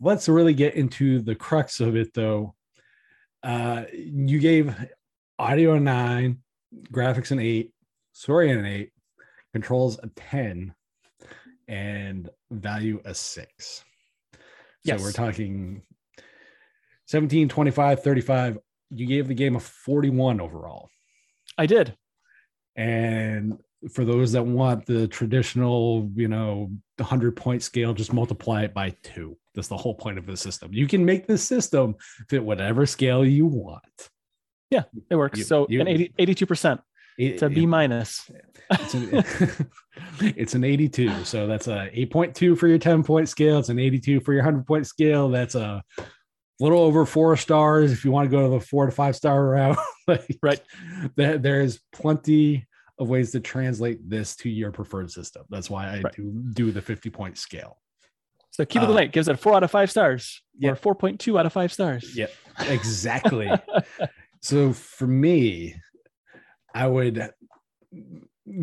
let's 0.00 0.28
really 0.28 0.54
get 0.54 0.74
into 0.74 1.20
the 1.20 1.36
crux 1.36 1.78
of 1.80 1.94
it, 1.96 2.12
though. 2.12 2.54
Uh, 3.42 3.84
you 3.92 4.40
gave 4.40 4.74
audio 5.38 5.74
a 5.74 5.80
nine, 5.80 6.38
graphics 6.92 7.30
an 7.30 7.38
eight, 7.38 7.72
story 8.12 8.50
an 8.50 8.66
eight, 8.66 8.90
controls 9.52 9.98
a 10.02 10.08
10, 10.16 10.74
and 11.68 12.28
value 12.50 13.00
a 13.04 13.14
six. 13.14 13.84
So 14.34 14.38
Yes. 14.82 15.02
we're 15.02 15.12
talking 15.12 15.82
17, 17.06 17.48
25, 17.48 18.02
35. 18.02 18.58
You 18.90 19.06
gave 19.06 19.28
the 19.28 19.34
game 19.34 19.56
a 19.56 19.60
41 19.60 20.40
overall. 20.40 20.88
I 21.56 21.66
did. 21.66 21.94
And 22.76 23.58
for 23.92 24.04
those 24.04 24.32
that 24.32 24.42
want 24.44 24.86
the 24.86 25.06
traditional, 25.08 26.10
you 26.14 26.28
know, 26.28 26.70
100 26.96 27.36
point 27.36 27.62
scale, 27.62 27.92
just 27.94 28.12
multiply 28.12 28.62
it 28.62 28.74
by 28.74 28.90
two. 29.02 29.36
That's 29.54 29.68
the 29.68 29.76
whole 29.76 29.94
point 29.94 30.18
of 30.18 30.26
the 30.26 30.36
system. 30.36 30.70
You 30.72 30.86
can 30.86 31.04
make 31.04 31.26
the 31.26 31.38
system 31.38 31.96
fit 32.28 32.42
whatever 32.44 32.86
scale 32.86 33.24
you 33.24 33.46
want. 33.46 33.82
Yeah, 34.70 34.84
it 35.10 35.16
works. 35.16 35.38
You- 35.38 35.44
so 35.44 35.66
you- 35.68 35.80
an 35.80 35.88
80, 35.88 36.12
82%. 36.18 36.80
It- 37.18 37.24
It's 37.32 37.42
a 37.42 37.48
B 37.48 37.66
minus. 37.66 38.30
it's, 38.70 38.94
an, 38.94 39.24
it's 40.20 40.54
an 40.54 40.62
82. 40.62 41.24
So 41.24 41.46
that's 41.48 41.66
a 41.66 41.90
8.2 41.92 42.56
for 42.56 42.68
your 42.68 42.78
10 42.78 43.02
point 43.02 43.28
scale. 43.28 43.58
It's 43.58 43.70
an 43.70 43.78
82 43.80 44.20
for 44.20 44.32
your 44.32 44.42
100 44.42 44.66
point 44.66 44.86
scale. 44.86 45.28
That's 45.28 45.56
a 45.56 45.82
little 46.60 46.80
over 46.80 47.04
four 47.06 47.36
stars 47.36 47.92
if 47.92 48.04
you 48.04 48.10
want 48.10 48.28
to 48.28 48.36
go 48.36 48.42
to 48.44 48.48
the 48.58 48.60
four 48.60 48.86
to 48.86 48.92
five 48.92 49.14
star 49.16 49.44
route. 49.48 49.78
Like, 50.06 50.38
Right. 50.42 50.60
There, 51.16 51.38
there's 51.38 51.80
plenty 51.92 52.66
of 52.98 53.08
ways 53.08 53.30
to 53.32 53.40
translate 53.40 54.08
this 54.08 54.34
to 54.36 54.48
your 54.50 54.72
preferred 54.72 55.10
system. 55.10 55.44
That's 55.50 55.70
why 55.70 55.86
I 55.86 56.00
Right. 56.00 56.14
do 56.16 56.32
do 56.54 56.72
the 56.72 56.82
50 56.82 57.10
point 57.10 57.38
scale. 57.38 57.78
So 58.50 58.64
Keep 58.64 58.82
the 58.82 58.88
Uh, 58.88 58.94
Night 58.94 59.12
gives 59.12 59.28
it 59.28 59.34
a 59.34 59.36
four 59.36 59.54
out 59.54 59.62
of 59.62 59.70
five 59.70 59.90
stars 59.90 60.42
Yeah. 60.58 60.70
or 60.72 60.74
4.2 60.76 61.38
out 61.38 61.46
of 61.46 61.52
five 61.52 61.72
stars. 61.72 62.16
Yeah, 62.16 62.26
exactly. 62.68 63.48
so 64.42 64.72
for 64.72 65.06
me, 65.06 65.76
I 66.74 66.88
would 66.88 67.30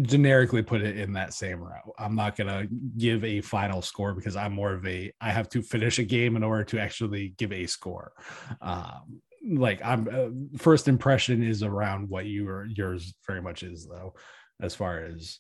generically 0.02 0.62
put 0.64 0.82
it 0.82 0.98
in 0.98 1.14
that 1.14 1.34
same 1.34 1.60
route. 1.60 1.92
I'm 1.98 2.16
not 2.16 2.36
gonna 2.36 2.68
give 2.98 3.24
a 3.24 3.42
final 3.42 3.82
score 3.82 4.14
because 4.14 4.36
I'm 4.36 4.54
more 4.54 4.74
of 4.74 4.86
a 4.86 5.12
I 5.22 5.32
have 5.32 5.50
to 5.50 5.62
finish 5.62 6.00
a 6.00 6.04
game 6.04 6.36
in 6.36 6.44
order 6.44 6.64
to 6.66 6.80
actually 6.80 7.36
give 7.38 7.52
a 7.52 7.66
score. 7.66 8.14
Um, 8.62 9.22
like 9.48 9.84
I'm 9.84 10.08
uh, 10.12 10.58
first 10.58 10.88
impression 10.88 11.44
is 11.44 11.64
around 11.64 12.10
what 12.10 12.26
you 12.26 12.48
are 12.50 12.66
yours 12.66 13.14
very 13.28 13.42
much 13.42 13.64
is 13.64 13.88
though, 13.88 14.16
as 14.62 14.74
far 14.76 15.04
as 15.06 15.40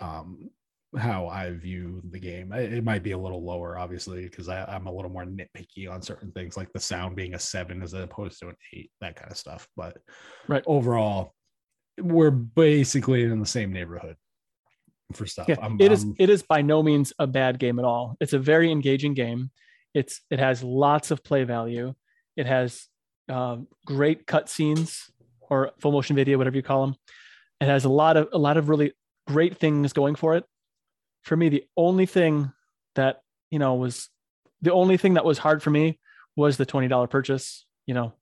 um 0.00 0.50
how 0.96 1.26
I 1.26 1.50
view 1.50 2.00
the 2.10 2.20
game. 2.20 2.52
It 2.52 2.72
it 2.72 2.84
might 2.84 3.02
be 3.02 3.12
a 3.12 3.18
little 3.18 3.44
lower, 3.44 3.78
obviously, 3.78 4.24
because 4.24 4.48
I'm 4.48 4.86
a 4.86 4.92
little 4.92 5.10
more 5.10 5.24
nitpicky 5.24 5.90
on 5.90 6.02
certain 6.02 6.30
things, 6.32 6.56
like 6.56 6.72
the 6.72 6.80
sound 6.80 7.16
being 7.16 7.34
a 7.34 7.38
seven 7.38 7.82
as 7.82 7.94
opposed 7.94 8.38
to 8.40 8.48
an 8.48 8.56
eight, 8.72 8.90
that 9.00 9.16
kind 9.16 9.30
of 9.30 9.38
stuff. 9.38 9.68
But 9.76 9.98
Right. 10.48 10.62
overall, 10.66 11.34
we're 12.00 12.30
basically 12.30 13.24
in 13.24 13.40
the 13.40 13.46
same 13.46 13.72
neighborhood 13.72 14.16
for 15.12 15.26
stuff. 15.26 15.48
Yeah, 15.48 15.56
I'm- 15.60 15.76
it 15.80 15.92
is. 15.92 16.06
It 16.18 16.30
is 16.30 16.42
by 16.42 16.62
no 16.62 16.82
means 16.82 17.12
a 17.18 17.26
bad 17.26 17.58
game 17.58 17.78
at 17.78 17.84
all. 17.84 18.16
It's 18.20 18.32
a 18.32 18.38
very 18.38 18.70
engaging 18.70 19.14
game. 19.14 19.50
It's 19.92 20.20
it 20.30 20.38
has 20.38 20.62
lots 20.62 21.10
of 21.10 21.22
play 21.22 21.44
value. 21.44 21.94
It 22.36 22.46
has 22.46 22.86
um, 23.28 23.68
great 23.86 24.26
cutscenes 24.26 25.10
or 25.40 25.70
full 25.78 25.92
motion 25.92 26.16
video, 26.16 26.36
whatever 26.38 26.56
you 26.56 26.62
call 26.62 26.86
them. 26.86 26.96
It 27.60 27.66
has 27.66 27.84
a 27.84 27.88
lot 27.88 28.16
of 28.16 28.28
a 28.32 28.38
lot 28.38 28.56
of 28.56 28.68
really 28.68 28.92
great 29.26 29.56
things 29.58 29.92
going 29.92 30.16
for 30.16 30.34
it. 30.36 30.44
For 31.22 31.36
me, 31.36 31.48
the 31.48 31.64
only 31.76 32.06
thing 32.06 32.52
that 32.96 33.20
you 33.50 33.58
know 33.58 33.74
was 33.74 34.08
the 34.62 34.72
only 34.72 34.96
thing 34.96 35.14
that 35.14 35.24
was 35.24 35.38
hard 35.38 35.62
for 35.62 35.70
me 35.70 35.98
was 36.36 36.56
the 36.56 36.66
twenty 36.66 36.88
dollar 36.88 37.06
purchase. 37.06 37.66
You 37.86 37.94
know, 37.94 38.14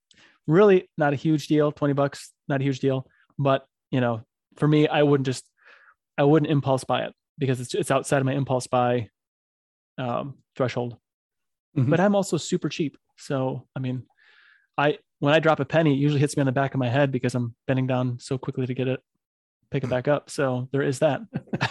really 0.47 0.91
not 0.99 1.12
a 1.12 1.16
huge 1.16 1.47
deal. 1.47 1.73
Twenty 1.73 1.95
bucks, 1.95 2.33
not 2.49 2.61
a 2.61 2.64
huge 2.64 2.81
deal. 2.81 3.07
But 3.43 3.66
you 3.90 4.01
know, 4.01 4.24
for 4.57 4.68
me, 4.68 4.88
I 4.88 5.03
wouldn't 5.03 5.26
just 5.26 5.45
I 6.18 6.24
wouldn't 6.24 6.51
impulse 6.51 6.84
buy 6.84 7.03
it 7.03 7.12
because 7.38 7.61
it's 7.61 7.74
it's 7.74 7.90
outside 7.90 8.18
of 8.18 8.26
my 8.26 8.34
impulse 8.34 8.66
buy 8.66 9.09
um, 9.99 10.38
threshold. 10.57 10.97
Mhm. 11.76 11.90
But 11.90 12.01
I'm 12.01 12.14
also 12.14 12.36
super 12.36 12.68
cheap, 12.68 12.97
so 13.16 13.66
I 13.76 13.80
mean, 13.80 14.05
I 14.76 14.99
when 15.20 15.32
I 15.34 15.38
drop 15.38 15.61
a 15.61 15.64
penny, 15.64 15.95
it 15.95 15.99
usually 15.99 16.20
hits 16.20 16.36
me 16.36 16.40
on 16.40 16.47
the 16.47 16.53
back 16.53 16.74
of 16.74 16.80
my 16.80 16.88
head 16.88 17.12
because 17.12 17.34
I'm 17.34 17.55
bending 17.66 17.86
down 17.86 18.18
so 18.18 18.36
quickly 18.36 18.66
to 18.66 18.74
get 18.74 18.88
it, 18.88 19.01
pick 19.70 19.84
it 19.84 19.90
back 19.90 20.09
up. 20.09 20.30
So 20.30 20.68
there 20.72 20.82
is 20.82 20.99
that. 20.99 21.20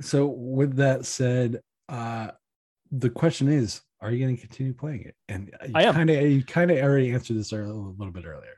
so 0.00 0.26
with 0.26 0.76
that 0.76 1.04
said, 1.06 1.60
uh 1.88 2.28
the 2.90 3.10
question 3.10 3.48
is, 3.48 3.80
are 4.02 4.10
you 4.10 4.22
going 4.22 4.36
to 4.36 4.40
continue 4.40 4.74
playing 4.74 5.04
it? 5.04 5.14
And 5.28 5.50
you 5.66 5.72
I 5.74 5.84
am. 5.84 5.94
kind 5.94 6.10
of 6.10 6.22
you 6.30 6.44
kind 6.44 6.70
of 6.70 6.78
already 6.78 7.12
answered 7.12 7.38
this 7.38 7.52
a 7.52 7.56
little 7.56 8.12
bit 8.12 8.24
earlier. 8.26 8.56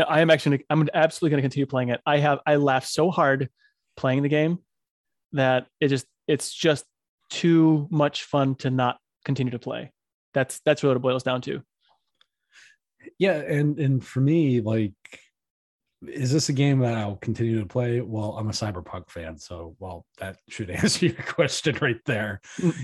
Yeah, 0.00 0.06
I 0.08 0.20
am 0.20 0.30
actually 0.30 0.64
I'm 0.70 0.88
absolutely 0.94 1.30
going 1.32 1.42
to 1.42 1.42
continue 1.42 1.66
playing 1.66 1.90
it. 1.90 2.00
I 2.06 2.20
have 2.20 2.38
I 2.46 2.56
laughed 2.56 2.88
so 2.88 3.10
hard 3.10 3.50
playing 3.98 4.22
the 4.22 4.30
game 4.30 4.60
that 5.32 5.66
it 5.78 5.88
just 5.88 6.06
it's 6.26 6.50
just 6.54 6.86
too 7.28 7.86
much 7.90 8.24
fun 8.24 8.54
to 8.56 8.70
not 8.70 8.96
continue 9.26 9.50
to 9.50 9.58
play. 9.58 9.92
That's 10.32 10.58
that's 10.64 10.82
really 10.82 10.94
what 10.94 10.96
it 10.96 11.02
boils 11.02 11.22
down 11.22 11.42
to. 11.42 11.62
Yeah, 13.18 13.34
and 13.34 13.78
and 13.78 14.02
for 14.02 14.20
me, 14.20 14.62
like, 14.62 14.94
is 16.08 16.32
this 16.32 16.48
a 16.48 16.54
game 16.54 16.78
that 16.78 16.96
I'll 16.96 17.16
continue 17.16 17.60
to 17.60 17.66
play? 17.66 18.00
Well, 18.00 18.38
I'm 18.38 18.48
a 18.48 18.52
cyberpunk 18.52 19.10
fan, 19.10 19.36
so 19.36 19.76
well, 19.80 20.06
that 20.16 20.38
should 20.48 20.70
answer 20.70 21.06
your 21.06 21.14
question 21.26 21.76
right 21.82 22.00
there. 22.06 22.40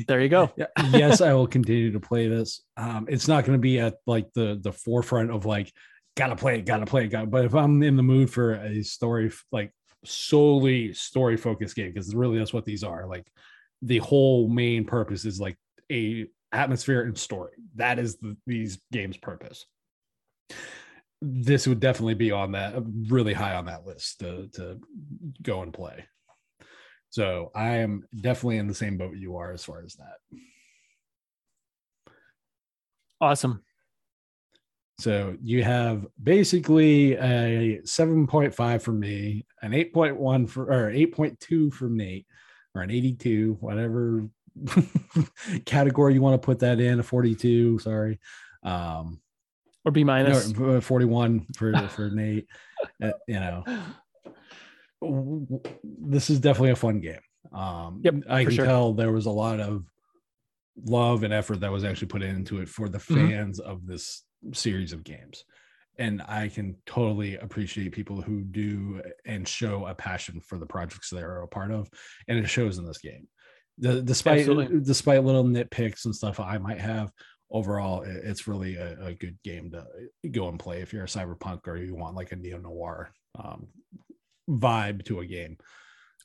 There 0.06 0.20
you 0.20 0.28
go. 0.28 0.52
Yes, 0.90 1.22
I 1.22 1.32
will 1.32 1.46
continue 1.46 1.92
to 1.92 2.00
play 2.00 2.28
this. 2.28 2.60
Um, 2.76 3.06
it's 3.08 3.26
not 3.26 3.46
going 3.46 3.56
to 3.56 3.62
be 3.62 3.80
at 3.80 3.94
like 4.06 4.30
the 4.34 4.60
the 4.60 4.72
forefront 4.72 5.30
of 5.30 5.46
like, 5.46 5.72
gotta 6.16 6.36
play 6.36 6.58
it, 6.58 6.66
gotta 6.66 6.86
play 6.86 7.04
it, 7.04 7.08
gotta. 7.08 7.26
But 7.26 7.44
if 7.44 7.54
I'm 7.54 7.82
in 7.82 7.96
the 7.96 8.02
mood 8.02 8.30
for 8.30 8.54
a 8.54 8.82
story, 8.82 9.30
like 9.52 9.72
solely 10.04 10.92
story 10.94 11.36
focused 11.36 11.76
game, 11.76 11.92
because 11.92 12.14
really 12.14 12.38
that's 12.38 12.52
what 12.52 12.64
these 12.64 12.84
are. 12.84 13.06
Like, 13.06 13.26
the 13.82 13.98
whole 13.98 14.48
main 14.48 14.84
purpose 14.84 15.24
is 15.24 15.40
like 15.40 15.56
a 15.92 16.26
atmosphere 16.52 17.02
and 17.02 17.16
story. 17.16 17.52
That 17.74 17.98
is 17.98 18.16
the, 18.16 18.36
these 18.46 18.80
games' 18.90 19.16
purpose 19.16 19.66
this 21.22 21.66
would 21.66 21.80
definitely 21.80 22.14
be 22.14 22.30
on 22.30 22.52
that 22.52 22.74
uh, 22.74 22.82
really 23.08 23.32
high 23.32 23.54
on 23.54 23.66
that 23.66 23.86
list 23.86 24.20
to 24.20 24.48
to 24.48 24.80
go 25.42 25.62
and 25.62 25.72
play. 25.72 26.04
So 27.10 27.50
I 27.54 27.76
am 27.76 28.06
definitely 28.20 28.58
in 28.58 28.66
the 28.66 28.74
same 28.74 28.98
boat 28.98 29.16
you 29.16 29.36
are 29.36 29.52
as 29.52 29.64
far 29.64 29.82
as 29.82 29.94
that. 29.94 30.16
Awesome. 33.20 33.62
So 34.98 35.36
you 35.42 35.62
have 35.62 36.06
basically 36.22 37.14
a 37.16 37.80
7.5 37.82 38.82
for 38.82 38.92
me, 38.92 39.44
an 39.62 39.72
8.1 39.72 40.48
for 40.48 40.64
or 40.72 40.90
8.2 40.90 41.72
for 41.72 41.88
Nate, 41.90 42.26
or 42.74 42.80
an 42.82 42.90
82, 42.90 43.54
whatever 43.60 44.28
category 45.66 46.14
you 46.14 46.22
want 46.22 46.40
to 46.40 46.44
put 46.44 46.60
that 46.60 46.80
in, 46.80 47.00
a 47.00 47.02
42, 47.02 47.78
sorry. 47.80 48.18
Um 48.62 49.20
Or 49.84 49.92
B 49.92 50.02
minus. 50.02 50.52
No, 50.54 50.76
uh, 50.76 50.80
41 50.80 51.46
for 51.56 51.88
for 51.88 52.10
Nate. 52.10 52.48
Uh, 53.02 53.12
you 53.28 53.34
know, 53.34 53.64
this 55.82 56.30
is 56.30 56.40
definitely 56.40 56.70
a 56.70 56.76
fun 56.76 57.00
game. 57.00 57.20
Um, 57.52 58.00
Yep, 58.02 58.14
I 58.30 58.44
can 58.44 58.52
sure. 58.52 58.64
tell 58.64 58.92
there 58.94 59.12
was 59.12 59.26
a 59.26 59.30
lot 59.30 59.60
of 59.60 59.84
love 60.84 61.22
and 61.22 61.32
effort 61.32 61.60
that 61.60 61.70
was 61.72 61.84
actually 61.84 62.08
put 62.08 62.22
into 62.22 62.60
it 62.60 62.68
for 62.68 62.88
the 62.88 62.98
Mhm. 62.98 63.14
fans 63.30 63.60
of 63.60 63.86
this 63.86 64.24
series 64.52 64.92
of 64.92 65.04
games. 65.04 65.44
And 65.98 66.20
I 66.28 66.48
can 66.48 66.76
totally 66.84 67.36
appreciate 67.36 67.92
people 67.92 68.20
who 68.20 68.42
do 68.42 69.00
and 69.24 69.48
show 69.48 69.86
a 69.86 69.94
passion 69.94 70.40
for 70.40 70.58
the 70.58 70.66
projects 70.66 71.08
they're 71.10 71.40
a 71.42 71.48
part 71.48 71.70
of, 71.70 71.88
and 72.28 72.38
it 72.38 72.46
shows 72.48 72.76
in 72.78 72.84
this 72.86 72.98
game. 72.98 73.26
The, 73.78 74.02
despite 74.02 74.40
Absolutely. 74.40 74.80
despite 74.80 75.24
little 75.24 75.44
nitpicks 75.44 76.04
and 76.04 76.14
stuff 76.14 76.38
I 76.40 76.58
might 76.58 76.80
have, 76.80 77.10
overall 77.50 78.02
it's 78.06 78.46
really 78.48 78.76
a, 78.76 78.96
a 79.06 79.14
good 79.14 79.38
game 79.44 79.70
to 79.72 80.28
go 80.30 80.48
and 80.48 80.58
play 80.58 80.80
if 80.82 80.92
you're 80.92 81.04
a 81.04 81.06
cyberpunk 81.06 81.66
or 81.66 81.76
you 81.76 81.94
want 81.94 82.16
like 82.16 82.32
a 82.32 82.36
neo 82.36 82.58
noir 82.58 83.10
um, 83.38 83.68
vibe 84.48 85.04
to 85.06 85.20
a 85.20 85.26
game. 85.26 85.56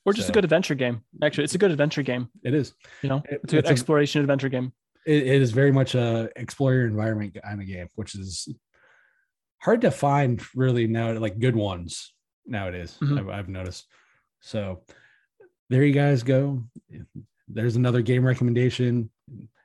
or 0.04 0.12
just 0.12 0.28
a 0.28 0.32
good 0.32 0.44
adventure 0.44 0.74
game. 0.74 1.02
Actually, 1.22 1.44
it's 1.44 1.54
a 1.54 1.58
good 1.58 1.70
adventure 1.70 2.02
game. 2.02 2.28
It 2.42 2.54
is. 2.54 2.74
You 3.02 3.08
know, 3.08 3.22
It- 3.30 3.40
it's 3.44 3.52
a 3.52 3.56
good 3.56 3.58
it's 3.60 3.68
a- 3.70 3.72
exploration 3.72 4.20
adventure 4.20 4.48
game. 4.48 4.72
It, 5.06 5.26
it 5.26 5.42
is 5.42 5.50
very 5.52 5.72
much 5.72 5.94
a 5.94 6.30
explore 6.36 6.74
your 6.74 6.86
environment 6.86 7.36
kind 7.42 7.60
of 7.60 7.66
game, 7.66 7.88
which 7.96 8.14
is 8.14 8.48
hard 9.58 9.80
to 9.82 9.90
find 9.90 10.40
really 10.54 10.86
now, 10.86 11.12
like 11.18 11.38
good 11.38 11.56
ones 11.56 12.12
nowadays. 12.46 12.96
Mhm. 13.02 13.18
I've, 13.18 13.28
I've 13.28 13.48
noticed. 13.48 13.86
So 14.40 14.82
there 15.70 15.84
you 15.84 15.92
guys 15.92 16.22
go. 16.22 16.64
There's 17.48 17.76
another 17.76 18.02
game 18.02 18.24
recommendation. 18.24 19.10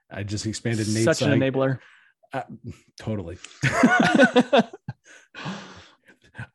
I 0.09 0.23
just 0.23 0.45
expanded 0.45 0.88
Nate's 0.88 1.03
Such 1.03 1.21
an 1.21 1.31
site. 1.31 1.39
enabler. 1.41 1.79
Uh, 2.33 2.43
totally. 2.99 3.38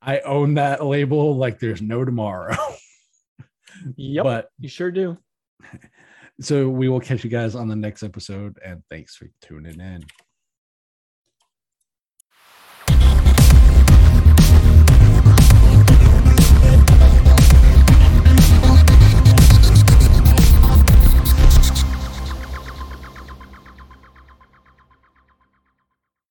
I 0.00 0.20
own 0.20 0.54
that 0.54 0.84
label 0.84 1.36
like 1.36 1.58
there's 1.58 1.82
no 1.82 2.04
tomorrow. 2.04 2.56
yep, 3.96 4.24
But 4.24 4.48
you 4.60 4.68
sure 4.68 4.90
do. 4.90 5.16
So 6.44 6.68
we 6.68 6.88
will 6.88 7.00
catch 7.00 7.24
you 7.24 7.30
guys 7.30 7.54
on 7.54 7.68
the 7.68 7.76
next 7.76 8.02
episode 8.02 8.58
and 8.64 8.82
thanks 8.90 9.16
for 9.16 9.28
tuning 9.40 9.80
in. 9.80 10.02